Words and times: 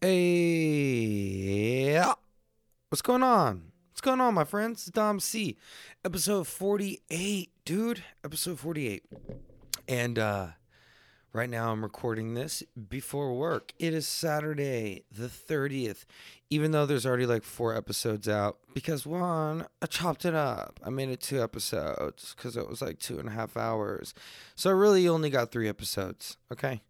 Hey, 0.00 1.96
what's 2.88 3.02
going 3.02 3.24
on? 3.24 3.72
What's 3.90 4.00
going 4.00 4.20
on, 4.20 4.32
my 4.32 4.44
friends? 4.44 4.86
Dom 4.86 5.18
C, 5.18 5.56
episode 6.04 6.46
48, 6.46 7.50
dude. 7.64 8.04
Episode 8.22 8.60
48. 8.60 9.02
And 9.88 10.16
uh 10.20 10.46
right 11.32 11.50
now 11.50 11.72
I'm 11.72 11.82
recording 11.82 12.34
this 12.34 12.62
before 12.88 13.34
work. 13.34 13.72
It 13.80 13.92
is 13.92 14.06
Saturday, 14.06 15.02
the 15.10 15.26
30th. 15.26 16.04
Even 16.48 16.70
though 16.70 16.86
there's 16.86 17.04
already 17.04 17.26
like 17.26 17.42
four 17.42 17.74
episodes 17.76 18.28
out, 18.28 18.58
because 18.74 19.04
one, 19.04 19.66
I 19.82 19.86
chopped 19.86 20.24
it 20.24 20.34
up. 20.36 20.78
I 20.84 20.90
made 20.90 21.08
it 21.08 21.20
two 21.20 21.42
episodes 21.42 22.36
because 22.36 22.56
it 22.56 22.68
was 22.68 22.80
like 22.80 23.00
two 23.00 23.18
and 23.18 23.28
a 23.28 23.32
half 23.32 23.56
hours. 23.56 24.14
So 24.54 24.70
I 24.70 24.74
really 24.74 25.08
only 25.08 25.28
got 25.28 25.50
three 25.50 25.68
episodes, 25.68 26.36
okay? 26.52 26.82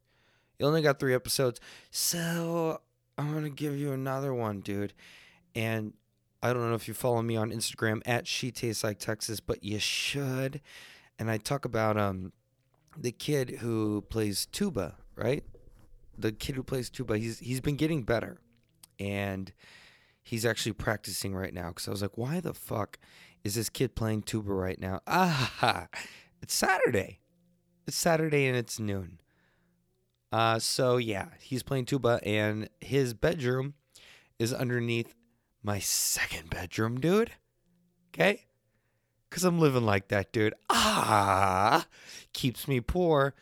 You 0.58 0.66
only 0.66 0.82
got 0.82 0.98
three 0.98 1.14
episodes. 1.14 1.58
So 1.90 2.82
I'm 3.18 3.34
gonna 3.34 3.50
give 3.50 3.76
you 3.76 3.92
another 3.92 4.32
one, 4.32 4.60
dude. 4.60 4.94
And 5.54 5.92
I 6.42 6.52
don't 6.52 6.68
know 6.68 6.76
if 6.76 6.86
you 6.86 6.94
follow 6.94 7.20
me 7.20 7.36
on 7.36 7.50
Instagram 7.50 8.00
at 8.06 8.28
She 8.28 8.52
Tastes 8.52 8.84
Like 8.84 9.00
Texas, 9.00 9.40
but 9.40 9.64
you 9.64 9.80
should. 9.80 10.60
And 11.18 11.28
I 11.30 11.36
talk 11.36 11.64
about 11.64 11.98
um 11.98 12.32
the 12.96 13.10
kid 13.12 13.56
who 13.60 14.02
plays 14.02 14.46
tuba, 14.46 14.94
right? 15.16 15.44
The 16.16 16.32
kid 16.32 16.54
who 16.54 16.62
plays 16.62 16.90
tuba. 16.90 17.18
He's 17.18 17.40
he's 17.40 17.60
been 17.60 17.76
getting 17.76 18.04
better, 18.04 18.38
and 19.00 19.52
he's 20.22 20.46
actually 20.46 20.72
practicing 20.72 21.34
right 21.34 21.52
now. 21.52 21.68
Because 21.68 21.88
I 21.88 21.90
was 21.90 22.02
like, 22.02 22.16
why 22.16 22.38
the 22.38 22.54
fuck 22.54 22.98
is 23.42 23.56
this 23.56 23.68
kid 23.68 23.96
playing 23.96 24.22
tuba 24.22 24.52
right 24.52 24.80
now? 24.80 25.00
Ah, 25.08 25.88
it's 26.42 26.54
Saturday. 26.54 27.20
It's 27.88 27.96
Saturday 27.96 28.46
and 28.46 28.56
it's 28.56 28.78
noon. 28.78 29.18
Uh, 30.30 30.58
so 30.58 30.96
yeah, 30.96 31.28
he's 31.40 31.62
playing 31.62 31.86
tuba, 31.86 32.20
and 32.22 32.68
his 32.80 33.14
bedroom 33.14 33.74
is 34.38 34.52
underneath 34.52 35.14
my 35.62 35.78
second 35.78 36.50
bedroom, 36.50 37.00
dude. 37.00 37.32
Okay, 38.12 38.46
cause 39.30 39.44
I'm 39.44 39.58
living 39.58 39.84
like 39.84 40.08
that, 40.08 40.32
dude. 40.32 40.54
Ah, 40.70 41.86
keeps 42.32 42.68
me 42.68 42.80
poor. 42.80 43.34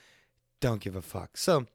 Don't 0.61 0.81
give 0.81 0.97
a 0.97 1.03
fuck. 1.03 1.37
So 1.37 1.67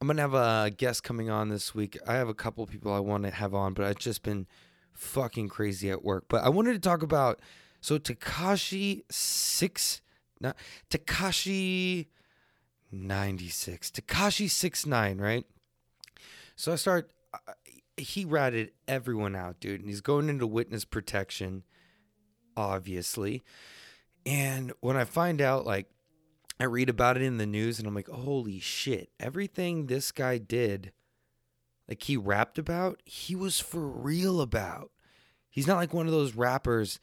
I'm 0.00 0.06
gonna 0.06 0.22
have 0.22 0.34
a 0.34 0.70
guest 0.70 1.02
coming 1.02 1.30
on 1.30 1.48
this 1.48 1.74
week. 1.74 1.98
I 2.06 2.14
have 2.14 2.28
a 2.28 2.34
couple 2.34 2.66
people 2.66 2.92
I 2.92 3.00
want 3.00 3.24
to 3.24 3.30
have 3.30 3.54
on, 3.54 3.74
but 3.74 3.86
I've 3.86 3.98
just 3.98 4.22
been 4.22 4.46
fucking 4.92 5.48
crazy 5.48 5.90
at 5.90 6.04
work. 6.04 6.24
But 6.28 6.44
I 6.44 6.48
wanted 6.50 6.74
to 6.74 6.78
talk 6.78 7.02
about 7.02 7.40
so 7.80 7.98
Tekashi 7.98 9.02
six, 9.10 10.00
not 10.40 10.56
Tekashi 10.90 12.08
96. 12.92 13.90
Tekashi 13.90 14.48
six 14.48 14.86
nine, 14.86 15.18
right? 15.18 15.44
So 16.56 16.72
I 16.72 16.76
start. 16.76 17.10
Uh, 17.32 17.52
he 17.96 18.24
ratted 18.24 18.72
everyone 18.88 19.36
out, 19.36 19.60
dude, 19.60 19.80
and 19.80 19.88
he's 19.88 20.00
going 20.00 20.28
into 20.28 20.46
witness 20.46 20.84
protection, 20.84 21.62
obviously. 22.56 23.44
And 24.26 24.72
when 24.80 24.96
I 24.96 25.04
find 25.04 25.40
out, 25.40 25.64
like, 25.64 25.86
I 26.58 26.64
read 26.64 26.88
about 26.88 27.16
it 27.16 27.22
in 27.22 27.38
the 27.38 27.46
news, 27.46 27.78
and 27.78 27.86
I'm 27.86 27.94
like, 27.94 28.08
holy 28.08 28.60
shit! 28.60 29.10
Everything 29.20 29.86
this 29.86 30.12
guy 30.12 30.38
did, 30.38 30.92
like 31.88 32.02
he 32.02 32.16
rapped 32.16 32.58
about, 32.58 33.00
he 33.04 33.34
was 33.34 33.60
for 33.60 33.86
real 33.86 34.40
about. 34.40 34.90
He's 35.50 35.66
not 35.66 35.76
like 35.76 35.94
one 35.94 36.06
of 36.06 36.12
those 36.12 36.34
rappers, 36.34 37.00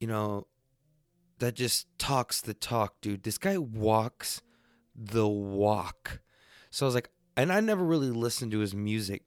you 0.00 0.06
know, 0.06 0.46
that 1.38 1.54
just 1.54 1.86
talks 1.98 2.40
the 2.40 2.54
talk, 2.54 3.00
dude. 3.00 3.22
This 3.22 3.38
guy 3.38 3.58
walks 3.58 4.42
the 4.98 5.28
walk. 5.28 6.20
So 6.70 6.84
I 6.84 6.88
was 6.88 6.94
like, 6.94 7.10
and 7.36 7.52
I 7.52 7.60
never 7.60 7.84
really 7.84 8.10
listened 8.10 8.52
to 8.52 8.58
his 8.58 8.74
music. 8.74 9.22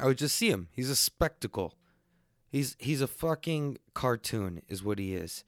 I 0.00 0.06
would 0.06 0.18
just 0.18 0.36
see 0.36 0.48
him. 0.50 0.68
He's 0.72 0.90
a 0.90 0.96
spectacle. 0.96 1.74
He's 2.48 2.76
he's 2.78 3.02
a 3.02 3.06
fucking 3.06 3.78
cartoon, 3.94 4.62
is 4.68 4.82
what 4.82 4.98
he 4.98 5.14
is. 5.14 5.44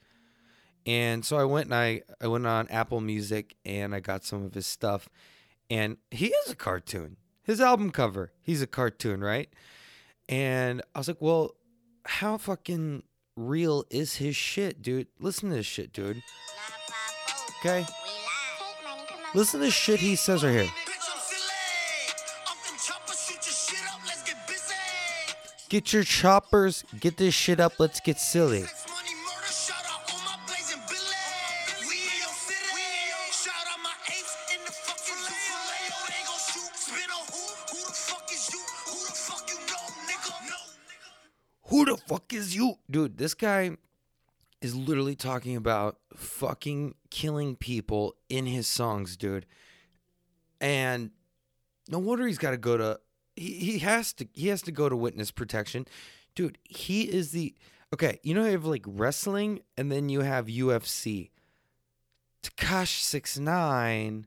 And 0.86 1.24
so 1.24 1.38
I 1.38 1.44
went 1.44 1.66
and 1.66 1.74
I, 1.74 2.02
I 2.20 2.26
went 2.26 2.46
on 2.46 2.68
Apple 2.68 3.00
Music 3.00 3.56
and 3.64 3.94
I 3.94 4.00
got 4.00 4.24
some 4.24 4.44
of 4.44 4.54
his 4.54 4.66
stuff. 4.66 5.08
And 5.68 5.98
he 6.10 6.26
is 6.26 6.50
a 6.50 6.56
cartoon. 6.56 7.16
His 7.42 7.60
album 7.60 7.90
cover, 7.90 8.32
he's 8.42 8.62
a 8.62 8.66
cartoon, 8.66 9.22
right? 9.22 9.48
And 10.28 10.82
I 10.94 10.98
was 10.98 11.08
like, 11.08 11.20
well, 11.20 11.54
how 12.04 12.38
fucking 12.38 13.02
real 13.36 13.84
is 13.90 14.16
his 14.16 14.36
shit, 14.36 14.82
dude? 14.82 15.08
Listen 15.18 15.50
to 15.50 15.56
this 15.56 15.66
shit, 15.66 15.92
dude. 15.92 16.22
Okay? 17.60 17.86
Listen 19.32 19.60
to 19.60 19.66
the 19.66 19.70
shit 19.70 20.00
he 20.00 20.16
says 20.16 20.42
right 20.42 20.52
here. 20.52 20.68
Get 25.68 25.92
your 25.92 26.02
choppers, 26.02 26.84
get 26.98 27.16
this 27.16 27.32
shit 27.32 27.60
up, 27.60 27.74
let's 27.78 28.00
get 28.00 28.18
silly. 28.18 28.64
Who 41.68 41.84
the 41.84 41.96
fuck 42.08 42.32
is 42.32 42.56
you? 42.56 42.74
Dude, 42.90 43.16
this 43.16 43.34
guy 43.34 43.76
is 44.60 44.74
literally 44.74 45.14
talking 45.14 45.56
about 45.56 45.98
fucking 46.14 46.94
killing 47.10 47.56
people 47.56 48.14
in 48.28 48.46
his 48.46 48.66
songs, 48.66 49.16
dude. 49.16 49.46
And 50.60 51.10
no 51.88 51.98
wonder 51.98 52.26
he's 52.26 52.38
got 52.38 52.50
to 52.50 52.58
go 52.58 52.76
to 52.76 53.00
he, 53.36 53.54
he 53.54 53.78
has 53.78 54.12
to 54.14 54.28
he 54.34 54.48
has 54.48 54.62
to 54.62 54.72
go 54.72 54.88
to 54.88 54.96
witness 54.96 55.30
protection. 55.30 55.86
Dude, 56.34 56.58
he 56.64 57.02
is 57.02 57.32
the 57.32 57.54
Okay, 57.92 58.20
you 58.22 58.34
know 58.34 58.44
you 58.44 58.52
have 58.52 58.66
like 58.66 58.84
wrestling 58.86 59.60
and 59.76 59.90
then 59.90 60.08
you 60.08 60.20
have 60.20 60.46
UFC. 60.46 61.30
Tekashi 62.42 63.00
69 63.00 64.26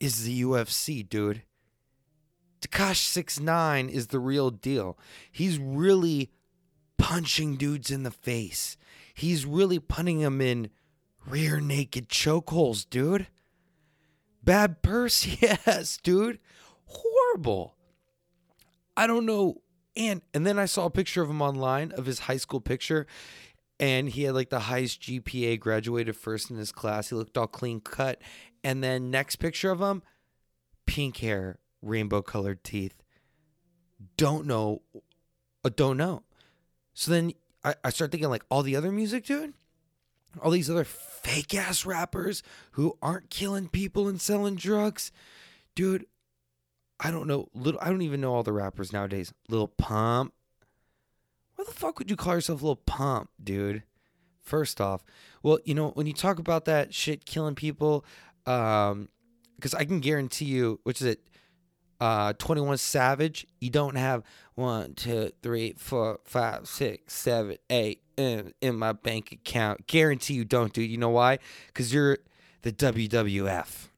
is 0.00 0.24
the 0.24 0.42
UFC, 0.42 1.06
dude. 1.08 1.42
Tekashi 2.60 3.06
69 3.06 3.88
is 3.88 4.08
the 4.08 4.18
real 4.18 4.50
deal. 4.50 4.98
He's 5.30 5.58
really 5.58 6.30
punching 6.98 7.56
dudes 7.56 7.90
in 7.90 8.02
the 8.02 8.10
face. 8.10 8.76
He's 9.16 9.46
really 9.46 9.78
putting 9.78 10.20
them 10.20 10.42
in 10.42 10.68
rear 11.26 11.58
naked 11.58 12.10
chokeholds, 12.10 12.88
dude. 12.88 13.28
Bad 14.44 14.82
purse, 14.82 15.26
yes, 15.40 15.98
dude. 16.02 16.38
Horrible. 16.84 17.76
I 18.94 19.06
don't 19.06 19.24
know. 19.24 19.62
And 19.96 20.20
and 20.34 20.46
then 20.46 20.58
I 20.58 20.66
saw 20.66 20.84
a 20.84 20.90
picture 20.90 21.22
of 21.22 21.30
him 21.30 21.40
online 21.40 21.92
of 21.92 22.04
his 22.04 22.18
high 22.20 22.36
school 22.36 22.60
picture, 22.60 23.06
and 23.80 24.10
he 24.10 24.24
had 24.24 24.34
like 24.34 24.50
the 24.50 24.60
highest 24.60 25.00
GPA, 25.00 25.58
graduated 25.60 26.14
first 26.14 26.50
in 26.50 26.58
his 26.58 26.70
class. 26.70 27.08
He 27.08 27.16
looked 27.16 27.38
all 27.38 27.46
clean 27.46 27.80
cut. 27.80 28.20
And 28.62 28.84
then 28.84 29.10
next 29.10 29.36
picture 29.36 29.70
of 29.70 29.80
him, 29.80 30.02
pink 30.84 31.16
hair, 31.18 31.58
rainbow 31.80 32.20
colored 32.20 32.62
teeth. 32.62 33.02
Don't 34.18 34.46
know. 34.46 34.82
Uh, 35.64 35.70
don't 35.74 35.96
know. 35.96 36.22
So 36.92 37.10
then 37.10 37.32
I, 37.66 37.74
I 37.82 37.90
start 37.90 38.12
thinking 38.12 38.30
like 38.30 38.44
all 38.48 38.62
the 38.62 38.76
other 38.76 38.92
music, 38.92 39.26
dude. 39.26 39.52
All 40.40 40.52
these 40.52 40.70
other 40.70 40.84
fake 40.84 41.54
ass 41.54 41.84
rappers 41.84 42.42
who 42.72 42.96
aren't 43.02 43.28
killing 43.28 43.68
people 43.68 44.06
and 44.06 44.20
selling 44.20 44.54
drugs. 44.54 45.10
Dude, 45.74 46.06
I 47.00 47.10
don't 47.10 47.26
know. 47.26 47.48
Little 47.54 47.80
I 47.82 47.90
don't 47.90 48.02
even 48.02 48.20
know 48.20 48.34
all 48.34 48.44
the 48.44 48.52
rappers 48.52 48.92
nowadays. 48.92 49.32
Lil 49.48 49.66
Pump. 49.66 50.32
Why 51.56 51.64
the 51.64 51.72
fuck 51.72 51.98
would 51.98 52.10
you 52.10 52.16
call 52.16 52.34
yourself 52.34 52.62
Lil 52.62 52.76
Pump, 52.76 53.30
dude? 53.42 53.82
First 54.42 54.80
off, 54.80 55.02
well, 55.42 55.58
you 55.64 55.74
know, 55.74 55.88
when 55.90 56.06
you 56.06 56.12
talk 56.12 56.38
about 56.38 56.66
that 56.66 56.94
shit 56.94 57.24
killing 57.24 57.56
people, 57.56 58.04
um, 58.46 59.08
because 59.56 59.74
I 59.74 59.84
can 59.84 59.98
guarantee 59.98 60.44
you, 60.44 60.78
which 60.84 61.00
is 61.00 61.06
it, 61.08 61.26
uh, 62.00 62.32
21 62.34 62.78
Savage, 62.78 63.46
you 63.60 63.70
don't 63.70 63.96
have 63.96 64.22
one, 64.54 64.94
two, 64.94 65.32
three, 65.42 65.74
four, 65.76 66.20
five, 66.24 66.66
six, 66.66 67.14
seven, 67.14 67.56
eight 67.70 68.02
in, 68.16 68.52
in 68.60 68.76
my 68.76 68.92
bank 68.92 69.32
account. 69.32 69.86
Guarantee 69.86 70.34
you 70.34 70.44
don't, 70.44 70.72
dude. 70.72 70.90
You 70.90 70.98
know 70.98 71.10
why? 71.10 71.38
Because 71.68 71.92
you're 71.92 72.18
the 72.62 72.72
WWF. 72.72 73.88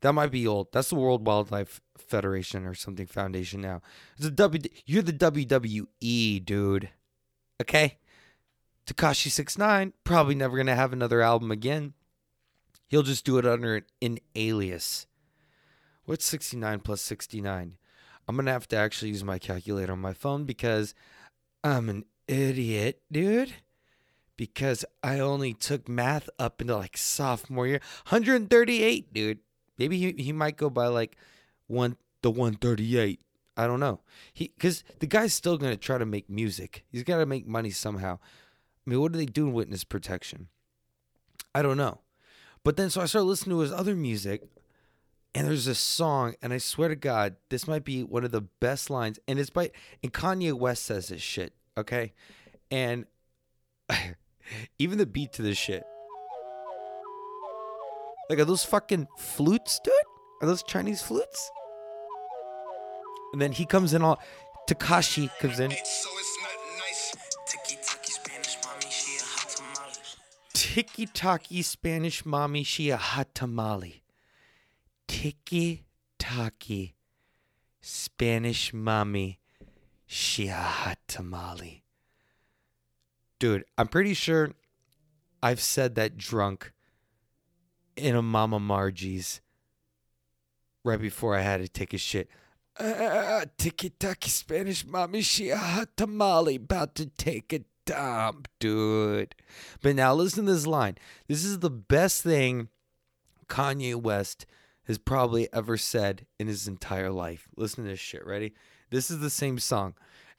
That 0.00 0.12
might 0.12 0.30
be 0.30 0.46
old. 0.46 0.68
That's 0.72 0.90
the 0.90 0.94
World 0.94 1.26
Wildlife 1.26 1.80
Federation 1.96 2.66
or 2.66 2.74
something 2.74 3.06
foundation 3.06 3.60
now. 3.60 3.82
It's 4.16 4.26
a 4.26 4.30
W. 4.30 4.62
You're 4.86 5.02
the 5.02 5.12
WWE, 5.12 6.44
dude. 6.44 6.90
Okay. 7.60 7.98
Tekashi 8.86 9.30
Six 9.30 9.58
Nine 9.58 9.92
probably 10.04 10.34
never 10.34 10.56
gonna 10.56 10.76
have 10.76 10.92
another 10.92 11.20
album 11.20 11.50
again. 11.50 11.94
He'll 12.86 13.02
just 13.02 13.24
do 13.24 13.38
it 13.38 13.44
under 13.44 13.84
an 14.00 14.18
alias. 14.34 15.06
What's 16.08 16.24
69 16.24 16.80
plus 16.80 17.02
69? 17.02 17.76
I'm 18.26 18.34
going 18.34 18.46
to 18.46 18.52
have 18.52 18.66
to 18.68 18.76
actually 18.76 19.10
use 19.10 19.22
my 19.22 19.38
calculator 19.38 19.92
on 19.92 19.98
my 19.98 20.14
phone 20.14 20.44
because 20.44 20.94
I'm 21.62 21.90
an 21.90 22.06
idiot, 22.26 23.02
dude. 23.12 23.52
Because 24.34 24.86
I 25.02 25.18
only 25.18 25.52
took 25.52 25.86
math 25.86 26.30
up 26.38 26.62
into 26.62 26.74
like 26.74 26.96
sophomore 26.96 27.66
year. 27.66 27.82
138, 28.08 29.12
dude. 29.12 29.40
Maybe 29.76 29.98
he, 29.98 30.12
he 30.12 30.32
might 30.32 30.56
go 30.56 30.70
by 30.70 30.86
like 30.86 31.14
one 31.66 31.98
the 32.22 32.30
138. 32.30 33.20
I 33.58 33.66
don't 33.66 33.80
know. 33.80 34.00
He 34.32 34.50
because 34.56 34.84
the 35.00 35.06
guy's 35.06 35.34
still 35.34 35.58
gonna 35.58 35.76
try 35.76 35.98
to 35.98 36.06
make 36.06 36.30
music. 36.30 36.86
He's 36.90 37.02
got 37.02 37.18
to 37.18 37.26
make 37.26 37.46
money 37.46 37.70
somehow. 37.70 38.18
I 38.86 38.90
mean, 38.90 39.00
what 39.00 39.12
do 39.12 39.18
they 39.18 39.26
do 39.26 39.48
in 39.48 39.52
witness 39.52 39.84
protection? 39.84 40.48
I 41.54 41.60
don't 41.60 41.76
know. 41.76 42.00
But 42.64 42.78
then 42.78 42.88
so 42.88 43.02
I 43.02 43.06
started 43.06 43.26
listening 43.26 43.56
to 43.56 43.60
his 43.60 43.72
other 43.72 43.94
music, 43.94 44.48
and 45.34 45.46
there's 45.46 45.66
this 45.66 45.78
song, 45.78 46.34
and 46.42 46.52
I 46.52 46.58
swear 46.58 46.88
to 46.88 46.96
God, 46.96 47.36
this 47.50 47.68
might 47.68 47.84
be 47.84 48.02
one 48.02 48.24
of 48.24 48.30
the 48.30 48.40
best 48.40 48.90
lines. 48.90 49.18
And 49.28 49.38
it's 49.38 49.50
by 49.50 49.70
and 50.02 50.12
Kanye 50.12 50.52
West 50.52 50.84
says 50.84 51.08
this 51.08 51.22
shit, 51.22 51.52
okay? 51.76 52.12
And 52.70 53.06
even 54.78 54.98
the 54.98 55.06
beat 55.06 55.32
to 55.34 55.42
this 55.42 55.58
shit. 55.58 55.84
Like 58.30 58.38
are 58.38 58.44
those 58.44 58.64
fucking 58.64 59.08
flutes, 59.18 59.80
dude? 59.84 59.94
Are 60.42 60.46
those 60.46 60.62
Chinese 60.62 61.02
flutes? 61.02 61.50
And 63.32 63.42
then 63.42 63.52
he 63.52 63.66
comes 63.66 63.94
in 63.94 64.02
all 64.02 64.20
Tekashi 64.68 65.30
comes 65.38 65.60
in. 65.60 65.72
Tiki 70.52 71.06
Taki 71.06 71.62
Spanish 71.62 72.26
mommy, 72.26 72.62
she 72.62 72.90
a 72.90 72.96
hot 72.96 73.34
tamale. 73.34 74.02
Tiki 75.20 75.84
Taki 76.16 76.94
Spanish 77.80 78.72
mommy, 78.72 79.40
she 80.06 80.46
a 80.46 80.54
hot 80.54 80.98
tamale. 81.08 81.82
Dude, 83.40 83.64
I'm 83.76 83.88
pretty 83.88 84.14
sure 84.14 84.52
I've 85.42 85.60
said 85.60 85.96
that 85.96 86.18
drunk 86.18 86.72
in 87.96 88.14
a 88.14 88.22
Mama 88.22 88.60
Margie's 88.60 89.40
right 90.84 91.00
before 91.00 91.34
I 91.34 91.40
had 91.40 91.62
to 91.62 91.68
take 91.68 91.92
a 91.92 91.98
shit. 91.98 92.28
Uh, 92.78 92.84
uh, 92.84 93.02
uh, 93.02 93.40
uh 93.42 93.44
tiki 93.58 93.90
taki 93.90 94.30
Spanish 94.30 94.86
mommy, 94.86 95.22
she 95.22 95.50
a 95.50 95.56
hot 95.56 95.96
tamale, 95.96 96.54
about 96.54 96.94
to 96.94 97.06
take 97.06 97.52
a 97.52 97.62
dump, 97.86 98.46
dude. 98.60 99.34
But 99.82 99.96
now 99.96 100.14
listen 100.14 100.46
to 100.46 100.52
this 100.52 100.64
line. 100.64 100.96
This 101.26 101.44
is 101.44 101.58
the 101.58 101.70
best 101.70 102.22
thing 102.22 102.68
Kanye 103.48 103.96
West 103.96 104.46
has 104.88 104.98
probably 104.98 105.52
ever 105.52 105.76
said 105.76 106.26
in 106.38 106.46
his 106.46 106.66
entire 106.66 107.10
life. 107.10 107.46
Listen 107.56 107.84
to 107.84 107.90
this 107.90 108.00
shit. 108.00 108.26
Ready? 108.26 108.54
This 108.90 109.10
is 109.10 109.20
the 109.20 109.30
same 109.30 109.58
song, 109.58 109.94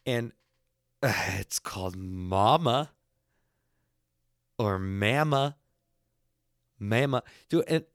and 0.06 0.34
uh, 1.02 1.14
it's 1.40 1.60
called 1.60 1.96
Mama 1.96 2.92
or 4.58 4.80
Mama. 4.80 5.56
Mama. 6.80 7.24
Dude, 7.50 7.66
and 7.68 7.86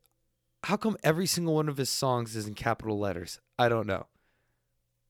how 0.63 0.77
come 0.77 0.97
every 1.03 1.27
single 1.27 1.55
one 1.55 1.69
of 1.69 1.77
his 1.77 1.91
songs 1.91 2.37
is 2.37 2.47
in 2.47 2.55
capital 2.55 2.99
letters? 2.99 3.41
I 3.59 3.69
don't 3.69 3.87
know. 3.87 4.07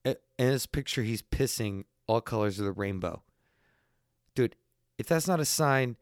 In 0.04 0.16
this 0.36 0.66
picture, 0.66 1.02
he's 1.02 1.22
pissing 1.22 1.84
all 2.06 2.20
colors 2.20 2.58
of 2.58 2.64
the 2.64 2.72
rainbow. 2.72 3.22
Dude, 4.34 4.56
if 4.98 5.06
that's 5.06 5.28
not 5.28 5.40
a 5.40 5.44
sign 5.44 5.96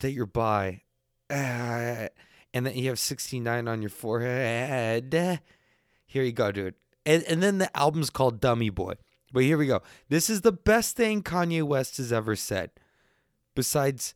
that 0.00 0.12
you're 0.12 0.26
bi, 0.26 0.82
uh, 1.30 2.08
and 2.54 2.64
then 2.64 2.76
you 2.76 2.88
have 2.88 3.00
69 3.00 3.68
on 3.68 3.82
your 3.82 3.90
forehead, 3.90 5.40
here 6.06 6.22
you 6.22 6.32
go, 6.32 6.52
dude. 6.52 6.74
And, 7.04 7.24
and 7.24 7.42
then 7.42 7.58
the 7.58 7.76
album's 7.76 8.08
called 8.08 8.40
Dummy 8.40 8.70
Boy. 8.70 8.94
But 9.32 9.42
here 9.42 9.58
we 9.58 9.66
go. 9.66 9.82
This 10.08 10.30
is 10.30 10.42
the 10.42 10.52
best 10.52 10.96
thing 10.96 11.22
Kanye 11.22 11.64
West 11.64 11.96
has 11.96 12.12
ever 12.12 12.36
said. 12.36 12.70
Besides 13.56 14.14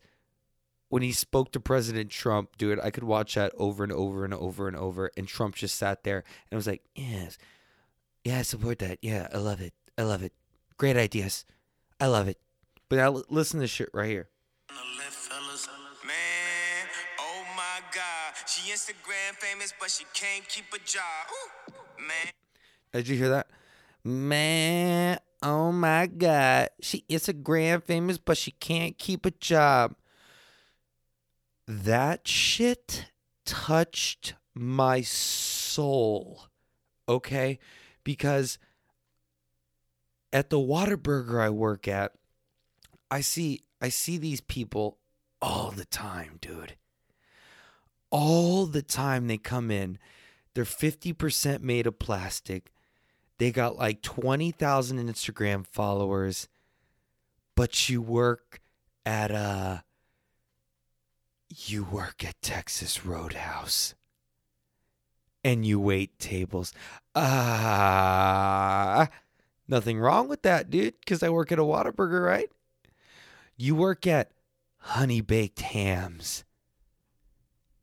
when 0.87 1.03
he 1.03 1.11
spoke 1.11 1.51
to 1.51 1.59
President 1.59 2.09
Trump, 2.09 2.57
dude, 2.57 2.79
I 2.79 2.89
could 2.89 3.03
watch 3.03 3.35
that 3.35 3.51
over 3.57 3.83
and 3.83 3.91
over 3.91 4.23
and 4.23 4.33
over 4.33 4.69
and 4.69 4.77
over. 4.77 5.11
And 5.17 5.27
Trump 5.27 5.55
just 5.55 5.75
sat 5.75 6.03
there 6.03 6.23
and 6.49 6.57
was 6.57 6.67
like, 6.67 6.83
yes, 6.95 7.37
yeah, 8.23 8.39
I 8.39 8.41
support 8.43 8.79
that. 8.79 8.99
Yeah, 9.01 9.27
I 9.33 9.37
love 9.37 9.59
it. 9.59 9.73
I 9.97 10.03
love 10.03 10.23
it. 10.23 10.31
Great 10.77 10.95
ideas. 10.95 11.43
I 11.99 12.07
love 12.07 12.29
it. 12.29 12.39
But 12.87 12.95
now 12.95 13.21
listen 13.29 13.59
to 13.59 13.63
this 13.65 13.71
shit 13.71 13.89
right 13.93 14.09
here. 14.09 14.29
She 18.49 18.71
Instagram 18.71 19.35
famous, 19.37 19.75
but 19.79 19.91
she 19.91 20.05
can't 20.11 20.47
keep 20.49 20.65
a 20.73 20.79
job. 20.79 21.03
Man. 21.99 22.33
Did 22.91 23.07
you 23.07 23.15
hear 23.15 23.29
that? 23.29 23.47
Man, 24.03 25.19
oh 25.43 25.71
my 25.71 26.07
God. 26.07 26.69
She 26.81 27.05
Instagram 27.09 27.83
famous, 27.83 28.17
but 28.17 28.37
she 28.37 28.49
can't 28.49 28.97
keep 28.97 29.27
a 29.27 29.31
job. 29.31 29.93
That 31.67 32.27
shit 32.27 33.11
touched 33.45 34.33
my 34.55 35.01
soul. 35.01 36.47
Okay? 37.07 37.59
Because 38.03 38.57
at 40.33 40.49
the 40.49 40.57
Whataburger 40.57 41.39
I 41.39 41.51
work 41.51 41.87
at, 41.87 42.13
I 43.11 43.21
see 43.21 43.61
I 43.79 43.89
see 43.89 44.17
these 44.17 44.41
people 44.41 44.97
all 45.39 45.69
the 45.69 45.85
time, 45.85 46.39
dude. 46.41 46.75
All 48.11 48.65
the 48.65 48.81
time 48.81 49.27
they 49.27 49.37
come 49.37 49.69
in. 49.71 49.99
They're 50.53 50.63
50% 50.63 51.61
made 51.61 51.87
of 51.87 51.99
plastic. 51.99 52.71
They 53.37 53.51
got 53.51 53.77
like 53.77 54.01
20,000 54.01 54.97
Instagram 54.97 55.65
followers, 55.65 56.47
but 57.55 57.87
you 57.89 58.01
work 58.01 58.59
at 59.05 59.31
a 59.31 59.83
you 61.67 61.83
work 61.83 62.23
at 62.23 62.41
Texas 62.41 63.05
Roadhouse 63.05 63.95
and 65.43 65.65
you 65.65 65.79
wait 65.79 66.19
tables. 66.19 66.73
Ah, 67.15 69.09
nothing 69.67 69.99
wrong 69.99 70.27
with 70.27 70.43
that, 70.43 70.69
dude, 70.69 70.99
because 70.99 71.23
I 71.23 71.29
work 71.29 71.51
at 71.51 71.59
a 71.59 71.63
Whataburger, 71.63 72.23
right? 72.23 72.49
You 73.57 73.75
work 73.75 74.05
at 74.05 74.31
Honey 74.77 75.21
Baked 75.21 75.61
Hams 75.61 76.43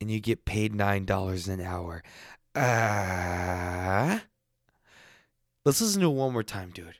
and 0.07 0.13
you 0.13 0.21
get 0.21 0.45
paid 0.45 0.73
$9 0.73 1.49
an 1.49 1.59
hour. 1.59 2.01
Ah. 2.55 4.23
Let's 5.65 5.81
listen 5.81 5.99
to 5.99 6.07
it 6.07 6.13
one 6.13 6.31
more 6.31 6.43
time, 6.43 6.71
dude. 6.73 6.95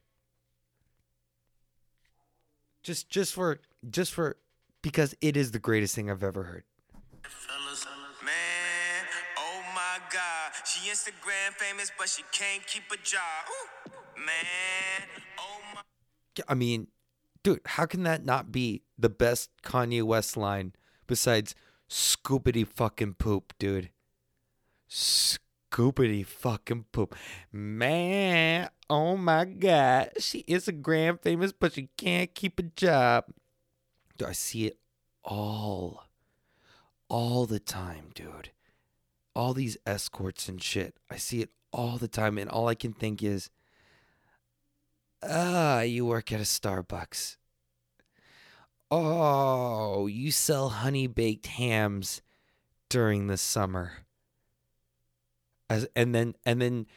Just 2.83 3.09
just 3.09 3.33
for 3.33 3.61
just 3.89 4.13
for 4.13 4.35
because 4.81 5.15
it 5.21 5.37
is 5.37 5.51
the 5.51 5.59
greatest 5.59 5.95
thing 5.95 6.11
I've 6.11 6.21
ever 6.21 6.43
heard. 6.43 6.65
Man, 8.25 9.05
oh 9.37 9.61
my 9.73 9.99
God. 10.11 10.51
She 10.65 10.89
Instagram 10.89 11.53
famous, 11.53 11.89
but 11.97 12.09
she 12.09 12.23
can't 12.33 12.67
keep 12.67 12.83
a 12.91 12.97
job. 12.97 13.21
Ooh, 13.49 13.91
man, 14.17 15.07
oh 15.39 15.61
my. 15.73 15.81
I 16.49 16.55
mean, 16.55 16.87
dude, 17.41 17.61
how 17.65 17.85
can 17.85 18.03
that 18.03 18.25
not 18.25 18.51
be 18.51 18.81
the 18.99 19.09
best 19.09 19.49
Kanye 19.63 20.03
West 20.03 20.35
line 20.35 20.73
besides 21.07 21.55
scoopity 21.89 22.67
fucking 22.67 23.15
poop, 23.15 23.53
dude? 23.59 23.89
Scoopity 24.89 26.25
fucking 26.25 26.85
poop. 26.91 27.15
Man, 27.51 28.69
oh 28.89 29.17
my 29.17 29.45
god. 29.45 30.11
She 30.19 30.43
Instagram 30.43 31.21
famous, 31.21 31.51
but 31.51 31.73
she 31.73 31.89
can't 31.97 32.33
keep 32.33 32.59
a 32.59 32.63
job. 32.63 33.25
Do 34.17 34.25
I 34.25 34.31
see 34.31 34.65
it 34.67 34.77
all. 35.23 36.03
All 37.09 37.45
the 37.45 37.59
time, 37.59 38.09
dude. 38.13 38.51
All 39.35 39.53
these 39.53 39.77
escorts 39.85 40.49
and 40.49 40.61
shit. 40.61 40.95
I 41.09 41.17
see 41.17 41.41
it 41.41 41.51
all 41.71 41.97
the 41.97 42.07
time, 42.07 42.37
and 42.37 42.49
all 42.49 42.67
I 42.67 42.75
can 42.75 42.91
think 42.93 43.21
is, 43.21 43.49
Ah, 45.23 45.81
you 45.81 46.05
work 46.05 46.31
at 46.31 46.39
a 46.39 46.43
Starbucks. 46.43 47.37
Oh, 48.89 50.07
you 50.07 50.31
sell 50.31 50.69
honey 50.69 51.07
baked 51.07 51.47
hams 51.47 52.21
during 52.89 53.27
the 53.27 53.37
summer. 53.37 53.91
As 55.69 55.87
and 55.95 56.15
then 56.15 56.35
and 56.45 56.61
then 56.61 56.87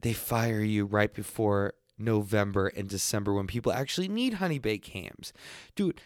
they 0.00 0.12
fire 0.12 0.60
you 0.60 0.84
right 0.84 1.12
before 1.12 1.74
November 1.98 2.66
and 2.68 2.88
December 2.88 3.32
when 3.32 3.46
people 3.46 3.72
actually 3.72 4.08
need 4.08 4.34
honey 4.34 4.58
baked 4.58 4.88
hams. 4.88 5.32
Dude, 5.76 6.00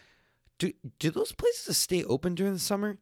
do 0.59 0.73
do 0.99 1.11
those 1.11 1.33
places 1.33 1.79
stay 1.79 2.05
open 2.05 2.35
during 2.35 2.53
the 2.53 2.59
summer? 2.59 2.99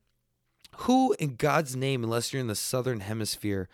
Who 0.83 1.17
in 1.19 1.35
God's 1.35 1.75
name, 1.75 2.05
unless 2.05 2.33
you're 2.33 2.41
in 2.41 2.47
the 2.47 2.55
southern 2.55 3.01
hemisphere, 3.01 3.69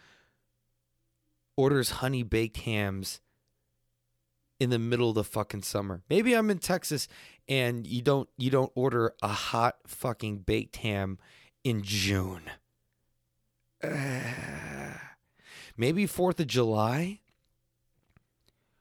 orders 1.57 1.91
honey 1.91 2.23
baked 2.23 2.59
hams 2.59 3.21
in 4.65 4.71
the 4.71 4.79
middle 4.79 5.11
of 5.11 5.15
the 5.15 5.23
fucking 5.23 5.63
summer. 5.63 6.03
Maybe 6.11 6.33
I'm 6.35 6.51
in 6.51 6.59
Texas 6.59 7.07
and 7.49 7.87
you 7.87 8.03
don't 8.03 8.29
you 8.37 8.51
don't 8.51 8.73
order 8.75 9.15
a 9.23 9.29
hot 9.29 9.77
fucking 9.87 10.39
baked 10.39 10.77
ham 10.77 11.19
in 11.63 11.83
June. 11.83 12.51
Uh, 13.83 13.89
maybe 15.77 16.07
4th 16.07 16.41
of 16.41 16.47
July? 16.47 17.21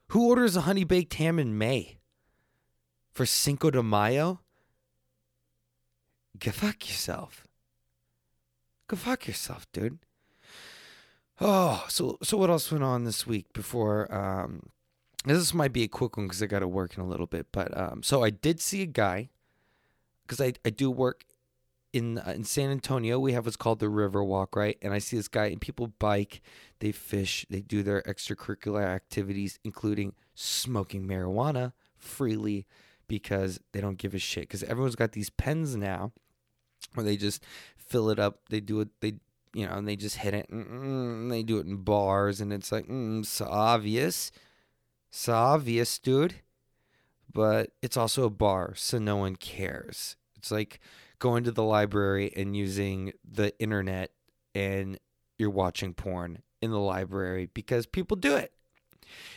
Who 0.08 0.30
orders 0.30 0.56
a 0.56 0.62
honey 0.62 0.86
baked 0.86 1.16
ham 1.16 1.38
in 1.38 1.58
May? 1.58 1.98
For 3.12 3.26
Cinco 3.26 3.70
de 3.70 3.84
Mayo? 3.84 4.40
Go 6.40 6.52
fuck 6.52 6.88
yourself. 6.88 7.46
Go 8.88 8.96
fuck 8.96 9.28
yourself, 9.28 9.68
dude. 9.72 10.00
Oh, 11.42 11.86
so 11.90 12.18
so 12.24 12.38
what 12.38 12.50
else 12.50 12.72
went 12.72 12.84
on 12.84 13.04
this 13.04 13.26
week 13.28 13.52
before? 13.54 14.14
Um, 14.14 14.70
this 15.24 15.54
might 15.54 15.74
be 15.74 15.84
a 15.84 15.88
quick 15.88 16.18
one 16.18 16.28
because 16.28 16.42
I 16.44 16.48
got 16.48 16.60
to 16.60 16.68
work 16.68 16.98
in 16.98 17.04
a 17.04 17.08
little 17.08 17.28
bit. 17.28 17.48
But 17.52 17.76
um, 17.78 18.04
so 18.04 18.24
I 18.24 18.30
did 18.30 18.60
see 18.60 18.82
a 18.82 18.88
guy 18.88 19.30
because 20.26 20.42
I 20.42 20.54
I 20.66 20.70
do 20.70 20.92
work 20.92 21.26
in 21.94 22.18
uh, 22.18 22.34
in 22.36 22.44
San 22.44 22.72
Antonio. 22.72 23.20
We 23.20 23.34
have 23.34 23.46
what's 23.46 23.56
called 23.56 23.80
the 23.80 23.90
River 23.90 24.24
Walk, 24.24 24.56
right? 24.56 24.78
And 24.82 24.94
I 24.94 25.00
see 25.00 25.16
this 25.16 25.28
guy 25.28 25.46
and 25.46 25.62
people 25.62 25.88
bike, 25.88 26.42
they 26.80 26.92
fish, 26.92 27.46
they 27.50 27.62
do 27.62 27.84
their 27.84 28.02
extracurricular 28.02 28.84
activities, 28.84 29.60
including 29.64 30.14
smoking 30.36 31.08
marijuana 31.08 31.74
freely 31.96 32.66
because 33.08 33.60
they 33.72 33.80
don't 33.80 33.98
give 33.98 34.14
a 34.14 34.20
shit. 34.20 34.44
Because 34.44 34.64
everyone's 34.64 34.96
got 34.96 35.12
these 35.12 35.30
pens 35.30 35.76
now 35.76 36.12
where 36.96 37.06
they 37.06 37.16
just 37.16 37.44
fill 37.78 38.10
it 38.10 38.20
up. 38.20 38.40
They 38.50 38.60
do 38.60 38.82
it. 38.82 38.90
They 39.00 39.16
you 39.54 39.68
know, 39.68 39.74
and 39.74 39.88
they 39.88 39.96
just 39.96 40.18
hit 40.18 40.34
it. 40.34 40.50
And 40.50 41.32
they 41.32 41.44
do 41.44 41.60
it 41.60 41.68
in 41.68 41.78
bars, 41.78 42.42
and 42.42 42.52
it's 42.52 42.72
like, 42.72 42.88
mm, 42.88 43.20
it's 43.20 43.40
obvious. 43.40 44.32
Obvious, 45.28 46.00
dude. 46.00 46.36
But 47.32 47.72
it's 47.82 47.98
also 47.98 48.26
a 48.26 48.30
bar, 48.30 48.74
so 48.76 49.00
no 49.00 49.16
one 49.18 49.36
cares. 49.36 50.16
It's 50.38 50.52
like 50.52 50.80
going 51.20 51.44
to 51.46 51.52
the 51.52 51.64
library 51.64 52.32
and 52.36 52.56
using 52.56 53.14
the 53.24 53.58
internet 53.60 54.12
and 54.54 55.00
you're 55.38 55.50
watching 55.50 55.94
porn 55.94 56.44
in 56.62 56.70
the 56.70 56.80
library 56.80 57.50
because 57.54 57.86
people 57.86 58.18
do 58.18 58.36
it. 58.36 58.52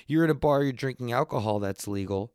You're 0.06 0.25
in 0.25 0.30
a 0.30 0.35
bar, 0.35 0.62
you're 0.62 0.73
drinking 0.73 1.12
alcohol 1.12 1.59
that's 1.59 1.88
legal 1.88 2.33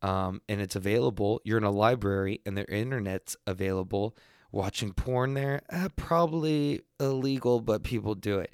um, 0.00 0.40
and 0.48 0.60
it's 0.60 0.74
available. 0.74 1.40
You're 1.44 1.58
in 1.58 1.64
a 1.64 1.70
library 1.70 2.40
and 2.44 2.56
their 2.56 2.64
internet's 2.64 3.36
available 3.46 4.16
watching 4.52 4.92
porn 4.92 5.32
there 5.34 5.62
uh, 5.70 5.88
probably 5.96 6.82
illegal 7.00 7.60
but 7.60 7.82
people 7.82 8.14
do 8.14 8.38
it 8.38 8.50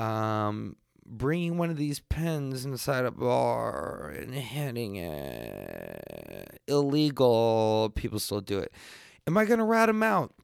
um, 0.00 0.76
bringing 1.04 1.58
one 1.58 1.70
of 1.70 1.76
these 1.76 2.00
pens 2.00 2.64
inside 2.64 3.04
a 3.04 3.10
bar 3.10 4.12
and 4.16 4.34
hitting 4.34 4.96
it. 4.96 6.60
Illegal. 6.66 7.92
People 7.94 8.18
still 8.18 8.40
do 8.40 8.58
it. 8.58 8.72
Am 9.26 9.36
i 9.36 9.44
gonna 9.44 9.64
rat 9.64 9.88
him 9.88 10.02
out? 10.02 10.34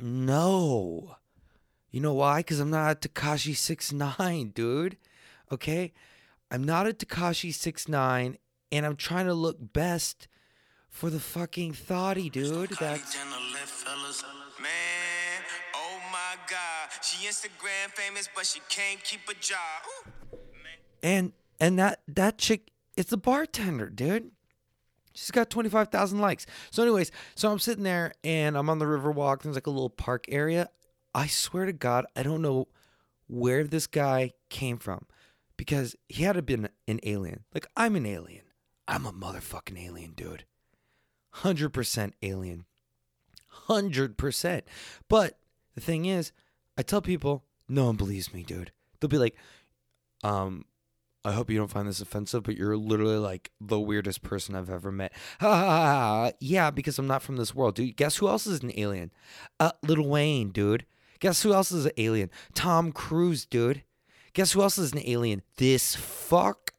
No. 0.00 1.16
You 1.90 2.00
know 2.00 2.14
why? 2.14 2.40
Because 2.40 2.60
i'm 2.60 2.70
not 2.70 3.04
a 3.04 3.08
tekashi 3.08 3.56
69 3.56 4.52
dude. 4.54 4.96
Okay? 5.50 5.92
I'm 6.50 6.64
not 6.64 6.86
a 6.86 6.92
tekashi 6.92 7.52
69 7.52 8.38
and 8.70 8.86
i'm 8.86 8.96
trying 8.96 9.26
to 9.26 9.34
look 9.34 9.56
best 9.60 10.28
for 10.88 11.10
the 11.10 11.20
fucking 11.20 11.74
thoughty 11.74 12.30
dude. 12.30 12.70
That's 12.80 13.16
She 17.02 17.26
Instagram 17.26 17.90
famous, 17.94 18.28
but 18.34 18.46
she 18.46 18.60
can't 18.68 19.02
keep 19.04 19.20
a 19.28 19.34
job. 19.34 19.58
And 21.02 21.32
and 21.60 21.78
that 21.78 22.00
that 22.08 22.38
chick 22.38 22.70
it's 22.96 23.12
a 23.12 23.16
bartender 23.16 23.88
dude. 23.88 24.32
She's 25.14 25.30
got 25.30 25.50
25000 25.50 26.18
likes. 26.18 26.46
So 26.70 26.82
anyways 26.82 27.10
so 27.34 27.50
i'm 27.50 27.58
sitting 27.58 27.84
there 27.84 28.12
and 28.24 28.56
i'm 28.56 28.68
on 28.68 28.78
the 28.78 28.86
river 28.86 29.10
walk 29.10 29.42
there's 29.42 29.56
like 29.56 29.66
a 29.66 29.70
little 29.70 29.90
park 29.90 30.24
area. 30.28 30.68
I 31.14 31.26
swear 31.26 31.66
to 31.66 31.72
god 31.72 32.06
i 32.16 32.22
don't 32.22 32.42
know 32.42 32.68
where 33.26 33.64
this 33.64 33.86
guy 33.86 34.32
came 34.48 34.78
from 34.78 35.06
because 35.56 35.94
he 36.08 36.22
had 36.24 36.34
to 36.34 36.42
been 36.42 36.68
an 36.86 37.00
alien. 37.02 37.44
Like 37.54 37.66
i'm 37.76 37.96
an 37.96 38.06
alien. 38.06 38.42
I'm 38.86 39.06
a 39.06 39.12
motherfucking 39.12 39.78
alien 39.78 40.12
dude. 40.12 40.44
100% 41.36 42.12
alien. 42.22 42.64
100% 43.68 44.62
but 45.08 45.38
the 45.74 45.80
thing 45.80 46.06
is 46.06 46.32
i 46.78 46.82
tell 46.82 47.02
people 47.02 47.44
no 47.68 47.84
one 47.86 47.96
believes 47.96 48.32
me 48.32 48.42
dude 48.42 48.72
they'll 49.00 49.08
be 49.08 49.18
like 49.18 49.36
um 50.24 50.64
I 51.24 51.32
hope 51.32 51.50
you 51.50 51.58
don't 51.58 51.70
find 51.70 51.86
this 51.86 52.00
offensive, 52.00 52.44
but 52.44 52.56
you're 52.56 52.76
literally 52.76 53.18
like 53.18 53.50
the 53.60 53.78
weirdest 53.78 54.22
person 54.22 54.54
I've 54.54 54.70
ever 54.70 54.90
met. 54.90 55.12
Yeah, 56.40 56.70
because 56.70 56.98
I'm 56.98 57.06
not 57.06 57.22
from 57.22 57.36
this 57.36 57.54
world, 57.54 57.74
dude. 57.74 57.96
Guess 57.96 58.16
who 58.16 58.28
else 58.28 58.46
is 58.46 58.62
an 58.62 58.72
alien? 58.76 59.10
Uh, 59.58 59.72
Lil 59.82 60.08
Wayne, 60.08 60.50
dude. 60.50 60.86
Guess 61.20 61.42
who 61.42 61.52
else 61.52 61.72
is 61.72 61.86
an 61.86 61.92
alien? 61.96 62.30
Tom 62.54 62.92
Cruise, 62.92 63.44
dude. 63.44 63.82
Guess 64.32 64.52
who 64.52 64.62
else 64.62 64.78
is 64.78 64.92
an 64.92 65.02
alien? 65.04 65.42
This 65.56 65.96
fuck 65.96 66.72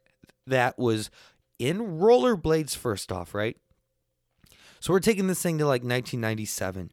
that 0.48 0.80
was 0.80 1.12
in 1.58 2.00
rollerblades 2.00 2.76
first 2.76 3.12
off, 3.12 3.36
right? 3.36 3.58
So 4.80 4.94
we're 4.94 5.00
taking 5.00 5.28
this 5.28 5.42
thing 5.42 5.58
to 5.58 5.66
like 5.66 5.82
1997. 5.82 6.92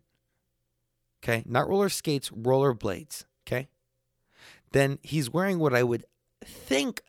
Okay, 1.27 1.43
not 1.45 1.69
roller 1.69 1.89
skates, 1.89 2.31
roller 2.31 2.73
blades, 2.73 3.25
Okay, 3.47 3.67
then 4.71 4.99
he's 5.03 5.29
wearing 5.29 5.59
what 5.59 5.75
I 5.75 5.83
would 5.83 6.05
think 6.45 7.03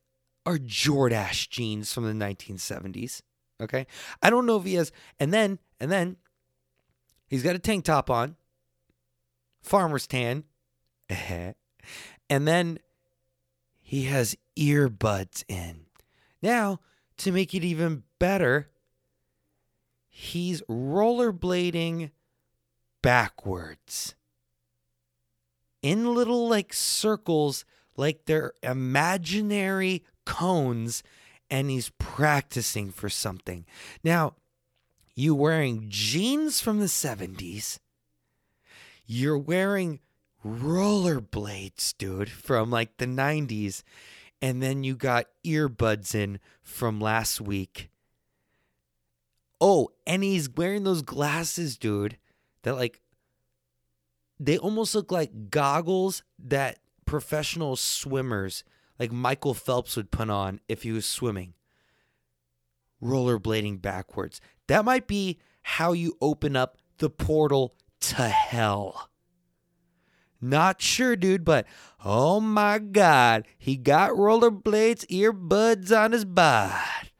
are 0.47 0.57
Jordache 0.57 1.49
jeans 1.49 1.93
from 1.93 2.05
the 2.05 2.25
1970s. 2.25 3.21
Okay. 3.61 3.85
I 4.21 4.29
don't 4.29 4.45
know 4.45 4.57
if 4.57 4.63
he 4.63 4.75
has, 4.75 4.91
and 5.19 5.33
then, 5.33 5.59
and 5.79 5.91
then 5.91 6.15
he's 7.27 7.43
got 7.43 7.55
a 7.55 7.59
tank 7.59 7.85
top 7.85 8.09
on, 8.09 8.35
farmer's 9.61 10.07
tan, 10.07 10.45
and 11.09 12.47
then 12.47 12.79
he 13.81 14.03
has 14.03 14.35
earbuds 14.57 15.43
in. 15.47 15.81
Now, 16.41 16.79
to 17.17 17.31
make 17.31 17.53
it 17.53 17.63
even 17.63 18.03
better, 18.19 18.69
he's 20.07 20.61
rollerblading 20.63 22.11
backwards 23.07 24.15
in 25.81 26.13
little 26.13 26.49
like 26.49 26.73
circles 26.73 27.63
like 27.95 28.25
they're 28.25 28.51
imaginary 28.61 30.03
cones 30.25 31.03
and 31.49 31.69
he's 31.69 31.89
practicing 31.97 32.91
for 32.91 33.07
something. 33.07 33.65
Now, 34.03 34.33
you 35.15 35.33
wearing 35.33 35.85
jeans 35.87 36.59
from 36.59 36.79
the 36.79 36.87
70s. 36.87 37.79
You're 39.05 39.37
wearing 39.37 40.01
rollerblades, 40.45 41.97
dude, 41.97 42.29
from 42.29 42.69
like 42.69 42.97
the 42.97 43.05
90s. 43.05 43.83
And 44.41 44.61
then 44.61 44.83
you 44.83 44.97
got 44.97 45.27
earbuds 45.45 46.13
in 46.13 46.41
from 46.61 46.99
last 46.99 47.39
week. 47.39 47.89
Oh, 49.61 49.91
and 50.05 50.25
he's 50.25 50.49
wearing 50.49 50.83
those 50.83 51.03
glasses, 51.03 51.77
dude, 51.77 52.17
that 52.67 52.75
like 52.75 52.99
they 54.41 54.57
almost 54.57 54.93
look 54.93 55.09
like 55.09 55.49
goggles 55.49 56.21
that 56.37 56.79
professional 57.05 57.77
swimmers 57.77 58.65
like 58.99 59.09
Michael 59.09 59.53
Phelps 59.53 59.95
would 59.95 60.11
put 60.11 60.29
on 60.29 60.59
if 60.67 60.83
he 60.83 60.91
was 60.91 61.05
swimming. 61.05 61.53
Rollerblading 63.01 63.81
backwards. 63.81 64.41
That 64.67 64.83
might 64.83 65.07
be 65.07 65.39
how 65.61 65.93
you 65.93 66.17
open 66.19 66.57
up 66.57 66.77
the 66.97 67.09
portal 67.09 67.73
to 68.01 68.27
hell. 68.27 69.11
Not 70.41 70.81
sure, 70.81 71.15
dude, 71.15 71.45
but 71.45 71.67
oh 72.03 72.41
my 72.41 72.79
god, 72.79 73.45
he 73.57 73.77
got 73.77 74.11
rollerblades, 74.11 75.05
earbuds 75.07 75.97
on 75.97 76.11
his 76.11 76.25
butt. 76.25 77.11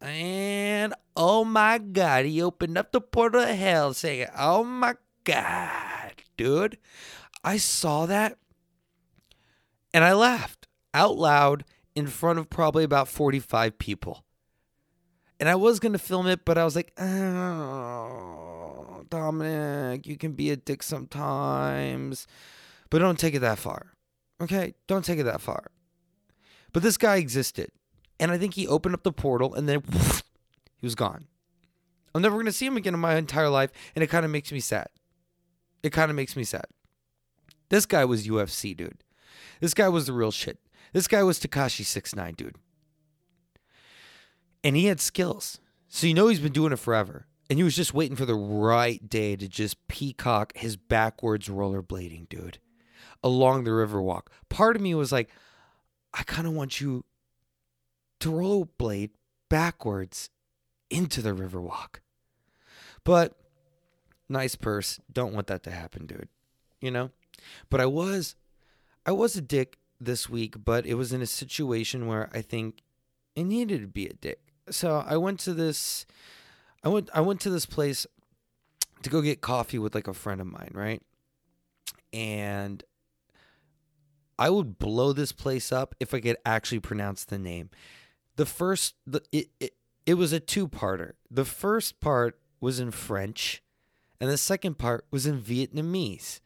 And 0.00 0.94
oh 1.16 1.44
my 1.44 1.78
god, 1.78 2.24
he 2.24 2.42
opened 2.42 2.78
up 2.78 2.92
the 2.92 3.00
portal 3.00 3.42
to 3.42 3.54
hell 3.54 3.94
saying, 3.94 4.28
oh 4.36 4.64
my 4.64 4.94
god, 5.24 6.12
dude. 6.36 6.78
I 7.44 7.56
saw 7.56 8.06
that 8.06 8.38
and 9.92 10.04
I 10.04 10.12
laughed 10.12 10.68
out 10.94 11.16
loud 11.16 11.64
in 11.94 12.06
front 12.06 12.38
of 12.38 12.48
probably 12.48 12.84
about 12.84 13.08
45 13.08 13.78
people. 13.78 14.24
And 15.38 15.48
I 15.48 15.56
was 15.56 15.80
going 15.80 15.92
to 15.92 15.98
film 15.98 16.28
it, 16.28 16.44
but 16.44 16.56
I 16.56 16.64
was 16.64 16.76
like, 16.76 16.92
oh, 17.00 19.04
Dominic, 19.10 20.06
you 20.06 20.16
can 20.16 20.32
be 20.32 20.50
a 20.50 20.56
dick 20.56 20.82
sometimes, 20.82 22.26
but 22.90 23.00
don't 23.00 23.18
take 23.18 23.34
it 23.34 23.40
that 23.40 23.58
far. 23.58 23.92
Okay? 24.40 24.74
Don't 24.86 25.04
take 25.04 25.18
it 25.18 25.24
that 25.24 25.40
far. 25.40 25.70
But 26.72 26.82
this 26.82 26.96
guy 26.96 27.16
existed. 27.16 27.70
And 28.20 28.30
I 28.30 28.38
think 28.38 28.54
he 28.54 28.68
opened 28.68 28.94
up 28.94 29.02
the 29.02 29.12
portal 29.12 29.54
and 29.54 29.68
then 29.68 29.82
he 30.82 30.86
was 30.86 30.96
gone. 30.96 31.28
I'm 32.12 32.22
never 32.22 32.34
going 32.34 32.46
to 32.46 32.52
see 32.52 32.66
him 32.66 32.76
again 32.76 32.92
in 32.92 33.00
my 33.00 33.14
entire 33.16 33.48
life. 33.48 33.70
And 33.94 34.02
it 34.02 34.08
kind 34.08 34.24
of 34.24 34.32
makes 34.32 34.50
me 34.52 34.58
sad. 34.60 34.88
It 35.82 35.92
kind 35.92 36.10
of 36.10 36.16
makes 36.16 36.36
me 36.36 36.42
sad. 36.44 36.66
This 37.70 37.86
guy 37.86 38.04
was 38.04 38.26
UFC, 38.26 38.76
dude. 38.76 39.04
This 39.60 39.74
guy 39.74 39.88
was 39.88 40.06
the 40.06 40.12
real 40.12 40.32
shit. 40.32 40.58
This 40.92 41.06
guy 41.06 41.22
was 41.22 41.38
Tekashi 41.38 41.84
Six 41.84 42.14
Nine, 42.14 42.34
dude. 42.34 42.56
And 44.64 44.76
he 44.76 44.86
had 44.86 45.00
skills. 45.00 45.60
So 45.88 46.08
you 46.08 46.14
know 46.14 46.26
he's 46.26 46.40
been 46.40 46.52
doing 46.52 46.72
it 46.72 46.80
forever. 46.80 47.26
And 47.48 47.58
he 47.58 47.62
was 47.62 47.76
just 47.76 47.94
waiting 47.94 48.16
for 48.16 48.26
the 48.26 48.34
right 48.34 49.08
day 49.08 49.36
to 49.36 49.46
just 49.46 49.86
peacock 49.86 50.52
his 50.56 50.76
backwards 50.76 51.48
rollerblading, 51.48 52.28
dude, 52.28 52.58
along 53.22 53.64
the 53.64 53.72
river 53.72 54.02
walk. 54.02 54.30
Part 54.48 54.74
of 54.74 54.82
me 54.82 54.94
was 54.94 55.12
like, 55.12 55.30
I 56.12 56.24
kind 56.24 56.48
of 56.48 56.54
want 56.54 56.80
you 56.80 57.04
to 58.20 58.32
rollerblade 58.32 59.10
backwards 59.48 60.30
into 60.92 61.22
the 61.22 61.34
river 61.34 61.60
walk. 61.60 62.00
But 63.04 63.34
nice 64.28 64.54
purse. 64.54 65.00
Don't 65.12 65.32
want 65.32 65.46
that 65.48 65.62
to 65.64 65.70
happen, 65.70 66.06
dude. 66.06 66.28
You 66.80 66.90
know? 66.90 67.10
But 67.70 67.80
I 67.80 67.86
was 67.86 68.36
I 69.04 69.12
was 69.12 69.36
a 69.36 69.40
dick 69.40 69.78
this 70.00 70.28
week, 70.28 70.64
but 70.64 70.86
it 70.86 70.94
was 70.94 71.12
in 71.12 71.22
a 71.22 71.26
situation 71.26 72.06
where 72.06 72.28
I 72.32 72.42
think 72.42 72.82
it 73.34 73.44
needed 73.44 73.80
to 73.80 73.86
be 73.86 74.06
a 74.06 74.12
dick. 74.12 74.40
So 74.70 75.04
I 75.06 75.16
went 75.16 75.40
to 75.40 75.54
this 75.54 76.06
I 76.84 76.88
went 76.88 77.10
I 77.14 77.20
went 77.20 77.40
to 77.42 77.50
this 77.50 77.66
place 77.66 78.06
to 79.02 79.10
go 79.10 79.20
get 79.20 79.40
coffee 79.40 79.78
with 79.78 79.94
like 79.94 80.08
a 80.08 80.14
friend 80.14 80.40
of 80.40 80.46
mine, 80.46 80.70
right? 80.72 81.02
And 82.12 82.84
I 84.38 84.50
would 84.50 84.78
blow 84.78 85.12
this 85.12 85.32
place 85.32 85.72
up 85.72 85.94
if 86.00 86.14
I 86.14 86.20
could 86.20 86.36
actually 86.44 86.80
pronounce 86.80 87.24
the 87.24 87.38
name. 87.38 87.70
The 88.36 88.46
first 88.46 88.94
the 89.06 89.22
it 89.32 89.48
it, 89.60 89.74
it 90.06 90.14
was 90.14 90.32
a 90.32 90.40
two-parter. 90.40 91.12
The 91.30 91.44
first 91.44 92.00
part 92.00 92.38
was 92.60 92.80
in 92.80 92.90
French 92.90 93.62
and 94.20 94.30
the 94.30 94.38
second 94.38 94.78
part 94.78 95.04
was 95.10 95.26
in 95.26 95.42
Vietnamese. 95.42 96.40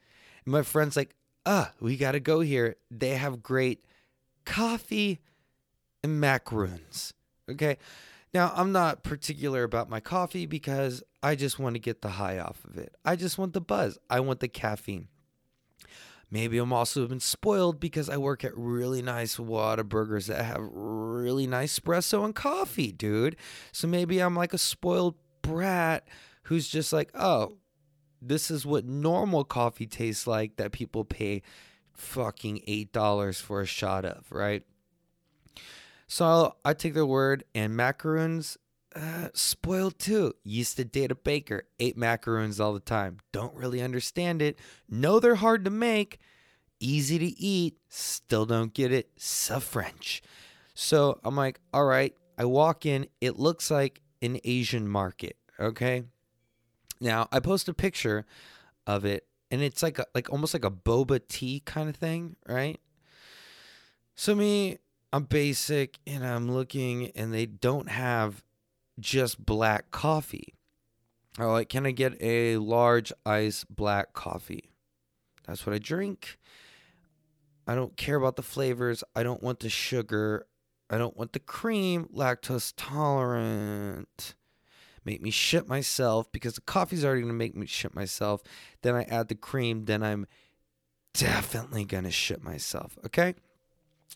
And 0.44 0.52
my 0.52 0.62
friend's 0.62 0.96
like, 0.96 1.14
"Ah, 1.44 1.72
we 1.78 1.96
got 1.96 2.12
to 2.12 2.20
go 2.20 2.40
here. 2.40 2.76
They 2.90 3.16
have 3.16 3.42
great 3.42 3.84
coffee 4.46 5.20
and 6.02 6.18
macaroons." 6.18 7.12
Okay? 7.50 7.76
Now, 8.32 8.52
I'm 8.54 8.72
not 8.72 9.02
particular 9.02 9.62
about 9.62 9.90
my 9.90 10.00
coffee 10.00 10.46
because 10.46 11.02
I 11.22 11.34
just 11.34 11.58
want 11.58 11.74
to 11.74 11.78
get 11.78 12.02
the 12.02 12.10
high 12.10 12.38
off 12.38 12.64
of 12.64 12.76
it. 12.78 12.94
I 13.04 13.16
just 13.16 13.38
want 13.38 13.52
the 13.52 13.60
buzz. 13.60 13.98
I 14.08 14.20
want 14.20 14.40
the 14.40 14.48
caffeine. 14.48 15.08
Maybe 16.36 16.58
I'm 16.58 16.70
also 16.70 17.06
been 17.06 17.18
spoiled 17.18 17.80
because 17.80 18.10
I 18.10 18.18
work 18.18 18.44
at 18.44 18.54
really 18.54 19.00
nice 19.00 19.36
Whataburgers 19.36 20.26
that 20.26 20.44
have 20.44 20.60
really 20.60 21.46
nice 21.46 21.80
espresso 21.80 22.26
and 22.26 22.34
coffee, 22.34 22.92
dude. 22.92 23.36
So 23.72 23.88
maybe 23.88 24.20
I'm 24.20 24.36
like 24.36 24.52
a 24.52 24.58
spoiled 24.58 25.14
brat 25.40 26.06
who's 26.42 26.68
just 26.68 26.92
like, 26.92 27.08
oh, 27.14 27.56
this 28.20 28.50
is 28.50 28.66
what 28.66 28.84
normal 28.84 29.44
coffee 29.44 29.86
tastes 29.86 30.26
like 30.26 30.56
that 30.56 30.72
people 30.72 31.06
pay 31.06 31.40
fucking 31.94 32.60
$8 32.68 33.40
for 33.40 33.62
a 33.62 33.66
shot 33.66 34.04
of, 34.04 34.30
right? 34.30 34.62
So 36.06 36.56
I 36.66 36.74
take 36.74 36.92
their 36.92 37.06
word, 37.06 37.44
and 37.54 37.74
macaroons, 37.74 38.58
uh, 38.96 39.28
spoiled 39.34 39.98
too. 39.98 40.32
Used 40.42 40.76
to 40.78 40.84
date 40.84 41.12
a 41.12 41.14
baker, 41.14 41.64
ate 41.78 41.96
macaroons 41.96 42.58
all 42.58 42.72
the 42.72 42.80
time. 42.80 43.18
Don't 43.30 43.54
really 43.54 43.82
understand 43.82 44.40
it. 44.40 44.58
Know 44.88 45.20
they're 45.20 45.34
hard 45.36 45.64
to 45.66 45.70
make, 45.70 46.18
easy 46.80 47.18
to 47.18 47.26
eat, 47.26 47.76
still 47.88 48.46
don't 48.46 48.72
get 48.72 48.92
it. 48.92 49.10
So 49.16 49.60
French. 49.60 50.22
So 50.74 51.20
I'm 51.24 51.36
like, 51.36 51.60
all 51.72 51.84
right. 51.84 52.14
I 52.38 52.44
walk 52.44 52.84
in, 52.84 53.06
it 53.20 53.38
looks 53.38 53.70
like 53.70 54.02
an 54.20 54.38
Asian 54.44 54.88
market. 54.88 55.36
Okay. 55.58 56.02
Now 57.00 57.28
I 57.32 57.40
post 57.40 57.68
a 57.68 57.74
picture 57.74 58.26
of 58.86 59.04
it, 59.04 59.26
and 59.50 59.62
it's 59.62 59.82
like 59.82 59.98
a, 59.98 60.06
like 60.14 60.30
almost 60.30 60.54
like 60.54 60.64
a 60.64 60.70
boba 60.70 61.20
tea 61.28 61.60
kind 61.64 61.88
of 61.88 61.96
thing, 61.96 62.36
right? 62.46 62.78
So 64.14 64.34
me, 64.34 64.78
I'm 65.12 65.24
basic 65.24 65.98
and 66.06 66.26
I'm 66.26 66.50
looking 66.50 67.10
and 67.14 67.32
they 67.32 67.46
don't 67.46 67.88
have 67.88 68.42
just 68.98 69.44
black 69.44 69.90
coffee. 69.90 70.54
I'm 71.38 71.46
like, 71.48 71.68
can 71.68 71.86
I 71.86 71.90
get 71.90 72.16
a 72.20 72.56
large 72.56 73.12
ice 73.24 73.64
black 73.64 74.12
coffee? 74.14 74.70
That's 75.46 75.66
what 75.66 75.74
I 75.74 75.78
drink. 75.78 76.38
I 77.66 77.74
don't 77.74 77.96
care 77.96 78.16
about 78.16 78.36
the 78.36 78.42
flavors. 78.42 79.04
I 79.14 79.22
don't 79.22 79.42
want 79.42 79.60
the 79.60 79.68
sugar. 79.68 80.46
I 80.88 80.98
don't 80.98 81.16
want 81.16 81.32
the 81.32 81.40
cream. 81.40 82.08
Lactose 82.14 82.72
tolerant. 82.76 84.34
Make 85.04 85.22
me 85.22 85.30
shit 85.30 85.68
myself 85.68 86.30
because 86.32 86.54
the 86.54 86.60
coffee's 86.62 87.04
already 87.04 87.22
to 87.22 87.32
make 87.32 87.54
me 87.54 87.66
shit 87.66 87.94
myself. 87.94 88.42
Then 88.82 88.94
I 88.94 89.02
add 89.04 89.28
the 89.28 89.34
cream. 89.34 89.84
Then 89.84 90.02
I'm 90.02 90.26
definitely 91.12 91.84
to 91.84 92.10
shit 92.10 92.42
myself. 92.42 92.98
Okay? 93.04 93.34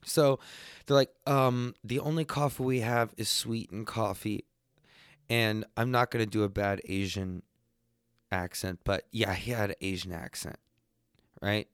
So 0.04 0.38
they're 0.86 0.96
like, 0.96 1.10
um, 1.26 1.74
the 1.84 2.00
only 2.00 2.24
coffee 2.24 2.62
we 2.62 2.80
have 2.80 3.12
is 3.16 3.28
sweetened 3.28 3.86
coffee. 3.86 4.44
And 5.30 5.64
I'm 5.76 5.92
not 5.92 6.10
to 6.10 6.30
do 6.30 6.42
a 6.42 6.48
bad 6.48 6.82
Asian 6.86 7.44
accent, 8.32 8.80
but 8.84 9.06
yeah, 9.12 9.32
he 9.32 9.52
had 9.52 9.70
an 9.70 9.76
Asian 9.80 10.12
accent, 10.12 10.58
right? 11.40 11.68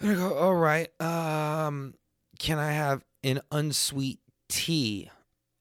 And 0.00 0.10
I 0.10 0.14
go, 0.14 0.34
all 0.34 0.56
right, 0.56 0.88
um, 1.00 1.94
can 2.40 2.58
I 2.58 2.72
have 2.72 3.04
an 3.22 3.40
unsweet 3.52 4.18
tea? 4.48 5.08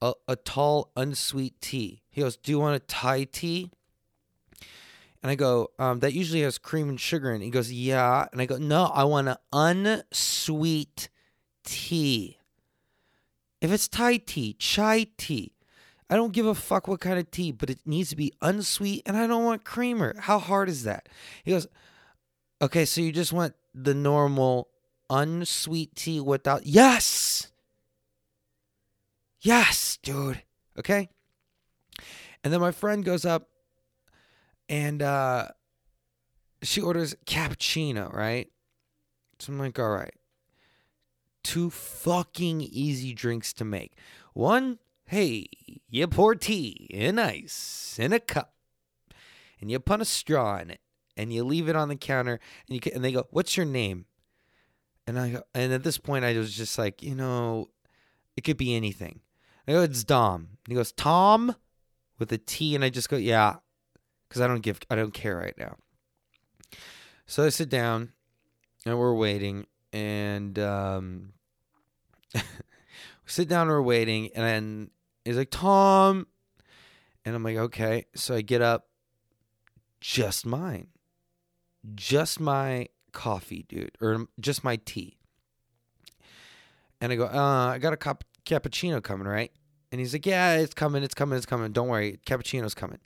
A, 0.01 0.13
a 0.27 0.35
tall, 0.35 0.89
unsweet 0.97 1.61
tea. 1.61 2.01
He 2.09 2.21
goes, 2.21 2.35
do 2.35 2.51
you 2.51 2.57
want 2.59 2.75
a 2.75 2.79
Thai 2.79 3.25
tea? 3.25 3.69
And 5.21 5.29
I 5.29 5.35
go, 5.35 5.69
um, 5.77 5.99
that 5.99 6.13
usually 6.13 6.41
has 6.41 6.57
cream 6.57 6.89
and 6.89 6.99
sugar 6.99 7.31
in 7.31 7.43
it. 7.43 7.45
He 7.45 7.51
goes, 7.51 7.71
yeah. 7.71 8.25
And 8.31 8.41
I 8.41 8.47
go, 8.47 8.57
no, 8.57 8.85
I 8.85 9.03
want 9.03 9.27
an 9.27 9.37
unsweet 9.53 11.09
tea. 11.63 12.39
If 13.61 13.71
it's 13.71 13.87
Thai 13.87 14.17
tea, 14.17 14.53
chai 14.53 15.05
tea, 15.17 15.51
I 16.11 16.15
don't 16.15 16.33
give 16.33 16.45
a 16.45 16.53
fuck 16.53 16.87
what 16.87 16.99
kind 16.99 17.17
of 17.17 17.31
tea, 17.31 17.51
but 17.51 17.69
it 17.69 17.79
needs 17.85 18.09
to 18.09 18.15
be 18.15 18.33
unsweet 18.41 19.03
and 19.05 19.17
I 19.17 19.25
don't 19.25 19.45
want 19.45 19.63
creamer. 19.63 20.13
How 20.19 20.37
hard 20.37 20.69
is 20.69 20.83
that? 20.83 21.09
He 21.43 21.51
goes, 21.51 21.67
okay, 22.61 22.85
so 22.85 23.01
you 23.01 23.11
just 23.11 23.33
want 23.33 23.55
the 23.73 23.93
normal 23.93 24.67
unsweet 25.09 25.95
tea 25.95 26.19
without. 26.19 26.65
Yes! 26.65 27.51
Yes, 29.39 29.97
dude. 30.03 30.43
Okay? 30.77 31.09
And 32.43 32.53
then 32.53 32.59
my 32.59 32.71
friend 32.71 33.03
goes 33.03 33.25
up 33.25 33.47
and 34.69 35.01
uh, 35.01 35.47
she 36.61 36.81
orders 36.81 37.15
cappuccino, 37.25 38.13
right? 38.13 38.51
So 39.39 39.53
I'm 39.53 39.57
like, 39.57 39.79
all 39.79 39.89
right 39.89 40.13
two 41.43 41.69
fucking 41.69 42.61
easy 42.61 43.13
drinks 43.13 43.53
to 43.53 43.65
make. 43.65 43.93
One, 44.33 44.79
hey, 45.11 45.45
you 45.89 46.07
pour 46.07 46.35
tea 46.35 46.87
in 46.89 47.19
ice 47.19 47.97
in 47.99 48.13
a 48.13 48.19
cup, 48.19 48.53
and 49.59 49.69
you 49.69 49.77
put 49.77 49.99
a 49.99 50.05
straw 50.05 50.57
in 50.57 50.69
it, 50.69 50.79
and 51.17 51.33
you 51.33 51.43
leave 51.43 51.67
it 51.67 51.75
on 51.75 51.89
the 51.89 51.97
counter, 51.97 52.39
and 52.65 52.75
you 52.75 52.79
can, 52.79 52.93
and 52.93 53.03
they 53.03 53.11
go, 53.11 53.27
"What's 53.29 53.57
your 53.57 53.65
name?" 53.65 54.05
And 55.05 55.19
I 55.19 55.29
go, 55.31 55.43
and 55.53 55.73
at 55.73 55.83
this 55.83 55.97
point, 55.97 56.23
I 56.23 56.37
was 56.37 56.55
just 56.55 56.77
like, 56.77 57.03
you 57.03 57.13
know, 57.13 57.71
it 58.37 58.45
could 58.45 58.55
be 58.55 58.73
anything. 58.73 59.19
I 59.67 59.73
go, 59.73 59.81
"It's 59.81 60.05
Dom." 60.05 60.41
And 60.63 60.69
he 60.69 60.75
goes, 60.75 60.93
"Tom," 60.93 61.57
with 62.17 62.31
a 62.31 62.37
T, 62.37 62.73
and 62.73 62.83
I 62.85 62.89
just 62.89 63.09
go, 63.09 63.17
"Yeah," 63.17 63.57
because 64.29 64.39
I 64.39 64.47
don't 64.47 64.61
give, 64.61 64.79
I 64.89 64.95
don't 64.95 65.13
care 65.13 65.35
right 65.35 65.57
now. 65.57 65.75
So 67.25 67.43
I 67.43 67.49
sit 67.49 67.67
down, 67.67 68.13
and 68.85 68.97
we're 68.97 69.13
waiting, 69.13 69.67
and 69.91 70.57
um, 70.57 71.33
sit 73.25 73.49
down, 73.49 73.63
and 73.63 73.71
we're 73.71 73.81
waiting, 73.81 74.29
and 74.33 74.45
then 74.45 74.91
he's 75.25 75.37
like, 75.37 75.51
Tom. 75.51 76.27
And 77.23 77.35
I'm 77.35 77.43
like, 77.43 77.57
okay. 77.57 78.05
So 78.15 78.35
I 78.35 78.41
get 78.41 78.61
up, 78.61 78.87
just 79.99 80.45
mine. 80.45 80.87
Just 81.95 82.39
my 82.39 82.87
coffee, 83.11 83.65
dude, 83.67 83.91
or 84.01 84.27
just 84.39 84.63
my 84.63 84.77
tea. 84.77 85.17
And 86.99 87.11
I 87.11 87.15
go, 87.15 87.25
uh, 87.25 87.71
I 87.73 87.79
got 87.79 87.93
a 87.93 87.97
cup 87.97 88.23
cappuccino 88.45 89.01
coming, 89.01 89.27
right? 89.27 89.51
And 89.91 89.99
he's 89.99 90.13
like, 90.13 90.25
yeah, 90.25 90.55
it's 90.55 90.73
coming, 90.73 91.03
it's 91.03 91.13
coming, 91.13 91.37
it's 91.37 91.45
coming. 91.45 91.71
Don't 91.71 91.87
worry, 91.87 92.19
cappuccino's 92.25 92.75
coming. 92.75 92.99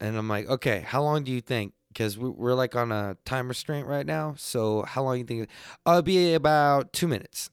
And 0.00 0.16
I'm 0.16 0.28
like, 0.28 0.48
okay, 0.48 0.80
how 0.80 1.02
long 1.02 1.24
do 1.24 1.32
you 1.32 1.40
think? 1.40 1.74
Because 1.88 2.16
we're 2.16 2.54
like 2.54 2.74
on 2.74 2.90
a 2.90 3.16
time 3.24 3.48
restraint 3.48 3.86
right 3.86 4.06
now. 4.06 4.34
So 4.38 4.82
how 4.82 5.02
long 5.02 5.14
do 5.14 5.34
you 5.34 5.40
think? 5.40 5.50
I'll 5.84 6.02
be 6.02 6.34
about 6.34 6.92
two 6.92 7.06
minutes. 7.06 7.50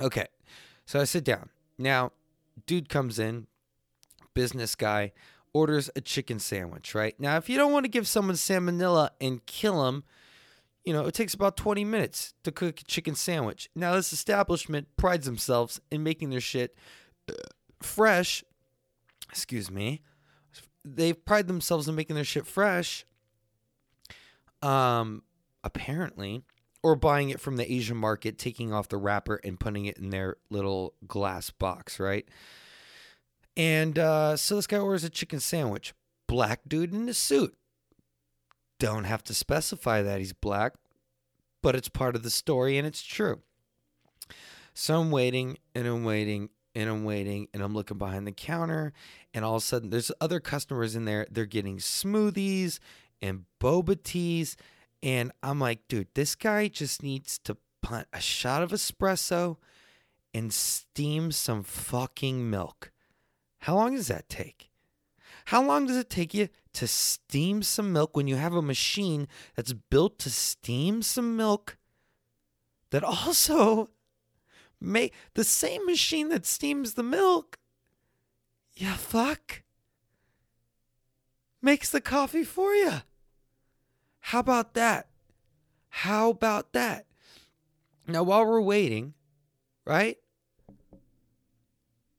Okay. 0.00 0.26
So 0.84 1.00
I 1.00 1.04
sit 1.04 1.24
down. 1.24 1.48
Now, 1.78 2.12
dude 2.66 2.88
comes 2.88 3.18
in, 3.18 3.46
business 4.34 4.74
guy, 4.74 5.12
orders 5.52 5.90
a 5.96 6.00
chicken 6.00 6.38
sandwich, 6.38 6.94
right? 6.94 7.18
Now, 7.18 7.36
if 7.36 7.48
you 7.48 7.56
don't 7.56 7.72
want 7.72 7.84
to 7.84 7.90
give 7.90 8.06
someone 8.06 8.36
salmonella 8.36 9.10
and 9.20 9.44
kill 9.46 9.86
him, 9.88 10.04
you 10.84 10.92
know, 10.92 11.06
it 11.06 11.14
takes 11.14 11.34
about 11.34 11.56
20 11.56 11.84
minutes 11.84 12.34
to 12.44 12.52
cook 12.52 12.80
a 12.80 12.84
chicken 12.84 13.14
sandwich. 13.14 13.68
Now, 13.74 13.94
this 13.94 14.12
establishment 14.12 14.86
prides 14.96 15.26
themselves 15.26 15.80
in 15.90 16.02
making 16.02 16.30
their 16.30 16.40
shit 16.40 16.76
uh, 17.28 17.32
fresh. 17.82 18.44
Excuse 19.30 19.70
me. 19.70 20.02
They 20.84 21.12
pride 21.12 21.48
themselves 21.48 21.88
in 21.88 21.96
making 21.96 22.14
their 22.14 22.24
shit 22.24 22.46
fresh. 22.46 23.04
Um, 24.62 25.22
apparently, 25.64 26.44
or 26.86 26.94
buying 26.94 27.30
it 27.30 27.40
from 27.40 27.56
the 27.56 27.72
Asian 27.72 27.96
market, 27.96 28.38
taking 28.38 28.72
off 28.72 28.88
the 28.88 28.96
wrapper 28.96 29.40
and 29.42 29.58
putting 29.58 29.86
it 29.86 29.98
in 29.98 30.10
their 30.10 30.36
little 30.50 30.94
glass 31.08 31.50
box, 31.50 31.98
right? 31.98 32.28
And 33.56 33.98
uh, 33.98 34.36
so 34.36 34.54
this 34.54 34.68
guy 34.68 34.78
orders 34.78 35.02
a 35.02 35.10
chicken 35.10 35.40
sandwich. 35.40 35.94
Black 36.28 36.60
dude 36.68 36.94
in 36.94 37.08
a 37.08 37.14
suit. 37.14 37.56
Don't 38.78 39.02
have 39.02 39.24
to 39.24 39.34
specify 39.34 40.00
that 40.00 40.20
he's 40.20 40.32
black, 40.32 40.74
but 41.60 41.74
it's 41.74 41.88
part 41.88 42.14
of 42.14 42.22
the 42.22 42.30
story 42.30 42.78
and 42.78 42.86
it's 42.86 43.02
true. 43.02 43.40
So 44.72 45.00
I'm 45.00 45.10
waiting 45.10 45.58
and 45.74 45.88
I'm 45.88 46.04
waiting 46.04 46.50
and 46.76 46.88
I'm 46.88 47.02
waiting 47.02 47.48
and 47.52 47.64
I'm 47.64 47.74
looking 47.74 47.98
behind 47.98 48.28
the 48.28 48.32
counter 48.32 48.92
and 49.34 49.44
all 49.44 49.56
of 49.56 49.62
a 49.62 49.66
sudden 49.66 49.90
there's 49.90 50.12
other 50.20 50.38
customers 50.38 50.94
in 50.94 51.04
there. 51.04 51.26
They're 51.32 51.46
getting 51.46 51.78
smoothies 51.78 52.78
and 53.20 53.46
boba 53.60 54.00
teas 54.00 54.56
and 55.02 55.32
I'm 55.42 55.60
like, 55.60 55.86
dude, 55.88 56.08
this 56.14 56.34
guy 56.34 56.68
just 56.68 57.02
needs 57.02 57.38
to 57.40 57.56
punt 57.82 58.08
a 58.12 58.20
shot 58.20 58.62
of 58.62 58.70
espresso 58.70 59.56
and 60.34 60.52
steam 60.52 61.32
some 61.32 61.62
fucking 61.62 62.50
milk. 62.50 62.90
How 63.60 63.74
long 63.74 63.94
does 63.94 64.08
that 64.08 64.28
take? 64.28 64.70
How 65.46 65.62
long 65.62 65.86
does 65.86 65.96
it 65.96 66.10
take 66.10 66.34
you 66.34 66.48
to 66.74 66.88
steam 66.88 67.62
some 67.62 67.92
milk 67.92 68.16
when 68.16 68.26
you 68.26 68.36
have 68.36 68.54
a 68.54 68.62
machine 68.62 69.28
that's 69.54 69.72
built 69.72 70.18
to 70.20 70.30
steam 70.30 71.02
some 71.02 71.36
milk 71.36 71.76
that 72.90 73.04
also 73.04 73.90
make 74.80 75.14
the 75.34 75.44
same 75.44 75.86
machine 75.86 76.28
that 76.30 76.46
steams 76.46 76.94
the 76.94 77.02
milk? 77.02 77.58
Yeah, 78.74 78.96
fuck. 78.96 79.62
Makes 81.62 81.90
the 81.90 82.00
coffee 82.00 82.44
for 82.44 82.74
you. 82.74 82.92
How 84.30 84.40
about 84.40 84.74
that? 84.74 85.06
How 85.88 86.30
about 86.30 86.72
that? 86.72 87.06
Now, 88.08 88.24
while 88.24 88.44
we're 88.44 88.60
waiting, 88.60 89.14
right? 89.84 90.18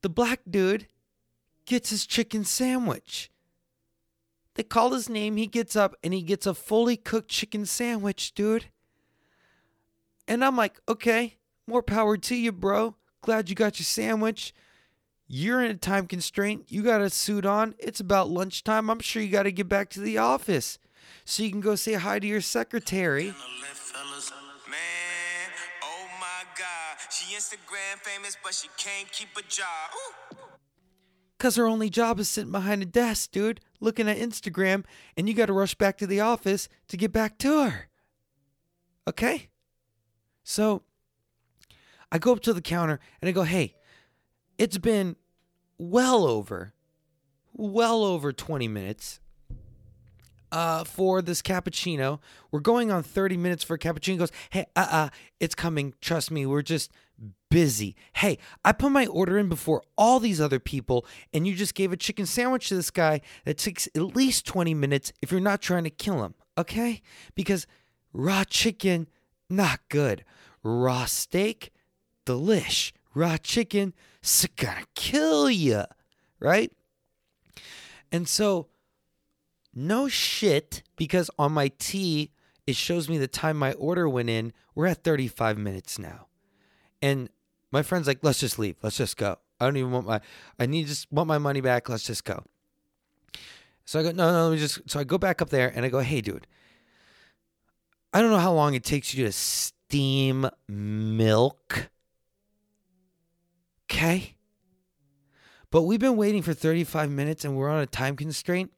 The 0.03 0.07
black 0.07 0.39
dude 0.49 0.87
gets 1.65 1.89
his 1.89 2.05
chicken 2.05 2.45
sandwich. 2.45 3.29
They 4.53 4.63
call 4.63 4.93
his 4.93 5.09
name, 5.09 5.35
he 5.35 5.47
gets 5.47 5.75
up 5.75 5.97
and 6.01 6.13
he 6.13 6.21
gets 6.21 6.45
a 6.45 6.53
fully 6.53 6.95
cooked 6.95 7.27
chicken 7.27 7.65
sandwich, 7.65 8.33
dude. 8.33 8.67
And 10.29 10.45
I'm 10.45 10.55
like, 10.55 10.79
okay, 10.87 11.35
more 11.67 11.83
power 11.83 12.15
to 12.15 12.35
you, 12.35 12.53
bro. 12.53 12.95
Glad 13.19 13.49
you 13.49 13.55
got 13.55 13.79
your 13.79 13.83
sandwich. 13.83 14.53
You're 15.27 15.61
in 15.61 15.71
a 15.71 15.75
time 15.75 16.07
constraint. 16.07 16.67
You 16.69 16.83
got 16.83 17.01
a 17.01 17.09
suit 17.09 17.45
on. 17.45 17.75
It's 17.77 17.99
about 17.99 18.29
lunchtime. 18.29 18.89
I'm 18.89 19.01
sure 19.01 19.21
you 19.21 19.27
got 19.27 19.43
to 19.43 19.51
get 19.51 19.67
back 19.67 19.89
to 19.89 19.99
the 19.99 20.17
office 20.19 20.79
so 21.25 21.43
you 21.43 21.51
can 21.51 21.61
go 21.61 21.75
say 21.75 21.93
hi 21.93 22.19
to 22.19 22.27
your 22.27 22.41
secretary. 22.41 23.25
Man, 24.69 25.51
oh 25.83 26.07
my 26.19 26.43
God. 26.57 26.97
She 27.09 27.35
Instagram 27.35 27.99
famous, 28.01 28.37
but 28.43 28.53
she 28.53 28.67
can't 28.77 29.11
keep 29.11 29.29
a 29.37 29.41
job. 29.43 29.91
Ooh. 29.95 30.37
Because 31.37 31.55
her 31.55 31.67
only 31.67 31.89
job 31.89 32.19
is 32.19 32.27
sitting 32.27 32.51
behind 32.51 32.81
a 32.81 32.85
desk, 32.85 33.31
dude, 33.31 33.61
looking 33.79 34.09
at 34.09 34.17
Instagram, 34.17 34.83
and 35.15 35.29
you 35.29 35.35
got 35.35 35.45
to 35.45 35.53
rush 35.53 35.75
back 35.75 35.97
to 35.97 36.07
the 36.07 36.19
office 36.19 36.67
to 36.87 36.97
get 36.97 37.13
back 37.13 37.37
to 37.39 37.63
her. 37.63 37.87
Okay? 39.07 39.49
So 40.43 40.81
I 42.11 42.17
go 42.17 42.31
up 42.31 42.39
to 42.41 42.53
the 42.53 42.61
counter 42.61 42.99
and 43.21 43.29
I 43.29 43.31
go, 43.31 43.43
hey, 43.43 43.75
it's 44.57 44.77
been 44.77 45.15
well 45.77 46.25
over, 46.25 46.73
well 47.53 48.03
over 48.03 48.33
20 48.33 48.67
minutes 48.67 49.19
uh, 50.51 50.83
for 50.83 51.21
this 51.21 51.41
cappuccino. 51.41 52.19
We're 52.51 52.59
going 52.59 52.91
on 52.91 53.03
30 53.03 53.37
minutes 53.37 53.63
for 53.63 53.75
a 53.75 53.79
cappuccino. 53.79 54.11
He 54.11 54.17
goes, 54.17 54.31
hey, 54.49 54.65
uh 54.75 54.87
uh, 54.89 55.09
it's 55.39 55.55
coming. 55.55 55.93
Trust 56.01 56.31
me, 56.31 56.45
we're 56.45 56.61
just 56.61 56.91
busy. 57.49 57.95
Hey, 58.13 58.37
I 58.63 58.71
put 58.71 58.91
my 58.91 59.05
order 59.07 59.37
in 59.37 59.49
before 59.49 59.81
all 59.97 60.19
these 60.19 60.41
other 60.41 60.59
people, 60.59 61.05
and 61.33 61.47
you 61.47 61.55
just 61.55 61.75
gave 61.75 61.91
a 61.91 61.97
chicken 61.97 62.25
sandwich 62.25 62.69
to 62.69 62.75
this 62.75 62.91
guy 62.91 63.21
that 63.45 63.57
takes 63.57 63.87
at 63.95 64.15
least 64.15 64.45
20 64.45 64.73
minutes 64.73 65.13
if 65.21 65.31
you're 65.31 65.41
not 65.41 65.61
trying 65.61 65.83
to 65.83 65.89
kill 65.89 66.23
him, 66.23 66.33
okay? 66.57 67.01
Because 67.35 67.67
raw 68.13 68.43
chicken, 68.43 69.07
not 69.49 69.79
good. 69.89 70.23
Raw 70.63 71.05
steak, 71.05 71.71
delish. 72.25 72.91
Raw 73.13 73.37
chicken, 73.37 73.93
it's 74.21 74.45
gonna 74.45 74.83
kill 74.93 75.49
you, 75.49 75.83
right? 76.39 76.71
And 78.11 78.27
so, 78.27 78.67
no 79.77 80.07
shit, 80.07 80.81
because 80.95 81.29
on 81.37 81.51
my 81.51 81.71
T, 81.77 82.31
it 82.65 82.75
shows 82.75 83.07
me 83.07 83.17
the 83.19 83.27
time 83.27 83.57
my 83.57 83.73
order 83.73 84.09
went 84.09 84.29
in. 84.29 84.51
We're 84.73 84.87
at 84.87 85.03
35 85.03 85.57
minutes 85.57 85.99
now. 85.99 86.27
And 87.01 87.29
my 87.71 87.83
friend's 87.83 88.07
like, 88.07 88.19
let's 88.23 88.39
just 88.39 88.57
leave. 88.57 88.75
Let's 88.81 88.97
just 88.97 89.17
go. 89.17 89.37
I 89.59 89.65
don't 89.65 89.77
even 89.77 89.91
want 89.91 90.07
my, 90.07 90.19
I 90.59 90.65
need 90.65 90.87
just 90.87 91.11
want 91.11 91.27
my 91.27 91.37
money 91.37 91.61
back. 91.61 91.89
Let's 91.89 92.03
just 92.03 92.25
go. 92.25 92.43
So 93.85 93.99
I 93.99 94.03
go, 94.03 94.11
no, 94.11 94.31
no, 94.31 94.45
let 94.45 94.53
me 94.53 94.57
just, 94.57 94.89
so 94.89 94.99
I 94.99 95.03
go 95.03 95.19
back 95.19 95.41
up 95.41 95.49
there 95.49 95.71
and 95.73 95.85
I 95.85 95.89
go, 95.89 95.99
hey, 95.99 96.21
dude, 96.21 96.47
I 98.11 98.21
don't 98.21 98.31
know 98.31 98.39
how 98.39 98.53
long 98.53 98.73
it 98.73 98.83
takes 98.83 99.13
you 99.13 99.25
to 99.25 99.31
steam 99.31 100.49
milk. 100.67 101.89
Okay. 103.85 104.35
But 105.69 105.83
we've 105.83 105.99
been 105.99 106.17
waiting 106.17 106.41
for 106.41 106.53
35 106.53 107.11
minutes 107.11 107.45
and 107.45 107.55
we're 107.55 107.69
on 107.69 107.81
a 107.81 107.85
time 107.85 108.15
constraint. 108.15 108.71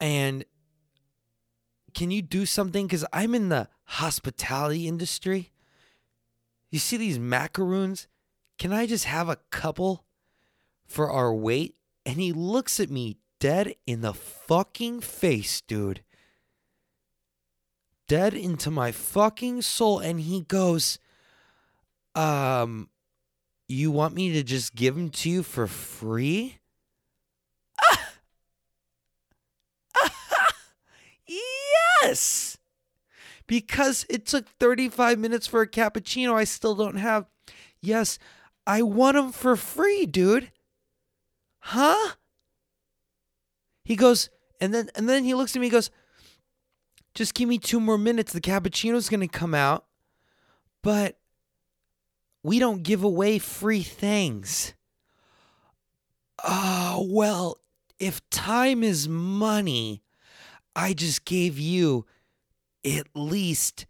And 0.00 0.44
can 1.94 2.10
you 2.10 2.22
do 2.22 2.46
something? 2.46 2.86
Because 2.86 3.04
I'm 3.12 3.34
in 3.34 3.48
the 3.48 3.68
hospitality 3.84 4.86
industry. 4.86 5.50
You 6.70 6.78
see 6.78 6.96
these 6.96 7.18
macaroons? 7.18 8.06
Can 8.58 8.72
I 8.72 8.86
just 8.86 9.04
have 9.04 9.28
a 9.28 9.38
couple 9.50 10.04
for 10.86 11.10
our 11.10 11.34
wait? 11.34 11.76
And 12.04 12.20
he 12.20 12.32
looks 12.32 12.80
at 12.80 12.90
me 12.90 13.18
dead 13.40 13.74
in 13.86 14.00
the 14.00 14.14
fucking 14.14 15.00
face, 15.00 15.60
dude. 15.60 16.02
Dead 18.06 18.34
into 18.34 18.70
my 18.70 18.92
fucking 18.92 19.62
soul. 19.62 19.98
And 19.98 20.20
he 20.20 20.42
goes, 20.42 20.98
Um, 22.14 22.88
you 23.68 23.90
want 23.90 24.14
me 24.14 24.32
to 24.32 24.42
just 24.42 24.74
give 24.74 24.94
them 24.94 25.10
to 25.10 25.30
you 25.30 25.42
for 25.42 25.66
free? 25.66 26.58
Yes! 31.28 32.58
Because 33.46 34.04
it 34.10 34.26
took 34.26 34.48
35 34.58 35.18
minutes 35.18 35.46
for 35.46 35.62
a 35.62 35.68
cappuccino 35.68 36.34
I 36.34 36.44
still 36.44 36.74
don't 36.74 36.96
have. 36.96 37.26
Yes, 37.80 38.18
I 38.66 38.82
want 38.82 39.16
them 39.16 39.32
for 39.32 39.56
free, 39.56 40.04
dude. 40.04 40.50
Huh? 41.60 42.14
He 43.84 43.96
goes, 43.96 44.28
and 44.60 44.74
then 44.74 44.90
and 44.94 45.08
then 45.08 45.24
he 45.24 45.34
looks 45.34 45.56
at 45.56 45.60
me 45.60 45.66
and 45.66 45.72
goes, 45.72 45.90
just 47.14 47.34
give 47.34 47.48
me 47.48 47.58
two 47.58 47.80
more 47.80 47.98
minutes. 47.98 48.32
The 48.32 48.40
cappuccino's 48.40 49.08
gonna 49.08 49.28
come 49.28 49.54
out. 49.54 49.86
But 50.82 51.18
we 52.42 52.58
don't 52.58 52.82
give 52.82 53.02
away 53.02 53.38
free 53.38 53.82
things. 53.82 54.74
Oh, 56.44 57.08
well, 57.10 57.58
if 57.98 58.28
time 58.30 58.84
is 58.84 59.08
money, 59.08 60.02
I 60.78 60.92
just 60.92 61.24
gave 61.24 61.58
you 61.58 62.06
at 62.84 63.08
least 63.12 63.86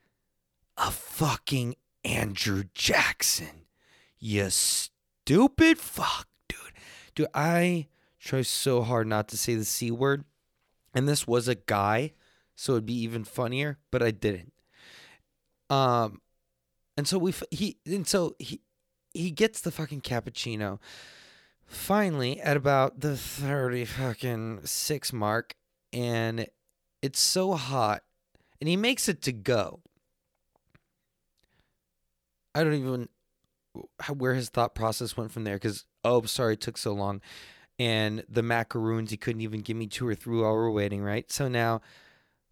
a 0.78 0.90
fucking 0.90 1.74
Andrew 2.02 2.64
Jackson. 2.72 3.66
You 4.18 4.48
stupid 4.48 5.76
fuck, 5.76 6.28
dude. 6.48 6.72
Dude, 7.14 7.26
I 7.34 7.88
try 8.18 8.40
so 8.40 8.80
hard 8.80 9.06
not 9.06 9.28
to 9.28 9.36
say 9.36 9.54
the 9.54 9.66
C 9.66 9.90
word. 9.90 10.24
And 10.94 11.06
this 11.06 11.26
was 11.26 11.46
a 11.46 11.56
guy, 11.56 12.14
so 12.56 12.72
it'd 12.72 12.86
be 12.86 12.98
even 13.02 13.22
funnier, 13.22 13.76
but 13.90 14.02
I 14.02 14.10
didn't. 14.10 14.54
Um 15.68 16.22
and 16.96 17.06
so 17.06 17.18
we 17.18 17.34
he 17.50 17.76
and 17.84 18.08
so 18.08 18.34
he 18.38 18.62
he 19.12 19.30
gets 19.30 19.60
the 19.60 19.70
fucking 19.70 20.00
cappuccino. 20.00 20.78
Finally, 21.66 22.40
at 22.40 22.56
about 22.56 23.00
the 23.00 23.14
thirty 23.14 23.84
fucking 23.84 24.60
six 24.64 25.12
mark, 25.12 25.54
and 25.92 26.48
it's 27.02 27.20
so 27.20 27.54
hot, 27.54 28.02
and 28.60 28.68
he 28.68 28.76
makes 28.76 29.08
it 29.08 29.22
to 29.22 29.32
go. 29.32 29.80
I 32.54 32.64
don't 32.64 32.74
even 32.74 33.08
where 34.16 34.34
his 34.34 34.48
thought 34.48 34.74
process 34.74 35.16
went 35.16 35.30
from 35.30 35.44
there 35.44 35.56
because 35.56 35.84
oh 36.04 36.22
sorry 36.22 36.54
it 36.54 36.60
took 36.60 36.76
so 36.76 36.92
long 36.92 37.20
and 37.78 38.24
the 38.28 38.42
macaroons 38.42 39.10
he 39.10 39.16
couldn't 39.16 39.42
even 39.42 39.60
give 39.60 39.76
me 39.76 39.86
two 39.86 40.06
or 40.06 40.14
three 40.14 40.38
while 40.38 40.52
we're 40.52 40.70
waiting 40.70 41.02
right 41.02 41.30
so 41.30 41.48
now 41.48 41.80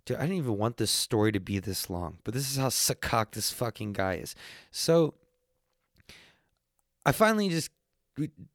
dude 0.05 0.17
i 0.19 0.21
didn't 0.21 0.37
even 0.37 0.57
want 0.57 0.77
this 0.77 0.91
story 0.91 1.33
to 1.33 1.41
be 1.41 1.59
this 1.59 1.91
long 1.91 2.19
but 2.25 2.35
this 2.35 2.51
is 2.51 2.57
how 2.57 2.69
suckcock 2.69 3.33
this 3.33 3.51
fucking 3.51 3.93
guy 3.93 4.15
is 4.15 4.35
so 4.71 5.15
i 7.05 7.13
finally 7.13 7.49
just 7.49 7.71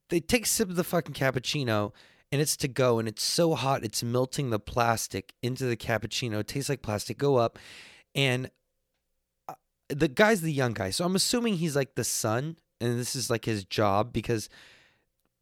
they 0.10 0.20
take 0.20 0.46
a 0.46 0.50
sip 0.50 0.70
of 0.70 0.76
the 0.76 0.84
fucking 0.84 1.14
cappuccino 1.14 1.92
and 2.32 2.42
it's 2.42 2.56
to 2.58 2.68
go 2.68 3.00
and 3.00 3.08
it's 3.08 3.24
so 3.24 3.56
hot 3.56 3.84
it's 3.84 4.04
melting 4.04 4.50
the 4.50 4.60
plastic 4.60 5.34
into 5.42 5.66
the 5.66 5.78
cappuccino. 5.78 6.40
It 6.40 6.48
tastes 6.48 6.70
like 6.70 6.82
plastic. 6.82 7.18
Go 7.18 7.38
up 7.38 7.60
and 8.16 8.50
uh, 9.48 9.56
the 9.90 10.08
guy's 10.08 10.42
the 10.42 10.52
young 10.52 10.74
guy 10.74 10.90
so 10.90 11.06
i'm 11.06 11.16
assuming 11.16 11.56
he's 11.56 11.76
like 11.78 11.96
the 11.96 12.04
son 12.04 12.58
and 12.82 13.00
this 13.00 13.16
is 13.16 13.30
like 13.30 13.46
his 13.46 13.64
job 13.64 14.12
because 14.12 14.50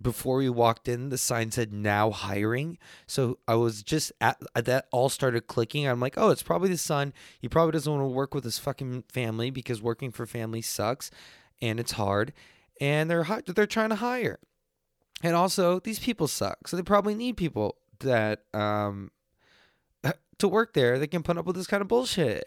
before 0.01 0.37
we 0.37 0.49
walked 0.49 0.87
in 0.87 1.09
the 1.09 1.17
sign 1.17 1.51
said 1.51 1.73
now 1.73 2.11
hiring. 2.11 2.77
So 3.07 3.39
i 3.47 3.55
was 3.55 3.83
just 3.83 4.11
at 4.21 4.37
that 4.53 4.87
all 4.91 5.09
started 5.09 5.47
clicking. 5.47 5.87
I'm 5.87 5.99
like 5.99 6.17
oh 6.17 6.29
it's 6.29 6.43
probably 6.43 6.69
the 6.69 6.77
son. 6.77 7.13
He 7.39 7.49
probably 7.49 7.73
doesn't 7.73 7.91
want 7.91 8.03
to 8.03 8.07
work 8.07 8.33
with 8.33 8.43
his 8.43 8.59
fucking 8.59 9.03
family 9.09 9.49
because 9.49 9.81
working 9.81 10.11
for 10.11 10.25
family 10.25 10.61
sucks 10.61 11.11
and 11.61 11.79
it's 11.79 11.93
hard 11.93 12.33
and 12.79 13.09
they're 13.09 13.25
they're 13.47 13.67
trying 13.67 13.89
to 13.89 13.95
hire 13.95 14.39
and 15.23 15.35
also 15.35 15.79
these 15.79 15.99
people 15.99 16.27
suck 16.27 16.67
so 16.67 16.77
they 16.77 16.83
probably 16.83 17.15
need 17.15 17.35
people 17.37 17.75
that 17.99 18.43
um 18.53 19.11
to 20.39 20.47
work 20.47 20.73
there 20.73 20.97
that 20.99 21.07
can 21.07 21.23
put 21.23 21.37
up 21.37 21.45
with 21.45 21.55
this 21.55 21.67
kind 21.67 21.81
of 21.81 21.87
bullshit. 21.87 22.43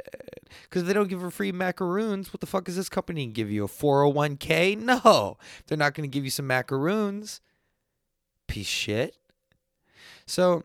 Because 0.64 0.84
they 0.84 0.92
don't 0.92 1.08
give 1.08 1.20
her 1.20 1.30
free 1.30 1.52
macaroons. 1.52 2.32
What 2.32 2.40
the 2.40 2.46
fuck 2.46 2.68
is 2.68 2.76
this 2.76 2.88
company 2.88 3.26
give 3.26 3.50
you? 3.50 3.64
A 3.64 3.68
401k? 3.68 4.78
No. 4.78 5.38
They're 5.66 5.78
not 5.78 5.94
going 5.94 6.08
to 6.08 6.12
give 6.12 6.24
you 6.24 6.30
some 6.30 6.46
macaroons. 6.46 7.40
Piece 8.48 8.66
shit. 8.66 9.16
So 10.26 10.64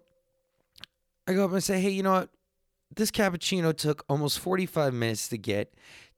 I 1.27 1.33
go 1.33 1.45
up 1.45 1.51
and 1.51 1.63
say, 1.63 1.79
hey, 1.79 1.89
you 1.89 2.03
know 2.03 2.11
what? 2.11 2.29
This 2.93 3.11
cappuccino 3.11 3.75
took 3.75 4.03
almost 4.09 4.39
45 4.39 4.93
minutes 4.93 5.29
to 5.29 5.37
get. 5.37 5.73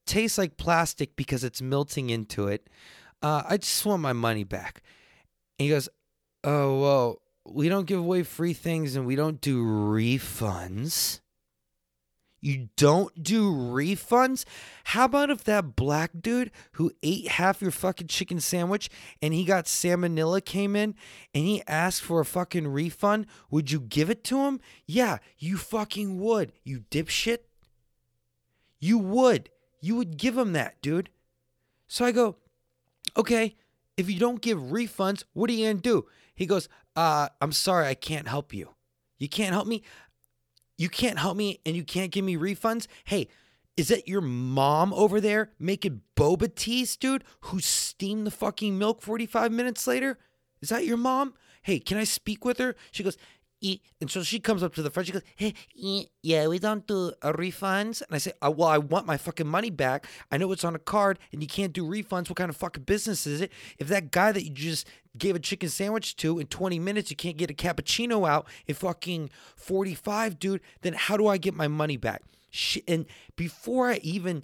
Tastes 0.06 0.38
like 0.38 0.58
plastic 0.58 1.16
because 1.16 1.44
it's 1.44 1.62
melting 1.62 2.10
into 2.10 2.48
it. 2.48 2.68
Uh, 3.22 3.44
I 3.48 3.58
just 3.58 3.86
want 3.86 4.02
my 4.02 4.14
money 4.14 4.44
back. 4.44 4.82
And 5.60 5.66
he 5.66 5.70
goes, 5.70 5.90
oh, 6.44 6.80
well, 6.80 7.22
we 7.46 7.68
don't 7.68 7.86
give 7.86 8.00
away 8.00 8.24
free 8.24 8.54
things 8.54 8.96
and 8.96 9.06
we 9.06 9.16
don't 9.16 9.42
do 9.42 9.64
refunds. 9.64 11.20
You 12.42 12.70
don't 12.78 13.22
do 13.22 13.52
refunds? 13.52 14.46
How 14.86 15.06
about 15.06 15.30
if 15.30 15.44
that 15.44 15.76
black 15.76 16.12
dude 16.22 16.52
who 16.74 16.92
ate 17.04 17.28
half 17.28 17.62
your 17.62 17.72
fucking 17.72 18.08
chicken 18.08 18.40
sandwich 18.40 18.90
and 19.22 19.34
he 19.34 19.44
got 19.44 19.66
salmonella 19.66 20.44
came 20.44 20.76
in 20.76 20.96
and 21.34 21.44
he 21.44 21.62
asked 21.68 22.02
for 22.02 22.22
a 22.22 22.26
fucking 22.26 22.70
refund? 22.70 23.28
Would 23.52 23.72
you 23.72 23.82
give 23.82 24.10
it 24.10 24.24
to 24.26 24.40
him? 24.46 24.62
Yeah, 24.86 25.18
you 25.38 25.58
fucking 25.58 26.20
would. 26.22 26.54
You 26.64 26.86
dipshit. 26.90 27.40
You 28.80 28.98
would. 28.98 29.50
You 29.82 29.98
would 29.98 30.16
give 30.16 30.38
him 30.38 30.54
that, 30.54 30.82
dude. 30.82 31.10
So 31.88 32.06
I 32.06 32.14
go, 32.14 32.38
okay, 33.18 33.58
if 34.00 34.10
you 34.10 34.18
don't 34.18 34.42
give 34.42 34.58
refunds, 34.58 35.24
what 35.34 35.50
are 35.50 35.54
you 35.54 35.66
going 35.66 35.78
to 35.78 35.84
do? 35.84 36.06
He 36.34 36.46
goes, 36.46 36.70
uh, 36.96 37.28
I'm 37.42 37.52
sorry, 37.52 37.88
I 37.88 37.96
can't 37.96 38.30
help 38.30 38.54
you. 38.54 38.76
You 39.18 39.28
can't 39.28 39.52
help 39.52 39.68
me? 39.68 39.84
You 40.78 40.88
can't 40.88 41.20
help 41.20 41.36
me 41.36 41.60
and 41.66 41.76
you 41.76 41.84
can't 41.84 42.10
give 42.10 42.24
me 42.24 42.38
refunds? 42.38 42.88
Hey, 43.04 43.28
is 43.76 43.90
that 43.90 44.08
your 44.08 44.22
mom 44.22 44.94
over 44.94 45.20
there 45.20 45.52
making 45.60 46.02
boba 46.16 46.54
teas, 46.56 46.96
dude, 46.96 47.26
who 47.42 47.60
steamed 47.60 48.26
the 48.26 48.32
fucking 48.32 48.78
milk 48.78 49.02
45 49.02 49.52
minutes 49.52 49.86
later? 49.86 50.18
Is 50.62 50.70
that 50.70 50.86
your 50.86 50.98
mom? 50.98 51.34
Hey, 51.62 51.80
can 51.80 51.98
I 51.98 52.06
speak 52.06 52.46
with 52.46 52.58
her? 52.58 52.76
She 52.92 53.04
goes, 53.04 53.18
"E-" 53.62 53.80
and 54.00 54.10
so 54.10 54.24
she 54.24 54.40
comes 54.40 54.64
up 54.64 54.74
to 54.76 54.82
the 54.82 54.90
front. 54.90 55.08
She 55.08 55.14
goes, 55.14 55.24
"Hey, 55.36 55.54
e- 55.76 56.08
yeah, 56.22 56.48
we 56.48 56.60
don't 56.60 56.86
do 56.88 57.14
uh, 57.22 57.34
refunds." 57.34 58.02
And 58.02 58.14
I 58.16 58.18
say, 58.18 58.34
uh, 58.42 58.52
"Well, 58.56 58.68
I 58.70 58.78
want 58.78 59.06
my 59.06 59.18
fucking 59.18 59.48
money 59.48 59.70
back. 59.70 60.06
I 60.32 60.38
know 60.38 60.52
it's 60.52 60.64
on 60.64 60.76
a 60.76 60.80
card, 60.80 61.20
and 61.32 61.42
you 61.42 61.48
can't 61.48 61.74
do 61.74 61.86
refunds. 61.86 62.30
What 62.30 62.38
kind 62.38 62.50
of 62.50 62.58
fucking 62.58 62.84
business 62.84 63.26
is 63.28 63.42
it? 63.42 63.52
If 63.78 63.88
that 63.88 64.12
guy 64.12 64.32
that 64.32 64.44
you 64.44 64.52
just 64.52 64.88
gave 65.18 65.36
a 65.36 65.40
chicken 65.40 65.70
sandwich 65.70 66.16
to 66.18 66.40
in 66.40 66.48
20 66.48 66.80
minutes, 66.80 67.10
you 67.10 67.16
can't 67.16 67.38
get 67.38 67.50
a 67.50 67.54
cappuccino 67.54 68.28
out 68.28 68.48
in 68.68 68.76
fucking 68.76 69.30
45, 69.56 70.40
dude, 70.40 70.62
then 70.82 70.94
how 70.94 71.18
do 71.18 71.28
I 71.28 71.38
get 71.38 71.54
my 71.54 71.68
money 71.68 71.98
back?" 71.98 72.24
She, 72.52 72.84
and 72.88 73.06
before 73.36 73.90
I 73.92 74.00
even 74.02 74.44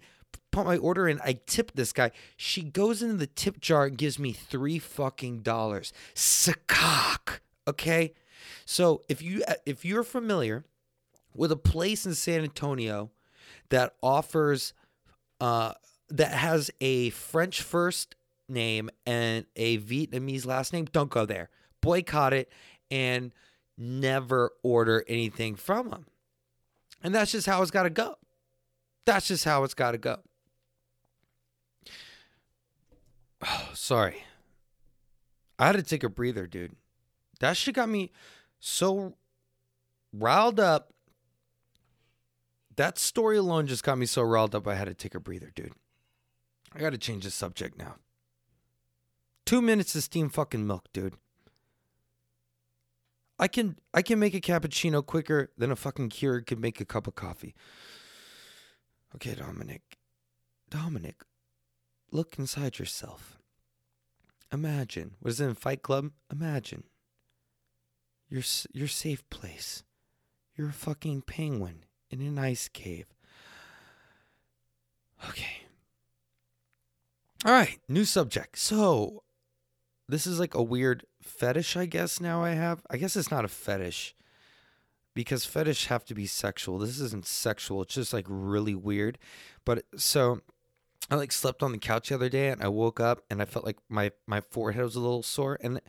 put 0.51 0.65
my 0.65 0.77
order 0.77 1.07
in, 1.07 1.19
I 1.23 1.39
tip 1.45 1.71
this 1.75 1.91
guy. 1.91 2.11
She 2.37 2.61
goes 2.63 3.01
into 3.01 3.15
the 3.15 3.27
tip 3.27 3.59
jar 3.59 3.85
and 3.85 3.97
gives 3.97 4.17
me 4.17 4.31
three 4.31 4.79
fucking 4.79 5.39
dollars. 5.39 5.91
Sakak. 6.13 7.39
Okay. 7.67 8.13
So 8.65 9.01
if 9.09 9.21
you 9.21 9.43
if 9.65 9.85
you're 9.85 10.03
familiar 10.03 10.65
with 11.33 11.51
a 11.51 11.57
place 11.57 12.05
in 12.05 12.15
San 12.15 12.41
Antonio 12.41 13.11
that 13.69 13.95
offers 14.01 14.73
uh 15.39 15.73
that 16.09 16.31
has 16.31 16.71
a 16.81 17.09
French 17.11 17.61
first 17.61 18.15
name 18.47 18.89
and 19.05 19.45
a 19.55 19.79
Vietnamese 19.79 20.45
last 20.45 20.73
name, 20.73 20.85
don't 20.85 21.09
go 21.09 21.25
there. 21.25 21.49
Boycott 21.81 22.33
it 22.33 22.51
and 22.91 23.31
never 23.77 24.51
order 24.63 25.03
anything 25.07 25.55
from 25.55 25.89
them. 25.89 26.05
And 27.03 27.13
that's 27.13 27.31
just 27.31 27.47
how 27.47 27.61
it's 27.61 27.71
got 27.71 27.83
to 27.83 27.89
go. 27.89 28.15
That's 29.05 29.27
just 29.27 29.45
how 29.45 29.63
it's 29.63 29.73
got 29.73 29.91
to 29.91 29.97
go. 29.97 30.19
Oh, 33.45 33.69
sorry. 33.73 34.23
I 35.57 35.67
had 35.67 35.75
to 35.75 35.83
take 35.83 36.03
a 36.03 36.09
breather, 36.09 36.47
dude. 36.47 36.75
That 37.39 37.57
shit 37.57 37.75
got 37.75 37.89
me 37.89 38.11
so 38.65 39.13
riled 40.11 40.59
up. 40.59 40.91
That 42.75 42.97
story 42.97 43.37
alone 43.37 43.67
just 43.67 43.83
got 43.83 43.97
me 43.97 44.07
so 44.07 44.23
riled 44.23 44.55
up 44.55 44.67
I 44.67 44.73
had 44.73 44.87
to 44.87 44.95
take 44.95 45.13
a 45.13 45.19
breather, 45.19 45.51
dude. 45.53 45.73
I 46.73 46.79
got 46.79 46.89
to 46.89 46.97
change 46.97 47.23
the 47.23 47.31
subject 47.31 47.77
now. 47.77 47.95
Two 49.45 49.61
minutes 49.61 49.93
to 49.93 50.01
steam 50.01 50.29
fucking 50.29 50.65
milk, 50.65 50.87
dude. 50.91 51.13
I 53.37 53.47
can 53.47 53.77
I 53.93 54.01
can 54.01 54.17
make 54.17 54.33
a 54.33 54.41
cappuccino 54.41 55.05
quicker 55.05 55.51
than 55.57 55.71
a 55.71 55.75
fucking 55.75 56.09
Keurig 56.09 56.47
could 56.47 56.59
make 56.59 56.81
a 56.81 56.85
cup 56.85 57.05
of 57.05 57.15
coffee. 57.15 57.53
Okay, 59.13 59.35
Dominic. 59.35 59.99
Dominic, 60.71 61.21
look 62.11 62.39
inside 62.39 62.79
yourself. 62.79 63.37
Imagine. 64.51 65.15
What 65.19 65.31
is 65.31 65.39
it 65.39 65.45
in 65.45 65.53
Fight 65.53 65.83
Club? 65.83 66.11
Imagine. 66.31 66.85
Your 68.35 68.43
your 68.73 68.89
safe 68.89 69.23
place. 69.29 69.83
You're 70.57 70.67
a 70.67 70.73
fucking 70.73 71.21
penguin 71.21 71.85
in 72.09 72.19
an 72.19 72.37
ice 72.37 72.67
cave. 72.67 73.05
Okay. 75.29 75.61
All 77.45 77.53
right, 77.53 77.79
new 77.87 78.03
subject. 78.03 78.57
So, 78.57 79.23
this 80.09 80.27
is 80.27 80.37
like 80.37 80.53
a 80.53 80.61
weird 80.61 81.05
fetish, 81.21 81.77
I 81.77 81.85
guess. 81.85 82.19
Now 82.19 82.43
I 82.43 82.49
have. 82.49 82.81
I 82.89 82.97
guess 82.97 83.15
it's 83.15 83.31
not 83.31 83.45
a 83.45 83.47
fetish 83.47 84.13
because 85.13 85.45
fetish 85.45 85.85
have 85.85 86.03
to 86.03 86.13
be 86.13 86.27
sexual. 86.27 86.77
This 86.77 86.99
isn't 86.99 87.25
sexual. 87.25 87.83
It's 87.83 87.93
just 87.93 88.11
like 88.11 88.25
really 88.27 88.75
weird. 88.75 89.17
But 89.63 89.85
so 89.95 90.41
I 91.09 91.15
like 91.15 91.31
slept 91.31 91.63
on 91.63 91.71
the 91.71 91.77
couch 91.77 92.09
the 92.09 92.15
other 92.15 92.27
day 92.27 92.49
and 92.49 92.61
I 92.61 92.67
woke 92.67 92.99
up 92.99 93.23
and 93.29 93.41
I 93.41 93.45
felt 93.45 93.63
like 93.63 93.77
my 93.87 94.11
my 94.27 94.41
forehead 94.41 94.83
was 94.83 94.97
a 94.97 94.99
little 94.99 95.23
sore 95.23 95.57
and 95.61 95.79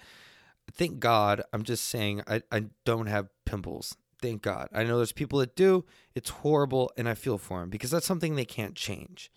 thank 0.73 1.01
God 1.01 1.43
I'm 1.53 1.63
just 1.63 1.85
saying 1.85 2.23
I, 2.27 2.43
I 2.51 2.67
don't 2.85 3.07
have 3.07 3.29
pimples. 3.45 3.97
Thank 4.21 4.43
God. 4.43 4.69
I 4.73 4.85
know 4.85 4.97
there's 4.97 5.13
people 5.13 5.41
that 5.41 5.57
do. 5.57 5.85
It's 6.15 6.31
horrible 6.31 6.91
and 6.97 7.09
I 7.09 7.15
feel 7.15 7.39
for 7.39 7.61
them 7.61 7.71
because 7.71 7.91
that's 7.91 8.07
something 8.07 8.35
they 8.35 8.47
can't 8.47 8.75
change. 8.75 9.31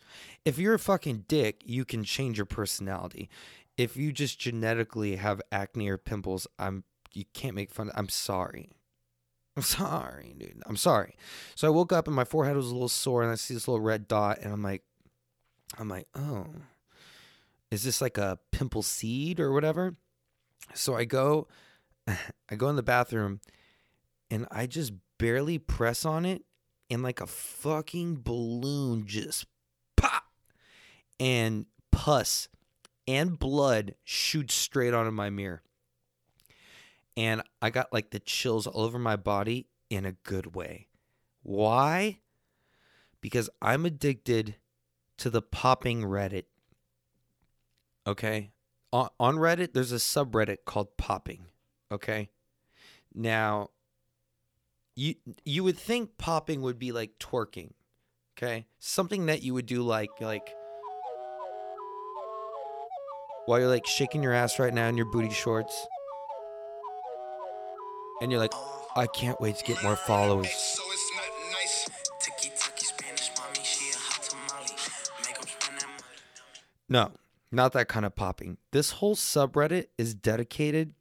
If 0.46 0.58
you're 0.58 0.76
a 0.76 0.80
fucking 0.80 1.26
dick, 1.28 1.62
you 1.66 1.84
can 1.84 2.04
change 2.04 2.38
your 2.38 2.46
personality. 2.46 3.30
If 3.78 3.98
you 3.98 4.12
just 4.12 4.40
genetically 4.40 5.18
have 5.18 5.42
acne 5.52 5.90
or 5.90 5.98
pimples, 5.98 6.48
I'm 6.58 6.84
you 7.14 7.26
can't 7.34 7.56
make 7.56 7.72
fun. 7.72 7.90
Of, 7.90 7.96
I'm 7.98 8.10
sorry. 8.10 8.72
I'm 9.58 9.64
sorry, 9.64 10.36
dude. 10.38 10.64
I'm 10.66 10.78
sorry. 10.78 11.16
So 11.56 11.68
I 11.68 11.72
woke 11.72 11.92
up 11.92 12.08
and 12.08 12.16
my 12.16 12.24
forehead 12.24 12.56
was 12.56 12.70
a 12.70 12.74
little 12.74 12.88
sore 12.88 13.24
and 13.24 13.32
I 13.32 13.36
see 13.36 13.54
this 13.54 13.68
little 13.68 13.82
red 13.82 14.08
dot 14.08 14.40
and 14.42 14.54
I'm 14.54 14.64
like 14.64 14.84
I'm 15.78 15.90
like, 15.90 16.08
"Oh. 16.16 16.48
Is 17.70 17.84
this 17.84 18.02
like 18.02 18.18
a 18.18 18.40
pimple 18.52 18.82
seed 18.82 19.40
or 19.40 19.52
whatever?" 19.52 19.96
So 20.74 20.96
I 20.96 21.06
go 21.06 21.48
I 22.08 22.56
go 22.56 22.70
in 22.70 22.76
the 22.76 22.84
bathroom 22.84 23.42
and 24.32 24.48
I 24.52 24.68
just 24.68 24.94
barely 25.18 25.58
press 25.58 26.06
on 26.06 26.26
it 26.26 26.44
and 26.90 27.04
like 27.04 27.22
a 27.22 27.28
fucking 27.28 28.22
balloon 28.24 29.06
just 29.06 29.46
pop 29.96 30.24
and 31.20 31.66
pus 31.92 32.48
and 33.08 33.38
blood 33.38 33.96
shoots 34.04 34.54
straight 34.54 34.94
onto 34.94 35.12
my 35.12 35.30
mirror. 35.30 35.62
And 37.18 37.42
I 37.62 37.70
got 37.70 37.92
like 37.92 38.12
the 38.12 38.20
chills 38.20 38.66
all 38.66 38.84
over 38.84 39.00
my 39.00 39.16
body 39.16 39.68
in 39.90 40.06
a 40.06 40.14
good 40.24 40.56
way. 40.56 40.88
Why? 41.44 42.20
Because 43.20 43.50
I'm 43.62 43.86
addicted 43.86 44.56
to 45.18 45.30
the 45.30 45.42
popping 45.42 46.04
Reddit. 46.04 46.46
Okay? 48.08 48.52
On, 48.92 49.10
on 49.20 49.36
Reddit, 49.36 49.74
there's 49.74 49.92
a 49.92 49.96
subreddit 49.98 50.58
called 50.66 50.98
popping. 50.98 51.46
Okay? 51.92 52.30
Now, 53.14 53.70
you 54.96 55.16
you 55.46 55.64
would 55.64 55.78
think 55.78 56.18
popping 56.18 56.62
would 56.62 56.80
be 56.80 56.92
like 56.92 57.20
twerking. 57.20 57.72
Okay? 58.38 58.66
Something 58.80 59.28
that 59.28 59.44
you 59.44 59.54
would 59.54 59.66
do 59.66 59.82
like 59.82 60.10
like 60.22 60.54
while 63.46 63.60
you're 63.60 63.68
like 63.68 63.88
shaking 63.88 64.22
your 64.22 64.34
ass 64.34 64.60
right 64.60 64.74
now 64.74 64.88
in 64.88 64.98
your 64.98 65.08
booty 65.08 65.32
shorts. 65.32 65.88
And 68.22 68.32
you're 68.32 68.40
like, 68.40 68.54
I 68.96 69.08
can't 69.08 69.40
wait 69.40 69.56
to 69.58 69.64
get 69.64 69.82
more 69.82 69.96
followers. 69.96 70.52
So 70.52 70.84
it's 70.92 71.12
not 71.16 71.24
nice. 71.54 71.90
Tiki-taki 72.20 72.86
Spanish, 72.86 73.32
mommy, 73.38 73.64
she 73.64 73.92
a 73.92 73.98
hot 73.98 74.22
tamale. 74.24 74.76
Make 75.26 75.40
'em 75.40 75.48
spend 75.48 75.78
that 75.80 75.88
money. 75.88 76.04
No, 76.90 77.12
not 77.52 77.74
that 77.74 77.88
kind 77.88 78.06
of 78.06 78.16
popping. 78.16 78.58
This 78.72 78.92
whole 78.92 79.16
subreddit 79.16 79.88
is 79.98 80.14
dedicated 80.14 80.94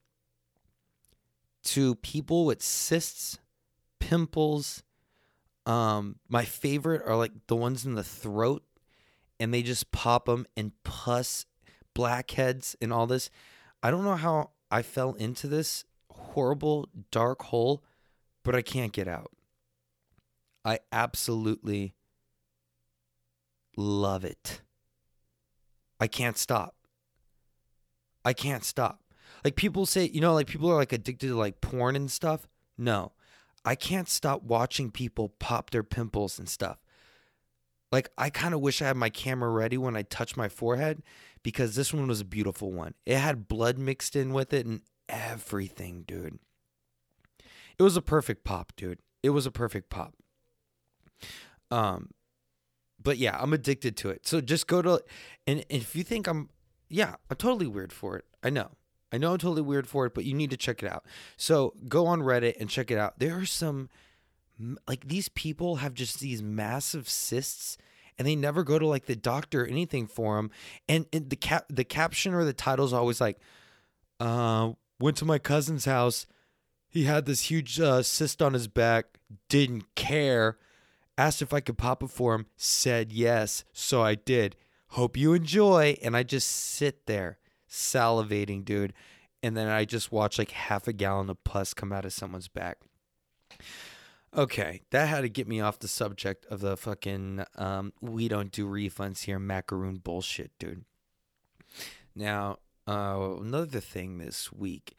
to 1.65 1.97
people 1.97 2.47
with 2.47 2.63
cysts, 2.63 3.39
pimples. 3.99 4.83
Um, 5.67 6.17
my 6.29 6.45
favorite 6.45 7.03
are 7.05 7.17
like 7.17 7.33
the 7.47 7.57
ones 7.57 7.85
in 7.85 7.95
the 7.95 8.05
throat, 8.05 8.63
and 9.39 9.53
they 9.53 9.63
just 9.63 9.93
pop 9.93 10.25
them 10.27 10.47
and 10.57 10.73
pus, 10.85 11.45
blackheads, 11.95 12.77
and 12.81 12.93
all 12.93 13.07
this. 13.07 13.29
I 13.83 13.91
don't 13.91 14.05
know 14.05 14.17
how 14.17 14.51
I 14.71 14.83
fell 14.83 15.15
into 15.15 15.47
this 15.47 15.85
horrible 16.11 16.89
dark 17.11 17.43
hole, 17.43 17.85
but 18.43 18.55
I 18.55 18.63
can't 18.63 18.93
get 18.93 19.09
out. 19.09 19.31
I 20.65 20.81
absolutely 20.91 21.95
love 23.77 24.25
it. 24.25 24.58
I 26.01 26.07
can't 26.07 26.39
stop. 26.39 26.75
I 28.25 28.33
can't 28.33 28.65
stop. 28.65 29.01
Like 29.45 29.57
people 29.57 29.87
say, 29.87 30.11
you 30.13 30.21
know, 30.21 30.35
like 30.35 30.47
people 30.47 30.71
are 30.71 30.77
like 30.77 30.93
addicted 30.93 31.29
to 31.29 31.35
like 31.35 31.61
porn 31.61 31.97
and 31.97 32.11
stuff. 32.11 32.47
No, 32.77 33.13
I 33.65 33.75
can't 33.75 34.09
stop 34.09 34.43
watching 34.43 34.91
people 34.91 35.31
pop 35.39 35.71
their 35.71 35.83
pimples 35.83 36.39
and 36.39 36.49
stuff. 36.49 36.79
Like 37.91 38.11
I 38.19 38.31
kind 38.31 38.55
of 38.55 38.61
wish 38.61 38.83
I 38.83 38.87
had 38.87 38.97
my 38.97 39.11
camera 39.11 39.51
ready 39.51 39.79
when 39.79 39.97
I 39.97 40.03
touch 40.03 40.37
my 40.37 40.49
forehead 40.49 41.03
because 41.43 41.75
this 41.75 41.93
one 41.93 42.07
was 42.07 42.21
a 42.21 42.27
beautiful 42.27 42.73
one. 42.73 42.95
It 43.07 43.17
had 43.17 43.49
blood 43.49 43.79
mixed 43.79 44.15
in 44.15 44.33
with 44.33 44.53
it 44.53 44.67
and 44.67 44.83
everything, 45.09 46.05
dude. 46.07 46.39
It 47.79 47.83
was 47.83 47.97
a 47.97 48.03
perfect 48.03 48.45
pop, 48.45 48.73
dude. 48.77 48.99
It 49.23 49.31
was 49.31 49.47
a 49.47 49.51
perfect 49.51 49.89
pop. 49.89 50.15
Um 51.71 52.11
but 53.03 53.19
yeah, 53.19 53.37
I'm 53.41 53.53
addicted 53.53 53.97
to 53.99 54.11
it. 54.11 54.27
So 54.27 54.41
just 54.41 54.67
go 54.67 54.83
to 54.83 55.03
and 55.47 55.65
if 55.69 55.95
you 55.95 56.05
think 56.05 56.27
I'm 56.27 56.49
yeah, 56.89 57.17
I'm 57.31 57.37
totally 57.37 57.67
weird 57.67 57.93
for 57.93 58.17
it. 58.17 58.25
I 58.43 58.51
know. 58.51 58.71
I 59.13 59.19
know 59.19 59.33
I'm 59.33 59.39
totally 59.39 59.63
weird 59.63 59.87
for 59.87 60.07
it, 60.07 60.15
but 60.15 60.25
you 60.25 60.35
need 60.35 60.51
to 60.51 60.57
check 60.57 60.83
it 60.83 60.91
out. 60.91 61.05
So 61.37 61.75
go 61.89 62.07
on 62.07 62.21
Reddit 62.21 62.57
and 62.61 62.69
check 62.69 62.91
it 62.91 62.99
out. 62.99 63.19
There 63.19 63.39
are 63.39 63.47
some 63.47 63.89
like 64.87 65.07
these 65.07 65.29
people 65.31 65.77
have 65.77 65.95
just 65.95 66.21
these 66.21 66.43
massive 66.43 67.09
cysts 67.09 67.79
and 68.19 68.27
they 68.27 68.35
never 68.35 68.65
go 68.65 68.79
to 68.79 68.87
like 68.87 69.07
the 69.07 69.17
doctor 69.17 69.63
or 69.63 69.67
anything 69.67 70.07
for 70.07 70.37
them 70.37 70.51
and, 70.89 71.07
and 71.13 71.31
the 71.31 71.37
cap 71.37 71.67
the 71.69 71.85
caption 71.85 72.35
or 72.35 72.45
the 72.45 72.53
title 72.53 72.85
is 72.85 72.93
always 72.93 73.21
like 73.21 73.39
uh 74.19 74.73
went 74.99 75.17
to 75.17 75.25
my 75.25 75.39
cousin's 75.39 75.85
house 75.85 76.27
he 76.89 77.05
had 77.05 77.27
this 77.27 77.43
huge 77.43 77.79
uh, 77.79 78.03
cyst 78.03 78.43
on 78.43 78.53
his 78.53 78.67
back 78.67 79.19
didn't 79.49 79.95
care 79.95 80.59
asked 81.19 81.43
if 81.43 81.53
i 81.53 81.61
could 81.61 81.77
pop 81.77 82.03
it 82.03 82.09
for 82.09 82.35
him 82.35 82.47
said 82.57 83.13
yes 83.13 83.65
so 83.73 84.03
i 84.03 84.15
did. 84.15 84.57
Hope 84.93 85.19
you 85.19 85.35
enjoy. 85.35 85.99
And 86.03 86.17
i 86.17 86.23
just 86.23 86.49
sit 86.49 87.07
there 87.07 87.39
salivating 87.69 88.65
dude. 88.65 88.95
And 89.43 89.57
then 89.57 89.69
i 89.69 89.85
just 89.85 90.11
watch 90.11 90.39
like 90.39 90.53
half 90.53 90.89
a 90.89 90.93
gallon 90.93 91.29
of 91.29 91.43
pus 91.45 91.75
come 91.75 91.93
out 91.93 92.07
of 92.07 92.13
someone's 92.13 92.49
back. 92.49 92.79
Okay, 94.37 94.83
that 94.91 95.09
had 95.09 95.23
to 95.23 95.29
get 95.29 95.49
me 95.49 95.61
off 95.61 95.79
the 95.79 95.89
subject 95.89 96.45
of 96.47 96.61
the 96.61 96.77
fucking 96.77 97.45
um, 97.57 97.93
we 98.01 98.29
don't 98.29 98.53
do 98.53 98.67
refunds 98.67 99.25
here 99.25 99.39
macaroon 99.39 99.97
bullshit, 99.97 100.53
dude. 100.59 100.85
Now, 102.15 102.59
uh, 102.87 103.37
another 103.41 103.81
thing 103.81 104.19
this 104.19 104.53
week, 104.53 104.97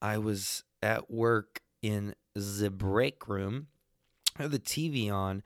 I 0.00 0.16
was 0.18 0.64
at 0.82 1.10
work 1.10 1.60
in 1.82 2.14
the 2.34 2.70
break 2.70 3.28
room, 3.28 3.66
Have 4.36 4.50
the 4.50 4.58
TV 4.58 5.12
on, 5.12 5.42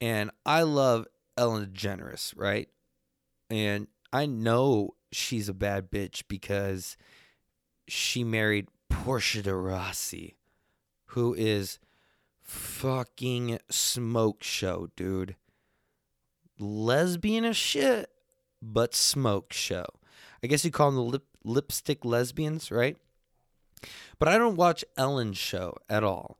and 0.00 0.30
I 0.46 0.62
love 0.62 1.06
Ellen 1.36 1.66
DeGeneres, 1.66 2.32
right? 2.36 2.68
And 3.50 3.88
I 4.12 4.26
know 4.26 4.94
she's 5.10 5.48
a 5.48 5.54
bad 5.54 5.90
bitch 5.90 6.22
because 6.28 6.96
she 7.86 8.22
married 8.22 8.68
Portia 8.88 9.42
de 9.42 9.54
Rossi, 9.54 10.36
who 11.06 11.34
is 11.34 11.78
fucking 12.42 13.58
smoke 13.70 14.42
show, 14.42 14.88
dude. 14.96 15.36
Lesbian 16.58 17.44
as 17.44 17.56
shit, 17.56 18.10
but 18.60 18.94
smoke 18.94 19.52
show. 19.52 19.84
I 20.42 20.46
guess 20.46 20.64
you 20.64 20.70
call 20.70 20.90
them 20.90 20.96
the 20.96 21.02
lip, 21.02 21.24
lipstick 21.44 22.04
lesbians, 22.04 22.70
right? 22.70 22.96
But 24.18 24.28
I 24.28 24.38
don't 24.38 24.56
watch 24.56 24.84
Ellen's 24.96 25.38
show 25.38 25.76
at 25.88 26.04
all. 26.04 26.38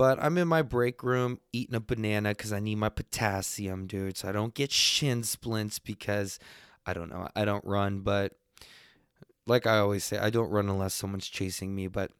But 0.00 0.18
I'm 0.18 0.38
in 0.38 0.48
my 0.48 0.62
break 0.62 1.02
room 1.02 1.40
eating 1.52 1.74
a 1.74 1.80
banana 1.80 2.30
because 2.30 2.54
I 2.54 2.58
need 2.58 2.76
my 2.76 2.88
potassium, 2.88 3.86
dude. 3.86 4.16
So 4.16 4.30
I 4.30 4.32
don't 4.32 4.54
get 4.54 4.72
shin 4.72 5.22
splints 5.24 5.78
because 5.78 6.38
I 6.86 6.94
don't 6.94 7.10
know. 7.10 7.28
I 7.36 7.44
don't 7.44 7.62
run, 7.66 8.00
but 8.00 8.32
like 9.46 9.66
I 9.66 9.76
always 9.76 10.02
say, 10.02 10.16
I 10.16 10.30
don't 10.30 10.48
run 10.48 10.70
unless 10.70 10.94
someone's 10.94 11.28
chasing 11.28 11.74
me. 11.74 11.86
But 11.86 12.12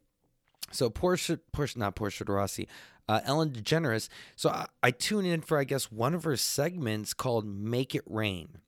so 0.71 0.91
Portia, 0.91 1.41
Portia, 1.53 1.79
not 1.79 1.95
Portia 1.95 2.27
de 2.27 2.33
Rossi 2.33 2.69
uh, 3.09 3.23
Ellen 3.25 3.49
DeGeneres. 3.49 4.11
So 4.37 4.51
I, 4.51 4.67
I 4.83 4.91
tune 4.91 5.25
in 5.25 5.41
for, 5.41 5.57
I 5.57 5.65
guess, 5.65 5.91
one 5.91 6.13
of 6.13 6.25
her 6.25 6.37
segments 6.37 7.15
called 7.15 7.47
Make 7.47 7.95
It 7.95 8.05
Rain, 8.05 8.59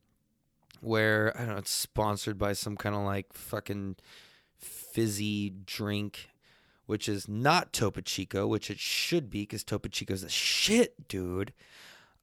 where, 0.80 1.36
I 1.36 1.40
don't 1.40 1.48
know, 1.50 1.58
it's 1.58 1.70
sponsored 1.70 2.38
by 2.38 2.54
some 2.54 2.78
kind 2.78 2.94
of 2.94 3.02
like 3.02 3.34
fucking 3.34 3.96
fizzy 4.56 5.50
drink, 5.50 6.30
which 6.86 7.08
is 7.08 7.28
not 7.28 7.72
Topo 7.72 8.00
Chico, 8.00 8.46
which 8.46 8.70
it 8.70 8.78
should 8.78 9.30
be 9.30 9.42
because 9.42 9.64
Topo 9.64 9.88
Chico's 9.88 10.22
a 10.22 10.28
shit, 10.28 11.08
dude. 11.08 11.52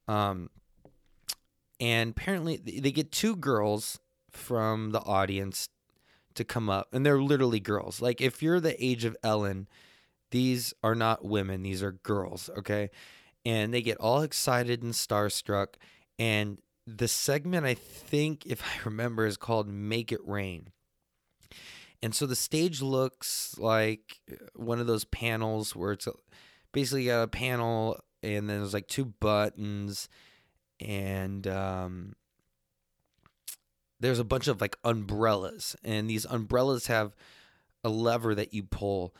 Um, 0.06 0.50
and 1.78 2.10
apparently 2.10 2.56
they 2.56 2.92
get 2.92 3.12
two 3.12 3.36
girls 3.36 3.98
from 4.30 4.90
the 4.90 5.00
audience 5.00 5.68
to 6.34 6.44
come 6.44 6.70
up, 6.70 6.94
and 6.94 7.04
they're 7.04 7.20
literally 7.20 7.60
girls. 7.60 8.00
Like 8.00 8.20
if 8.20 8.42
you're 8.42 8.60
the 8.60 8.82
age 8.84 9.04
of 9.04 9.16
Ellen 9.22 9.66
these 10.30 10.72
are 10.82 10.94
not 10.94 11.24
women, 11.24 11.62
these 11.62 11.82
are 11.82 11.92
girls, 11.92 12.50
okay? 12.58 12.90
And 13.44 13.74
they 13.74 13.82
get 13.82 13.98
all 13.98 14.22
excited 14.22 14.82
and 14.82 14.92
starstruck. 14.92 15.74
And 16.18 16.58
the 16.86 17.08
segment, 17.08 17.66
I 17.66 17.74
think, 17.74 18.46
if 18.46 18.62
I 18.62 18.80
remember, 18.84 19.26
is 19.26 19.36
called 19.36 19.68
Make 19.68 20.12
It 20.12 20.20
Rain. 20.24 20.68
And 22.02 22.14
so 22.14 22.26
the 22.26 22.36
stage 22.36 22.80
looks 22.80 23.54
like 23.58 24.20
one 24.54 24.80
of 24.80 24.86
those 24.86 25.04
panels 25.04 25.76
where 25.76 25.92
it's 25.92 26.08
basically 26.72 27.06
got 27.06 27.22
a 27.22 27.28
panel 27.28 28.00
and 28.22 28.48
then 28.48 28.58
there's 28.58 28.74
like 28.74 28.88
two 28.88 29.04
buttons 29.04 30.08
and 30.80 31.46
um, 31.46 32.14
there's 33.98 34.18
a 34.18 34.24
bunch 34.24 34.48
of 34.48 34.60
like 34.60 34.76
umbrellas. 34.82 35.76
And 35.84 36.08
these 36.08 36.24
umbrellas 36.24 36.86
have 36.86 37.14
a 37.84 37.90
lever 37.90 38.34
that 38.34 38.54
you 38.54 38.62
pull. 38.62 39.14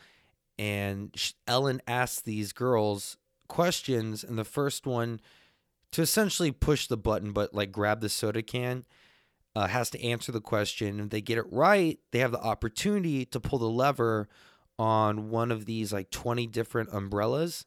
And 0.57 1.15
Ellen 1.47 1.81
asks 1.87 2.21
these 2.21 2.53
girls 2.53 3.17
questions, 3.47 4.23
and 4.23 4.37
the 4.37 4.45
first 4.45 4.85
one 4.85 5.19
to 5.91 6.01
essentially 6.01 6.51
push 6.51 6.87
the 6.87 6.97
button, 6.97 7.31
but 7.31 7.53
like 7.53 7.71
grab 7.71 8.01
the 8.01 8.09
soda 8.09 8.41
can, 8.41 8.85
uh, 9.55 9.67
has 9.67 9.89
to 9.91 10.03
answer 10.03 10.31
the 10.31 10.41
question. 10.41 10.99
If 10.99 11.09
they 11.09 11.21
get 11.21 11.37
it 11.37 11.51
right, 11.51 11.99
they 12.11 12.19
have 12.19 12.31
the 12.31 12.41
opportunity 12.41 13.25
to 13.25 13.39
pull 13.39 13.59
the 13.59 13.69
lever 13.69 14.27
on 14.79 15.29
one 15.29 15.51
of 15.51 15.65
these 15.65 15.93
like 15.93 16.09
20 16.09 16.47
different 16.47 16.89
umbrellas. 16.93 17.65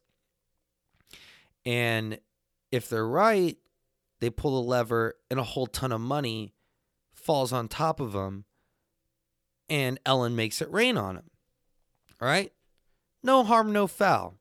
And 1.64 2.18
if 2.72 2.88
they're 2.88 3.06
right, 3.06 3.56
they 4.20 4.30
pull 4.30 4.62
the 4.62 4.68
lever 4.68 5.14
and 5.30 5.38
a 5.38 5.44
whole 5.44 5.66
ton 5.66 5.92
of 5.92 6.00
money 6.00 6.54
falls 7.12 7.52
on 7.52 7.68
top 7.68 8.00
of 8.00 8.12
them 8.12 8.44
and 9.68 9.98
Ellen 10.04 10.36
makes 10.36 10.60
it 10.60 10.70
rain 10.70 10.96
on 10.96 11.16
them. 11.16 11.30
All 12.20 12.28
right? 12.28 12.52
No 13.22 13.44
harm, 13.44 13.72
no 13.72 13.86
foul. 13.86 14.34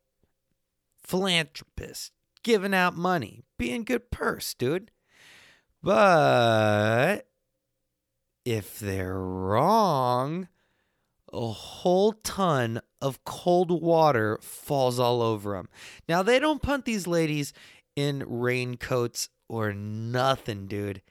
Philanthropist, 1.03 2.11
giving 2.43 2.73
out 2.73 2.95
money, 2.95 3.43
being 3.57 3.83
good 3.83 4.11
purse, 4.11 4.53
dude. 4.53 4.91
But 5.81 7.27
if 8.45 8.79
they're 8.79 9.19
wrong, 9.19 10.47
a 11.31 11.47
whole 11.47 12.13
ton 12.13 12.81
of 13.01 13.23
cold 13.23 13.71
water 13.71 14.39
falls 14.41 14.99
all 14.99 15.21
over 15.21 15.53
them. 15.53 15.69
Now, 16.07 16.23
they 16.23 16.39
don't 16.39 16.61
punt 16.61 16.85
these 16.85 17.07
ladies 17.07 17.53
in 17.95 18.23
raincoats 18.27 19.29
or 19.49 19.73
nothing, 19.73 20.67
dude. 20.67 21.01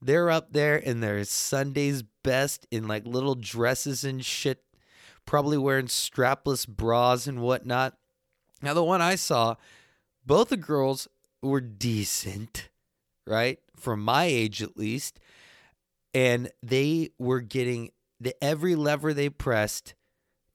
They're 0.00 0.30
up 0.30 0.52
there 0.52 0.76
in 0.76 1.00
their 1.00 1.24
Sunday's 1.24 2.02
best 2.22 2.66
in 2.70 2.86
like 2.86 3.06
little 3.06 3.34
dresses 3.34 4.04
and 4.04 4.24
shit 4.24 4.64
probably 5.26 5.58
wearing 5.58 5.86
strapless 5.86 6.68
bras 6.68 7.26
and 7.26 7.40
whatnot. 7.40 7.96
Now, 8.62 8.74
the 8.74 8.84
one 8.84 9.02
I 9.02 9.14
saw, 9.14 9.56
both 10.24 10.48
the 10.48 10.56
girls 10.56 11.08
were 11.42 11.60
decent, 11.60 12.68
right? 13.26 13.58
For 13.76 13.96
my 13.96 14.24
age 14.24 14.62
at 14.62 14.76
least. 14.76 15.18
And 16.14 16.50
they 16.62 17.10
were 17.18 17.40
getting 17.40 17.90
the 18.20 18.34
every 18.42 18.76
lever 18.76 19.12
they 19.12 19.28
pressed 19.28 19.94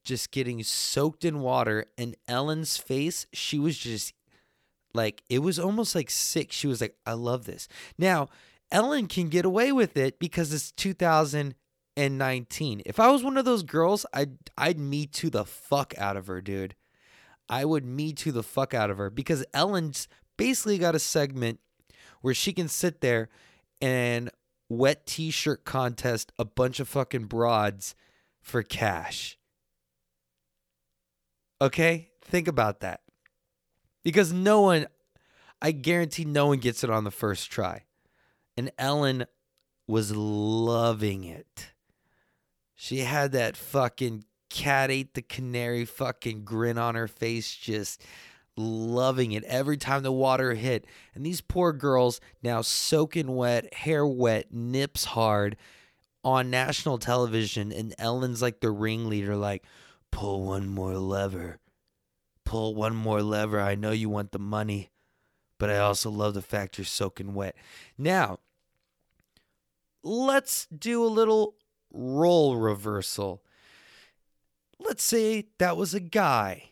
just 0.04 0.30
getting 0.30 0.62
soaked 0.62 1.24
in 1.24 1.40
water 1.40 1.86
and 1.98 2.16
Ellen's 2.26 2.76
face, 2.76 3.26
she 3.32 3.58
was 3.58 3.76
just 3.76 4.14
like 4.94 5.22
it 5.28 5.40
was 5.40 5.58
almost 5.58 5.94
like 5.94 6.10
sick. 6.10 6.50
She 6.52 6.66
was 6.66 6.80
like, 6.80 6.96
"I 7.06 7.12
love 7.12 7.44
this." 7.44 7.68
Now, 7.98 8.28
Ellen 8.72 9.06
can 9.06 9.28
get 9.28 9.44
away 9.44 9.72
with 9.72 9.96
it 9.96 10.18
because 10.18 10.52
it's 10.52 10.72
2000 10.72 11.54
and 11.96 12.18
19. 12.18 12.82
If 12.86 12.98
I 12.98 13.10
was 13.10 13.22
one 13.22 13.36
of 13.36 13.44
those 13.44 13.62
girls, 13.62 14.06
I'd 14.12 14.38
I'd 14.56 14.78
me 14.78 15.06
too 15.06 15.30
the 15.30 15.44
fuck 15.44 15.94
out 15.98 16.16
of 16.16 16.26
her, 16.26 16.40
dude. 16.40 16.74
I 17.48 17.64
would 17.64 17.84
me 17.84 18.12
too 18.12 18.32
the 18.32 18.42
fuck 18.42 18.74
out 18.74 18.90
of 18.90 18.98
her 18.98 19.10
because 19.10 19.44
Ellen's 19.52 20.08
basically 20.36 20.78
got 20.78 20.94
a 20.94 21.00
segment 21.00 21.60
where 22.20 22.34
she 22.34 22.52
can 22.52 22.68
sit 22.68 23.00
there 23.00 23.28
and 23.80 24.30
wet 24.70 25.04
t-shirt 25.04 25.64
contest 25.66 26.32
a 26.38 26.44
bunch 26.46 26.80
of 26.80 26.88
fucking 26.88 27.24
broads 27.24 27.94
for 28.40 28.62
cash. 28.62 29.36
Okay? 31.60 32.08
Think 32.22 32.48
about 32.48 32.80
that. 32.80 33.00
Because 34.02 34.32
no 34.32 34.62
one 34.62 34.86
I 35.60 35.72
guarantee 35.72 36.24
no 36.24 36.46
one 36.46 36.58
gets 36.58 36.82
it 36.82 36.88
on 36.88 37.04
the 37.04 37.10
first 37.10 37.50
try. 37.50 37.84
And 38.56 38.72
Ellen 38.78 39.26
was 39.86 40.14
loving 40.14 41.24
it. 41.24 41.72
She 42.74 43.00
had 43.00 43.32
that 43.32 43.58
fucking 43.58 44.24
cat 44.48 44.90
ate 44.90 45.12
the 45.14 45.22
canary 45.22 45.84
fucking 45.84 46.44
grin 46.44 46.78
on 46.78 46.94
her 46.94 47.08
face, 47.08 47.54
just 47.54 48.02
loving 48.56 49.32
it 49.32 49.44
every 49.44 49.76
time 49.76 50.02
the 50.02 50.12
water 50.12 50.54
hit. 50.54 50.86
And 51.14 51.24
these 51.24 51.40
poor 51.40 51.72
girls 51.72 52.20
now 52.42 52.62
soaking 52.62 53.34
wet, 53.34 53.72
hair 53.74 54.06
wet, 54.06 54.52
nips 54.52 55.04
hard 55.04 55.56
on 56.22 56.50
national 56.50 56.98
television. 56.98 57.72
And 57.72 57.94
Ellen's 57.98 58.42
like 58.42 58.60
the 58.60 58.70
ringleader, 58.70 59.36
like, 59.36 59.64
pull 60.10 60.44
one 60.44 60.68
more 60.68 60.94
lever. 60.94 61.58
Pull 62.44 62.74
one 62.74 62.94
more 62.94 63.22
lever. 63.22 63.60
I 63.60 63.74
know 63.74 63.92
you 63.92 64.08
want 64.08 64.32
the 64.32 64.38
money, 64.38 64.90
but 65.58 65.70
I 65.70 65.78
also 65.78 66.10
love 66.10 66.34
the 66.34 66.42
fact 66.42 66.78
you're 66.78 66.84
soaking 66.84 67.34
wet. 67.34 67.54
Now, 67.96 68.40
let's 70.02 70.66
do 70.66 71.04
a 71.04 71.06
little 71.06 71.54
role 71.92 72.56
reversal. 72.56 73.42
Let's 74.78 75.02
say 75.02 75.48
that 75.58 75.76
was 75.76 75.94
a 75.94 76.00
guy. 76.00 76.69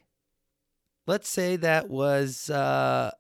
Let's 1.09 1.31
say 1.31 1.57
that 1.57 1.89
was 1.89 2.51
uh, 2.51 3.13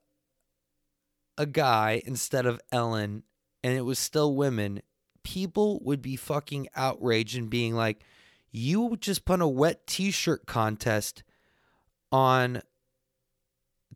a 1.38 1.46
guy 1.46 2.02
instead 2.04 2.44
of 2.44 2.60
Ellen, 2.70 3.22
and 3.64 3.78
it 3.78 3.80
was 3.80 3.98
still 3.98 4.36
women. 4.36 4.82
People 5.24 5.80
would 5.82 6.02
be 6.02 6.14
fucking 6.14 6.68
outraged 6.76 7.38
and 7.38 7.48
being 7.48 7.74
like, 7.74 8.04
you 8.50 8.98
just 9.00 9.24
put 9.24 9.40
a 9.40 9.48
wet 9.48 9.86
t 9.86 10.10
shirt 10.10 10.44
contest 10.44 11.22
on 12.12 12.60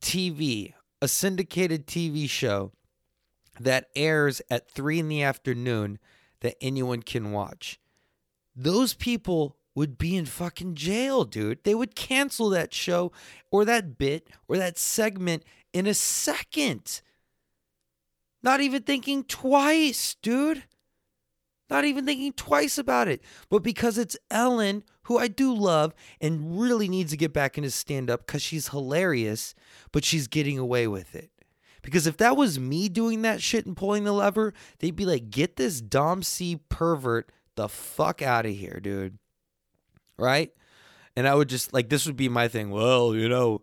TV, 0.01 0.73
a 1.03 1.07
syndicated 1.07 1.87
TV 1.87 2.27
show 2.31 2.73
that 3.61 3.91
airs 3.95 4.41
at 4.51 4.71
three 4.71 5.01
in 5.01 5.09
the 5.09 5.23
afternoon 5.23 5.99
that 6.41 6.57
anyone 6.63 7.03
can 7.03 7.31
watch. 7.31 7.79
Those 8.57 8.95
people 8.95 9.59
would 9.75 9.99
be 9.99 10.17
in 10.17 10.27
fucking 10.27 10.75
jail, 10.75 11.25
dude. 11.25 11.65
They 11.65 11.75
would 11.75 11.95
cancel 11.95 12.51
that 12.51 12.75
show 12.75 13.13
or 13.51 13.65
that 13.65 13.99
bit 13.99 14.29
or 14.49 14.59
that 14.59 14.79
segment 14.79 15.45
in 15.73 15.87
a 15.87 15.95
second. 15.95 17.01
Not 18.43 18.61
even 18.61 18.83
thinking 18.83 19.25
twice, 19.25 20.17
dude. 20.21 20.65
Not 21.71 21.85
even 21.85 22.05
thinking 22.05 22.33
twice 22.35 22.77
about 22.77 23.09
it. 23.09 23.23
But 23.49 23.63
because 23.63 23.97
it's 23.97 24.17
Ellen, 24.31 24.83
who 25.05 25.19
I 25.19 25.29
do 25.29 25.55
love 25.55 25.95
and 26.21 26.61
really 26.61 26.89
needs 26.89 27.13
to 27.13 27.17
get 27.17 27.33
back 27.33 27.57
into 27.57 27.71
stand 27.71 28.11
up 28.11 28.27
because 28.27 28.43
she's 28.43 28.69
hilarious, 28.69 29.55
but 29.91 30.05
she's 30.05 30.27
getting 30.27 30.59
away 30.59 30.87
with 30.87 31.15
it. 31.15 31.31
Because 31.83 32.07
if 32.07 32.17
that 32.19 32.37
was 32.37 32.61
me 32.61 32.89
doing 32.89 33.23
that 33.23 33.43
shit 33.43 33.67
and 33.67 33.77
pulling 33.77 34.05
the 34.05 34.13
lever, 34.13 34.53
they'd 34.79 34.95
be 34.95 35.07
like, 35.07 35.31
get 35.31 35.57
this 35.57 35.81
Dom 35.81 36.23
C 36.23 36.61
pervert 36.69 37.33
the 37.57 37.69
fuck 37.69 38.23
out 38.23 38.47
of 38.47 38.53
here, 38.53 38.79
dude. 38.81 39.19
Right? 40.19 40.53
And 41.17 41.29
I 41.29 41.35
would 41.35 41.49
just, 41.49 41.73
like, 41.73 41.89
this 41.89 42.07
would 42.07 42.17
be 42.17 42.29
my 42.29 42.49
thing. 42.49 42.71
Well, 42.71 43.15
you 43.15 43.29
know, 43.29 43.63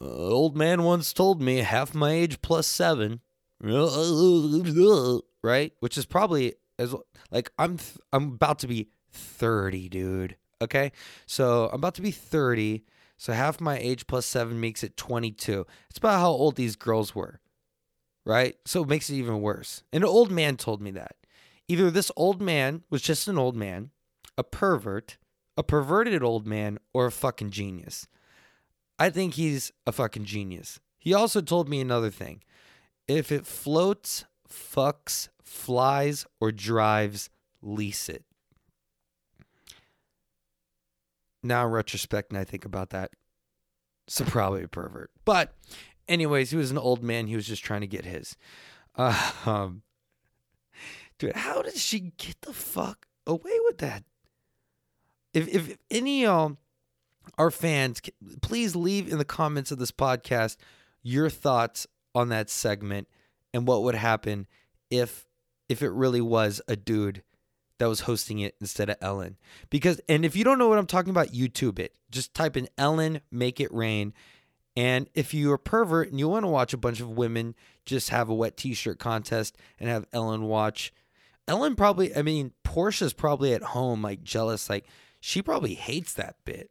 uh, 0.00 0.06
old 0.06 0.56
man 0.56 0.82
once 0.82 1.12
told 1.12 1.40
me 1.40 1.58
half 1.58 1.94
my 1.94 2.10
age 2.12 2.42
plus 2.42 2.66
seven. 2.66 3.20
Right? 5.44 5.72
Which 5.80 5.98
is 5.98 6.06
probably 6.06 6.54
as 6.78 6.94
like 7.30 7.50
I'm 7.58 7.78
th- 7.78 7.98
I'm 8.12 8.32
about 8.34 8.60
to 8.60 8.66
be 8.66 8.90
30, 9.12 9.88
dude. 9.88 10.36
Okay? 10.60 10.92
So 11.26 11.68
I'm 11.68 11.76
about 11.76 11.94
to 11.96 12.02
be 12.02 12.10
30. 12.10 12.84
So 13.16 13.32
half 13.32 13.60
my 13.60 13.78
age 13.78 14.06
plus 14.06 14.26
7 14.26 14.58
makes 14.60 14.82
it 14.82 14.96
22. 14.96 15.66
It's 15.90 15.98
about 15.98 16.20
how 16.20 16.30
old 16.30 16.56
these 16.56 16.76
girls 16.76 17.14
were. 17.14 17.40
Right? 18.24 18.56
So 18.64 18.82
it 18.82 18.88
makes 18.88 19.10
it 19.10 19.14
even 19.14 19.40
worse. 19.40 19.82
And 19.92 20.04
an 20.04 20.08
old 20.08 20.30
man 20.30 20.56
told 20.56 20.80
me 20.80 20.90
that. 20.92 21.16
Either 21.68 21.90
this 21.90 22.10
old 22.16 22.40
man 22.40 22.82
was 22.90 23.02
just 23.02 23.28
an 23.28 23.38
old 23.38 23.56
man, 23.56 23.90
a 24.36 24.44
pervert, 24.44 25.18
a 25.56 25.62
perverted 25.62 26.22
old 26.22 26.46
man, 26.46 26.78
or 26.92 27.06
a 27.06 27.12
fucking 27.12 27.50
genius. 27.50 28.06
I 28.98 29.10
think 29.10 29.34
he's 29.34 29.72
a 29.86 29.92
fucking 29.92 30.24
genius. 30.24 30.80
He 30.98 31.12
also 31.12 31.40
told 31.40 31.68
me 31.68 31.80
another 31.80 32.10
thing. 32.10 32.42
If 33.08 33.32
it 33.32 33.46
floats, 33.46 34.24
fucks, 34.48 35.28
flies, 35.42 36.24
or 36.40 36.52
drives, 36.52 37.28
lease 37.60 38.08
it. 38.08 38.24
Now, 41.42 41.66
in 41.66 41.72
retrospect, 41.72 42.30
and 42.30 42.38
I 42.38 42.44
think 42.44 42.64
about 42.64 42.90
that, 42.90 43.10
so 44.06 44.24
probably 44.24 44.62
a 44.62 44.68
pervert. 44.68 45.10
But, 45.24 45.52
anyways, 46.08 46.50
he 46.50 46.56
was 46.56 46.70
an 46.70 46.78
old 46.78 47.02
man. 47.02 47.26
He 47.26 47.34
was 47.34 47.46
just 47.46 47.64
trying 47.64 47.80
to 47.80 47.86
get 47.88 48.04
his. 48.04 48.36
Uh, 48.96 49.32
um, 49.46 49.82
dude, 51.18 51.34
how 51.34 51.62
did 51.62 51.76
she 51.76 52.12
get 52.16 52.40
the 52.42 52.52
fuck 52.52 53.06
away 53.26 53.58
with 53.64 53.78
that? 53.78 54.04
If 55.34 55.48
if 55.48 55.78
any 55.90 56.26
um 56.26 56.58
our 57.38 57.50
fans, 57.50 58.00
please 58.40 58.76
leave 58.76 59.10
in 59.10 59.18
the 59.18 59.24
comments 59.24 59.70
of 59.70 59.78
this 59.78 59.92
podcast 59.92 60.56
your 61.02 61.30
thoughts 61.30 61.86
on 62.14 62.28
that 62.28 62.50
segment 62.50 63.08
and 63.54 63.66
what 63.66 63.82
would 63.82 63.94
happen 63.94 64.46
if 64.90 65.26
if 65.68 65.82
it 65.82 65.90
really 65.90 66.20
was 66.20 66.60
a 66.68 66.76
dude 66.76 67.22
that 67.78 67.88
was 67.88 68.00
hosting 68.00 68.38
it 68.38 68.54
instead 68.60 68.90
of 68.90 68.96
Ellen. 69.00 69.36
Because 69.70 70.00
and 70.08 70.24
if 70.24 70.36
you 70.36 70.44
don't 70.44 70.58
know 70.58 70.68
what 70.68 70.78
I'm 70.78 70.86
talking 70.86 71.10
about, 71.10 71.32
YouTube 71.32 71.78
it. 71.78 71.94
Just 72.10 72.34
type 72.34 72.56
in 72.56 72.68
Ellen 72.78 73.20
make 73.30 73.60
it 73.60 73.72
rain. 73.72 74.12
And 74.76 75.08
if 75.14 75.34
you're 75.34 75.54
a 75.54 75.58
pervert 75.58 76.10
and 76.10 76.18
you 76.18 76.28
want 76.28 76.44
to 76.44 76.48
watch 76.48 76.72
a 76.72 76.78
bunch 76.78 77.00
of 77.00 77.10
women 77.10 77.54
just 77.84 78.10
have 78.10 78.28
a 78.28 78.34
wet 78.34 78.56
t-shirt 78.56 78.98
contest 78.98 79.56
and 79.78 79.88
have 79.88 80.06
Ellen 80.12 80.42
watch 80.44 80.92
Ellen 81.48 81.74
probably 81.74 82.14
I 82.14 82.22
mean 82.22 82.52
Portia's 82.62 83.12
probably 83.12 83.52
at 83.52 83.62
home 83.62 84.02
like 84.02 84.22
jealous 84.22 84.70
like 84.70 84.86
she 85.24 85.40
probably 85.40 85.74
hates 85.74 86.12
that 86.14 86.34
bit. 86.44 86.68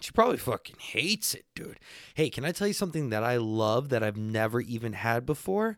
She 0.00 0.10
probably 0.10 0.38
fucking 0.38 0.76
hates 0.80 1.34
it, 1.34 1.44
dude. 1.54 1.78
Hey, 2.14 2.30
can 2.30 2.46
I 2.46 2.50
tell 2.50 2.66
you 2.66 2.72
something 2.72 3.10
that 3.10 3.22
I 3.22 3.36
love 3.36 3.90
that 3.90 4.02
I've 4.02 4.16
never 4.16 4.62
even 4.62 4.94
had 4.94 5.26
before? 5.26 5.76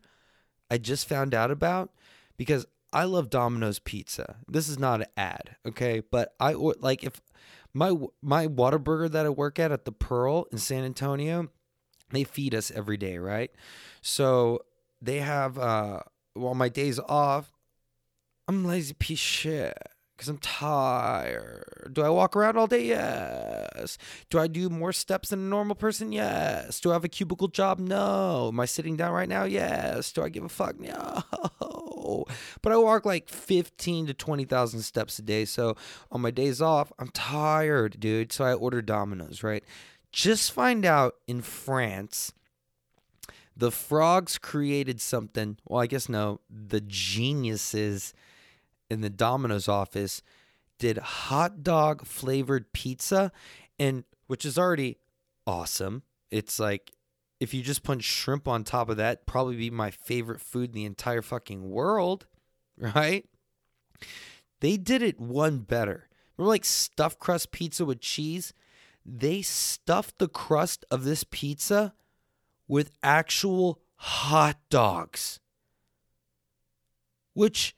I 0.70 0.78
just 0.78 1.08
found 1.08 1.34
out 1.34 1.50
about 1.50 1.90
because 2.36 2.64
I 2.92 3.04
love 3.04 3.28
Domino's 3.28 3.80
pizza. 3.80 4.36
This 4.46 4.68
is 4.68 4.78
not 4.78 5.00
an 5.00 5.08
ad, 5.16 5.56
okay? 5.66 6.00
But 6.08 6.32
I 6.38 6.52
like 6.52 7.02
if 7.02 7.20
my 7.74 7.92
my 8.22 8.46
Whataburger 8.46 9.10
that 9.10 9.26
I 9.26 9.30
work 9.30 9.58
at 9.58 9.72
at 9.72 9.84
the 9.84 9.90
Pearl 9.90 10.46
in 10.52 10.58
San 10.58 10.84
Antonio, 10.84 11.48
they 12.12 12.22
feed 12.22 12.54
us 12.54 12.70
every 12.70 12.98
day, 12.98 13.18
right? 13.18 13.50
So 14.00 14.60
they 15.02 15.18
have 15.18 15.58
uh 15.58 16.00
well 16.36 16.54
my 16.54 16.68
days 16.68 17.00
off, 17.00 17.50
I'm 18.46 18.64
lazy 18.64 18.94
piece 18.94 19.18
shit 19.18 19.76
because 20.20 20.28
I'm 20.28 20.36
tired. 20.36 21.92
Do 21.94 22.02
I 22.02 22.10
walk 22.10 22.36
around 22.36 22.58
all 22.58 22.66
day? 22.66 22.84
Yes. 22.84 23.96
Do 24.28 24.38
I 24.38 24.48
do 24.48 24.68
more 24.68 24.92
steps 24.92 25.30
than 25.30 25.38
a 25.38 25.48
normal 25.48 25.74
person? 25.74 26.12
Yes. 26.12 26.78
Do 26.78 26.90
I 26.90 26.92
have 26.92 27.04
a 27.04 27.08
cubicle 27.08 27.48
job? 27.48 27.78
No. 27.78 28.48
Am 28.48 28.60
I 28.60 28.66
sitting 28.66 28.98
down 28.98 29.12
right 29.12 29.30
now? 29.30 29.44
Yes. 29.44 30.12
Do 30.12 30.22
I 30.22 30.28
give 30.28 30.44
a 30.44 30.50
fuck? 30.50 30.78
No. 30.78 31.22
But 32.60 32.72
I 32.72 32.76
walk 32.76 33.06
like 33.06 33.28
15 33.28 34.08
to 34.08 34.14
20,000 34.14 34.80
steps 34.80 35.18
a 35.20 35.22
day. 35.22 35.44
So 35.44 35.76
on 36.10 36.20
my 36.20 36.32
days 36.32 36.60
off, 36.60 36.92
I'm 36.98 37.08
tired, 37.08 38.00
dude. 38.00 38.32
So 38.32 38.44
I 38.44 38.52
order 38.52 38.82
Domino's, 38.82 39.42
right? 39.44 39.62
Just 40.10 40.50
find 40.50 40.84
out 40.84 41.14
in 41.28 41.40
France, 41.40 42.32
the 43.56 43.70
frogs 43.70 44.38
created 44.38 45.00
something. 45.00 45.58
Well, 45.64 45.80
I 45.80 45.86
guess 45.86 46.08
no, 46.08 46.40
the 46.50 46.80
geniuses 46.80 48.12
in 48.90 49.00
the 49.00 49.10
Domino's 49.10 49.68
office 49.68 50.22
did 50.78 50.98
hot 50.98 51.62
dog 51.62 52.04
flavored 52.04 52.72
pizza 52.72 53.30
and 53.78 54.04
which 54.26 54.44
is 54.44 54.58
already 54.58 54.98
awesome. 55.46 56.02
It's 56.30 56.58
like 56.58 56.92
if 57.38 57.54
you 57.54 57.62
just 57.62 57.82
punch 57.82 58.04
shrimp 58.04 58.46
on 58.46 58.64
top 58.64 58.88
of 58.88 58.98
that, 58.98 59.26
probably 59.26 59.56
be 59.56 59.70
my 59.70 59.90
favorite 59.90 60.40
food 60.40 60.70
in 60.70 60.74
the 60.74 60.84
entire 60.84 61.22
fucking 61.22 61.70
world, 61.70 62.26
right? 62.78 63.26
They 64.60 64.76
did 64.76 65.02
it 65.02 65.18
one 65.18 65.60
better. 65.60 66.08
Remember 66.36 66.50
like 66.50 66.64
stuffed 66.64 67.18
crust 67.18 67.50
pizza 67.50 67.84
with 67.84 68.00
cheese? 68.00 68.52
They 69.04 69.42
stuffed 69.42 70.18
the 70.18 70.28
crust 70.28 70.84
of 70.90 71.04
this 71.04 71.24
pizza 71.24 71.94
with 72.68 72.90
actual 73.02 73.80
hot 73.96 74.58
dogs. 74.68 75.40
Which 77.32 77.74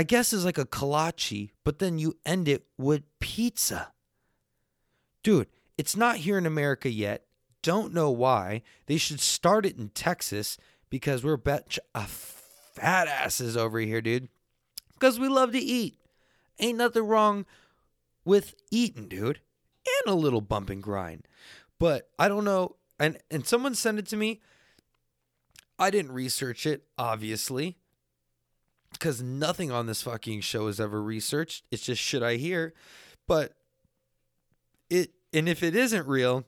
I 0.00 0.02
guess 0.02 0.32
is 0.32 0.46
like 0.46 0.56
a 0.56 0.64
kolache, 0.64 1.50
but 1.62 1.78
then 1.78 1.98
you 1.98 2.16
end 2.24 2.48
it 2.48 2.64
with 2.78 3.02
pizza. 3.18 3.92
Dude, 5.22 5.48
it's 5.76 5.94
not 5.94 6.16
here 6.16 6.38
in 6.38 6.46
America 6.46 6.88
yet. 6.88 7.26
Don't 7.60 7.92
know 7.92 8.10
why. 8.10 8.62
They 8.86 8.96
should 8.96 9.20
start 9.20 9.66
it 9.66 9.76
in 9.76 9.90
Texas 9.90 10.56
because 10.88 11.22
we're 11.22 11.34
a 11.34 11.38
bunch 11.38 11.78
of 11.94 12.08
fat 12.08 13.08
asses 13.08 13.58
over 13.58 13.78
here, 13.78 14.00
dude. 14.00 14.30
Because 14.94 15.20
we 15.20 15.28
love 15.28 15.52
to 15.52 15.58
eat. 15.58 15.98
Ain't 16.58 16.78
nothing 16.78 17.06
wrong 17.06 17.44
with 18.24 18.54
eating, 18.70 19.06
dude. 19.06 19.42
And 20.06 20.14
a 20.14 20.16
little 20.16 20.40
bump 20.40 20.70
and 20.70 20.82
grind. 20.82 21.28
But 21.78 22.08
I 22.18 22.28
don't 22.28 22.46
know. 22.46 22.76
And 22.98 23.18
and 23.30 23.46
someone 23.46 23.74
sent 23.74 23.98
it 23.98 24.06
to 24.06 24.16
me. 24.16 24.40
I 25.78 25.90
didn't 25.90 26.12
research 26.12 26.64
it, 26.64 26.84
obviously, 26.96 27.76
because 29.00 29.22
nothing 29.22 29.72
on 29.72 29.86
this 29.86 30.02
fucking 30.02 30.42
show 30.42 30.66
is 30.66 30.78
ever 30.78 31.02
researched. 31.02 31.64
It's 31.70 31.82
just 31.82 32.02
shit 32.02 32.22
I 32.22 32.34
hear. 32.34 32.74
But 33.26 33.54
it, 34.90 35.12
and 35.32 35.48
if 35.48 35.62
it 35.62 35.74
isn't 35.74 36.06
real, 36.06 36.44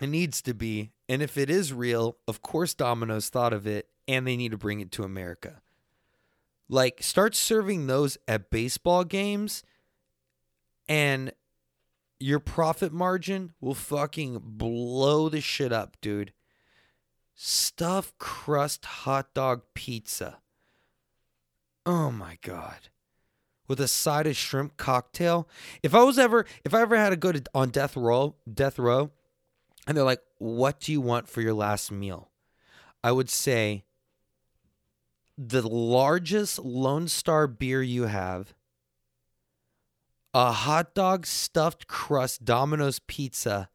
it 0.00 0.08
needs 0.08 0.40
to 0.42 0.54
be. 0.54 0.90
And 1.08 1.20
if 1.20 1.36
it 1.36 1.50
is 1.50 1.72
real, 1.72 2.16
of 2.26 2.40
course 2.40 2.72
Domino's 2.72 3.28
thought 3.28 3.52
of 3.52 3.66
it 3.66 3.88
and 4.08 4.26
they 4.26 4.36
need 4.36 4.52
to 4.52 4.58
bring 4.58 4.80
it 4.80 4.90
to 4.92 5.04
America. 5.04 5.60
Like, 6.68 7.02
start 7.02 7.34
serving 7.34 7.86
those 7.86 8.16
at 8.26 8.50
baseball 8.50 9.04
games 9.04 9.62
and 10.88 11.32
your 12.18 12.40
profit 12.40 12.92
margin 12.92 13.52
will 13.60 13.74
fucking 13.74 14.40
blow 14.42 15.28
the 15.28 15.42
shit 15.42 15.72
up, 15.72 15.98
dude. 16.00 16.32
Stuff 17.34 18.14
crust 18.18 18.84
hot 18.86 19.34
dog 19.34 19.62
pizza. 19.74 20.38
Oh 21.84 22.10
my 22.10 22.38
god. 22.42 22.88
With 23.68 23.80
a 23.80 23.88
side 23.88 24.26
of 24.26 24.36
shrimp 24.36 24.76
cocktail. 24.76 25.48
If 25.82 25.94
I 25.94 26.02
was 26.02 26.18
ever 26.18 26.46
if 26.64 26.74
I 26.74 26.82
ever 26.82 26.96
had 26.96 27.10
to 27.10 27.16
go 27.16 27.32
to 27.32 27.42
on 27.54 27.70
death 27.70 27.96
row, 27.96 28.36
death 28.52 28.78
row, 28.78 29.10
and 29.86 29.96
they're 29.96 30.04
like, 30.04 30.22
"What 30.38 30.80
do 30.80 30.92
you 30.92 31.00
want 31.00 31.28
for 31.28 31.40
your 31.40 31.54
last 31.54 31.90
meal?" 31.90 32.30
I 33.02 33.12
would 33.12 33.30
say 33.30 33.84
the 35.38 35.66
largest 35.66 36.58
Lone 36.58 37.08
Star 37.08 37.46
beer 37.46 37.82
you 37.82 38.04
have, 38.04 38.54
a 40.34 40.52
hot 40.52 40.94
dog 40.94 41.26
stuffed 41.26 41.86
crust 41.86 42.44
Domino's 42.44 42.98
pizza, 43.00 43.70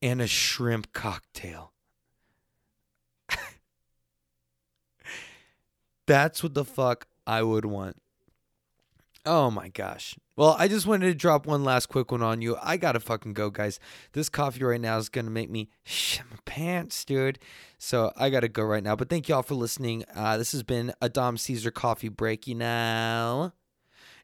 and 0.00 0.22
a 0.22 0.26
shrimp 0.26 0.92
cocktail. 0.92 1.71
That's 6.06 6.42
what 6.42 6.54
the 6.54 6.64
fuck 6.64 7.06
I 7.26 7.42
would 7.42 7.64
want. 7.64 7.96
Oh 9.24 9.50
my 9.50 9.68
gosh. 9.68 10.16
Well, 10.34 10.56
I 10.58 10.66
just 10.66 10.86
wanted 10.86 11.06
to 11.06 11.14
drop 11.14 11.46
one 11.46 11.62
last 11.62 11.86
quick 11.86 12.10
one 12.10 12.22
on 12.22 12.42
you. 12.42 12.56
I 12.60 12.76
gotta 12.76 12.98
fucking 12.98 13.34
go, 13.34 13.50
guys. 13.50 13.78
This 14.12 14.28
coffee 14.28 14.64
right 14.64 14.80
now 14.80 14.98
is 14.98 15.08
gonna 15.08 15.30
make 15.30 15.48
me 15.50 15.68
shit 15.84 16.24
my 16.28 16.38
pants, 16.44 17.04
dude. 17.04 17.38
So 17.78 18.12
I 18.16 18.30
gotta 18.30 18.48
go 18.48 18.64
right 18.64 18.82
now. 18.82 18.96
But 18.96 19.08
thank 19.08 19.28
y'all 19.28 19.42
for 19.42 19.54
listening. 19.54 20.04
Uh, 20.14 20.38
this 20.38 20.52
has 20.52 20.64
been 20.64 20.92
a 21.00 21.08
Dom 21.08 21.36
Caesar 21.36 21.70
coffee 21.70 22.08
break. 22.08 22.46
You 22.46 22.56
know. 22.56 23.52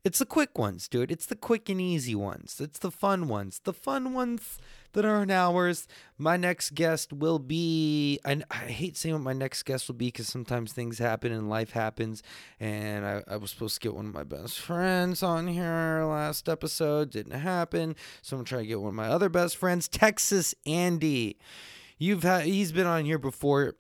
It's 0.05 0.21
the 0.21 0.27
quick 0.27 0.57
ones, 0.57 0.89
dude. 0.89 1.11
It's 1.11 1.27
the 1.27 1.37
quick 1.37 1.69
and 1.69 1.81
easy 1.81 2.15
ones. 2.15 2.61
It's 2.61 2.79
the 2.79 2.91
fun 2.91 3.29
ones. 3.29 3.61
The 3.65 3.73
fun 3.73 4.15
ones 4.15 4.59
that 4.93 5.05
aren't 5.05 5.31
ours. 5.31 5.87
My 6.17 6.37
next 6.37 6.75
guest 6.75 7.13
will 7.13 7.39
be. 7.39 8.19
I, 8.25 8.43
I 8.51 8.55
hate 8.55 8.97
saying 8.97 9.15
what 9.15 9.23
my 9.23 9.33
next 9.33 9.63
guest 9.65 9.89
will 9.89 9.95
be 9.95 10.07
because 10.07 10.29
sometimes 10.29 10.73
things 10.73 10.99
happen 10.99 11.33
and 11.33 11.49
life 11.49 11.73
happens. 11.73 12.23
And 12.59 13.05
I, 13.05 13.23
I 13.29 13.37
was 13.37 13.51
supposed 13.51 13.75
to 13.75 13.81
get 13.81 13.95
one 13.95 14.07
of 14.07 14.15
my 14.15 14.25
best 14.25 14.59
friends 14.59 15.23
on 15.23 15.47
here 15.47 16.05
last 16.05 16.49
episode. 16.49 17.11
Didn't 17.11 17.39
happen. 17.39 17.97
So 18.23 18.37
I'm 18.37 18.45
trying 18.45 18.45
to 18.45 18.49
try 18.49 18.63
to 18.63 18.67
get 18.67 18.81
one 18.81 18.91
of 18.91 18.95
my 18.95 19.09
other 19.09 19.29
best 19.29 19.57
friends, 19.57 19.89
Texas 19.89 20.55
Andy. 20.67 21.39
You've 21.99 22.23
had. 22.23 22.45
He's 22.45 22.73
been 22.73 22.87
on 22.87 23.05
here 23.05 23.19
before 23.19 23.75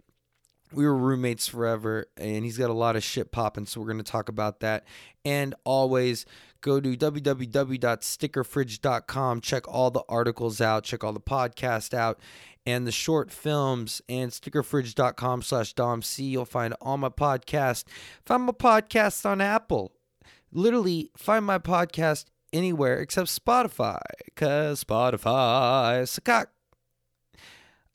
we 0.73 0.85
were 0.85 0.97
roommates 0.97 1.49
forever 1.49 2.07
and 2.17 2.45
he's 2.45 2.59
got 2.59 2.71
a 2.71 2.75
lot 2.75 2.97
of 2.97 3.03
shit 3.03 3.33
popping 3.33 3.65
so 3.67 3.81
we're 3.81 3.87
going 3.87 3.99
to 3.99 4.05
talk 4.05 4.29
about 4.29 4.61
that 4.61 4.85
and 5.25 5.55
always 5.65 6.27
go 6.61 6.81
to 6.81 6.97
www.stickerfridge.com 6.97 9.41
check 9.41 9.69
all 9.69 9.91
the 9.91 10.03
articles 10.09 10.61
out 10.61 10.85
check 10.85 11.05
all 11.05 11.13
the 11.13 11.21
podcast 11.21 11.95
out 11.95 12.19
and 12.67 12.85
the 12.87 12.93
short 12.93 13.31
films 13.31 14.03
and 14.09 14.31
stickerfridge.com 14.31 15.43
slash 15.43 15.75
domc 15.75 16.19
you'll 16.19 16.45
find 16.45 16.75
all 16.81 16.97
my 16.97 17.09
podcasts 17.09 17.85
find 18.25 18.45
my 18.45 18.53
podcast 18.53 19.25
on 19.25 19.41
apple 19.41 19.93
literally 20.53 21.11
find 21.17 21.45
my 21.45 21.59
podcast 21.59 22.27
anywhere 22.53 23.01
except 23.01 23.29
spotify 23.29 24.01
because 24.25 24.85
spotify 24.85 26.03
is 26.03 26.19
a 26.19 26.21
cock 26.21 26.51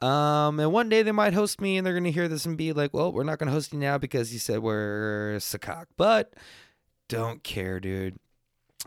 um, 0.04 0.60
and 0.60 0.74
one 0.74 0.90
day 0.90 1.02
they 1.02 1.14
might 1.14 1.34
host 1.34 1.62
me 1.62 1.78
and 1.78 1.88
they're 1.88 1.94
going 1.94 2.04
to 2.04 2.12
hear 2.12 2.28
this 2.28 2.46
and 2.46 2.58
be 2.58 2.74
like, 2.74 2.94
well, 2.94 3.14
we're 3.14 3.24
not 3.24 3.40
going 3.40 3.48
to 3.48 3.54
host 3.54 3.72
you 3.72 3.80
now 3.80 3.98
because 3.98 4.34
you 4.34 4.40
said 4.40 4.60
we're 4.60 5.36
Sakak. 5.38 5.86
But 5.96 6.34
don't 7.08 7.42
care, 7.42 7.80
dude. 7.80 8.20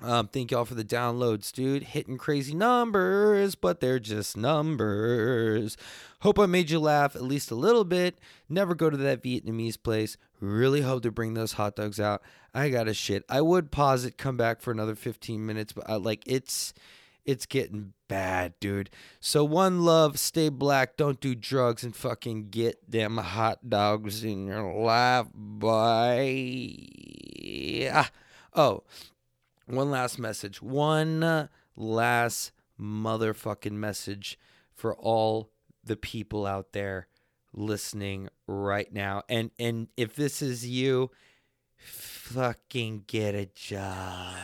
Um, 0.03 0.29
thank 0.29 0.51
y'all 0.51 0.67
for 0.67 0.75
the 0.75 0.85
downloads, 0.85 1.51
dude. 1.51 1.83
Hitting 1.83 2.19
crazy 2.19 2.55
numbers, 2.55 3.55
but 3.55 3.81
they're 3.81 3.99
just 3.99 4.37
numbers. 4.37 5.79
Hope 6.21 6.39
I 6.39 6.45
made 6.47 6.69
you 6.71 6.79
laugh 6.79 7.17
at 7.17 7.23
least 7.23 7.51
a 7.51 7.55
little 7.55 7.85
bit. 7.85 8.19
Never 8.49 8.75
go 8.75 8.91
to 8.91 8.97
that 8.99 9.23
Vietnamese 9.23 9.83
place. 9.83 10.19
Really 10.39 10.83
hope 10.83 11.03
to 11.05 11.11
bring 11.11 11.33
those 11.33 11.53
hot 11.53 11.77
dogs 11.77 11.99
out. 11.99 12.21
I 12.53 12.69
got 12.69 12.89
a 12.89 12.95
shit. 12.95 13.25
I 13.29 13.41
would 13.41 13.71
pause 13.71 14.05
it, 14.05 14.19
come 14.19 14.37
back 14.37 14.61
for 14.61 14.71
another 14.71 14.95
15 14.95 15.45
minutes, 15.47 15.73
but 15.73 15.89
I, 15.89 15.97
like 15.97 16.23
it's 16.27 16.75
it's 17.25 17.47
getting 17.47 17.93
bad, 18.07 18.55
dude. 18.61 18.91
So 19.19 19.45
one 19.45 19.83
love, 19.83 20.19
stay 20.19 20.49
black, 20.49 20.97
don't 20.97 21.21
do 21.21 21.35
drugs, 21.35 21.83
and 21.83 21.97
fucking 21.97 22.51
get 22.51 22.91
them 22.91 23.17
hot 23.17 23.69
dogs 23.69 24.23
in 24.23 24.47
your 24.47 24.73
life, 24.73 25.27
boy. 25.35 26.77
Ah. 27.93 28.11
Oh, 28.55 28.85
one 29.67 29.91
last 29.91 30.19
message. 30.19 30.63
One 30.63 31.49
last 31.77 32.53
motherfucking 32.81 33.73
message 33.73 34.39
for 34.75 34.95
all 34.95 35.51
the 35.85 35.97
people 35.97 36.47
out 36.47 36.73
there 36.73 37.09
listening 37.53 38.29
right 38.47 38.93
now. 38.93 39.23
And 39.29 39.51
and 39.59 39.89
if 39.97 40.15
this 40.15 40.43
is 40.43 40.67
you, 40.67 41.11
fucking 41.77 43.05
get 43.07 43.35
a 43.35 43.47
job. 43.47 44.37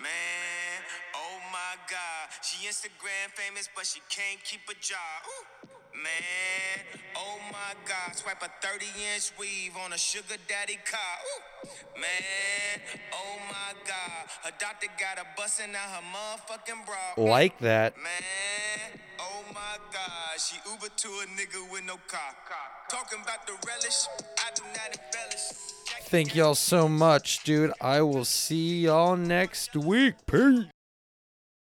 Man, 0.00 0.82
oh 1.14 1.38
my 1.52 1.76
God. 1.88 2.30
She 2.42 2.66
Instagram 2.68 3.30
famous, 3.34 3.68
but 3.74 3.86
she 3.86 4.00
can't 4.08 4.42
keep 4.44 4.60
a 4.70 4.74
job. 4.80 4.98
Ooh. 5.28 5.75
Man, 5.96 7.00
oh 7.16 7.38
my 7.50 7.72
God. 7.88 8.14
Swipe 8.14 8.42
a 8.42 8.50
30 8.66 8.86
inch 9.14 9.32
weave 9.40 9.72
on 9.82 9.92
a 9.92 9.98
sugar 9.98 10.36
daddy 10.46 10.78
car. 10.84 11.16
Ooh. 11.24 11.68
Man, 11.98 12.80
oh 13.12 13.38
my 13.48 13.72
God. 13.86 14.28
Her 14.44 14.52
doctor 14.58 14.88
got 15.00 15.18
her 15.18 15.26
busting 15.36 15.74
out 15.74 15.90
her 15.96 16.04
motherfucking 16.12 16.84
bra. 16.84 17.24
Like 17.24 17.58
that. 17.60 17.96
Man, 17.96 19.00
oh 19.20 19.42
my 19.54 19.78
God, 19.90 20.38
she 20.38 20.56
Uber 20.70 20.92
to 20.94 21.08
a 21.08 21.26
nigga 21.34 21.72
with 21.72 21.84
no 21.86 21.96
car. 22.06 22.34
Talking 22.90 23.18
about 23.22 23.46
the 23.46 23.54
relish, 23.66 24.06
I 24.38 24.50
do 24.54 24.62
not 24.74 24.88
embellish. 24.92 25.76
Thank 26.02 26.36
y'all 26.36 26.54
so 26.54 26.88
much, 26.88 27.42
dude. 27.42 27.72
I 27.80 28.02
will 28.02 28.24
see 28.24 28.82
y'all 28.82 29.16
next 29.16 29.74
week. 29.74 30.14
Peace. 30.26 30.66